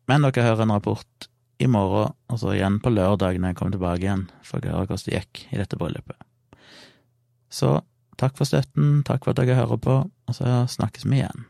Men 0.09 0.25
dere 0.25 0.45
hører 0.49 0.65
en 0.65 0.75
rapport 0.75 1.29
i 1.63 1.69
morgen, 1.69 2.13
og 2.29 2.39
så 2.41 2.53
igjen 2.53 2.79
på 2.83 2.91
lørdag 2.91 3.39
når 3.39 3.53
jeg 3.53 3.59
kommer 3.59 3.75
tilbake 3.77 4.05
igjen, 4.05 4.27
for 4.43 4.59
å 4.59 4.73
høre 4.73 4.87
hvordan 4.89 5.07
det 5.07 5.17
gikk 5.19 5.43
i 5.53 5.59
dette 5.61 5.79
bryllupet. 5.79 6.29
Så 7.53 7.75
takk 8.19 8.37
for 8.37 8.49
støtten, 8.49 9.03
takk 9.07 9.23
for 9.23 9.33
at 9.33 9.41
dere 9.41 9.59
hører 9.61 9.79
på, 9.81 9.99
og 10.09 10.37
så 10.37 10.63
snakkes 10.69 11.05
vi 11.07 11.21
igjen. 11.21 11.45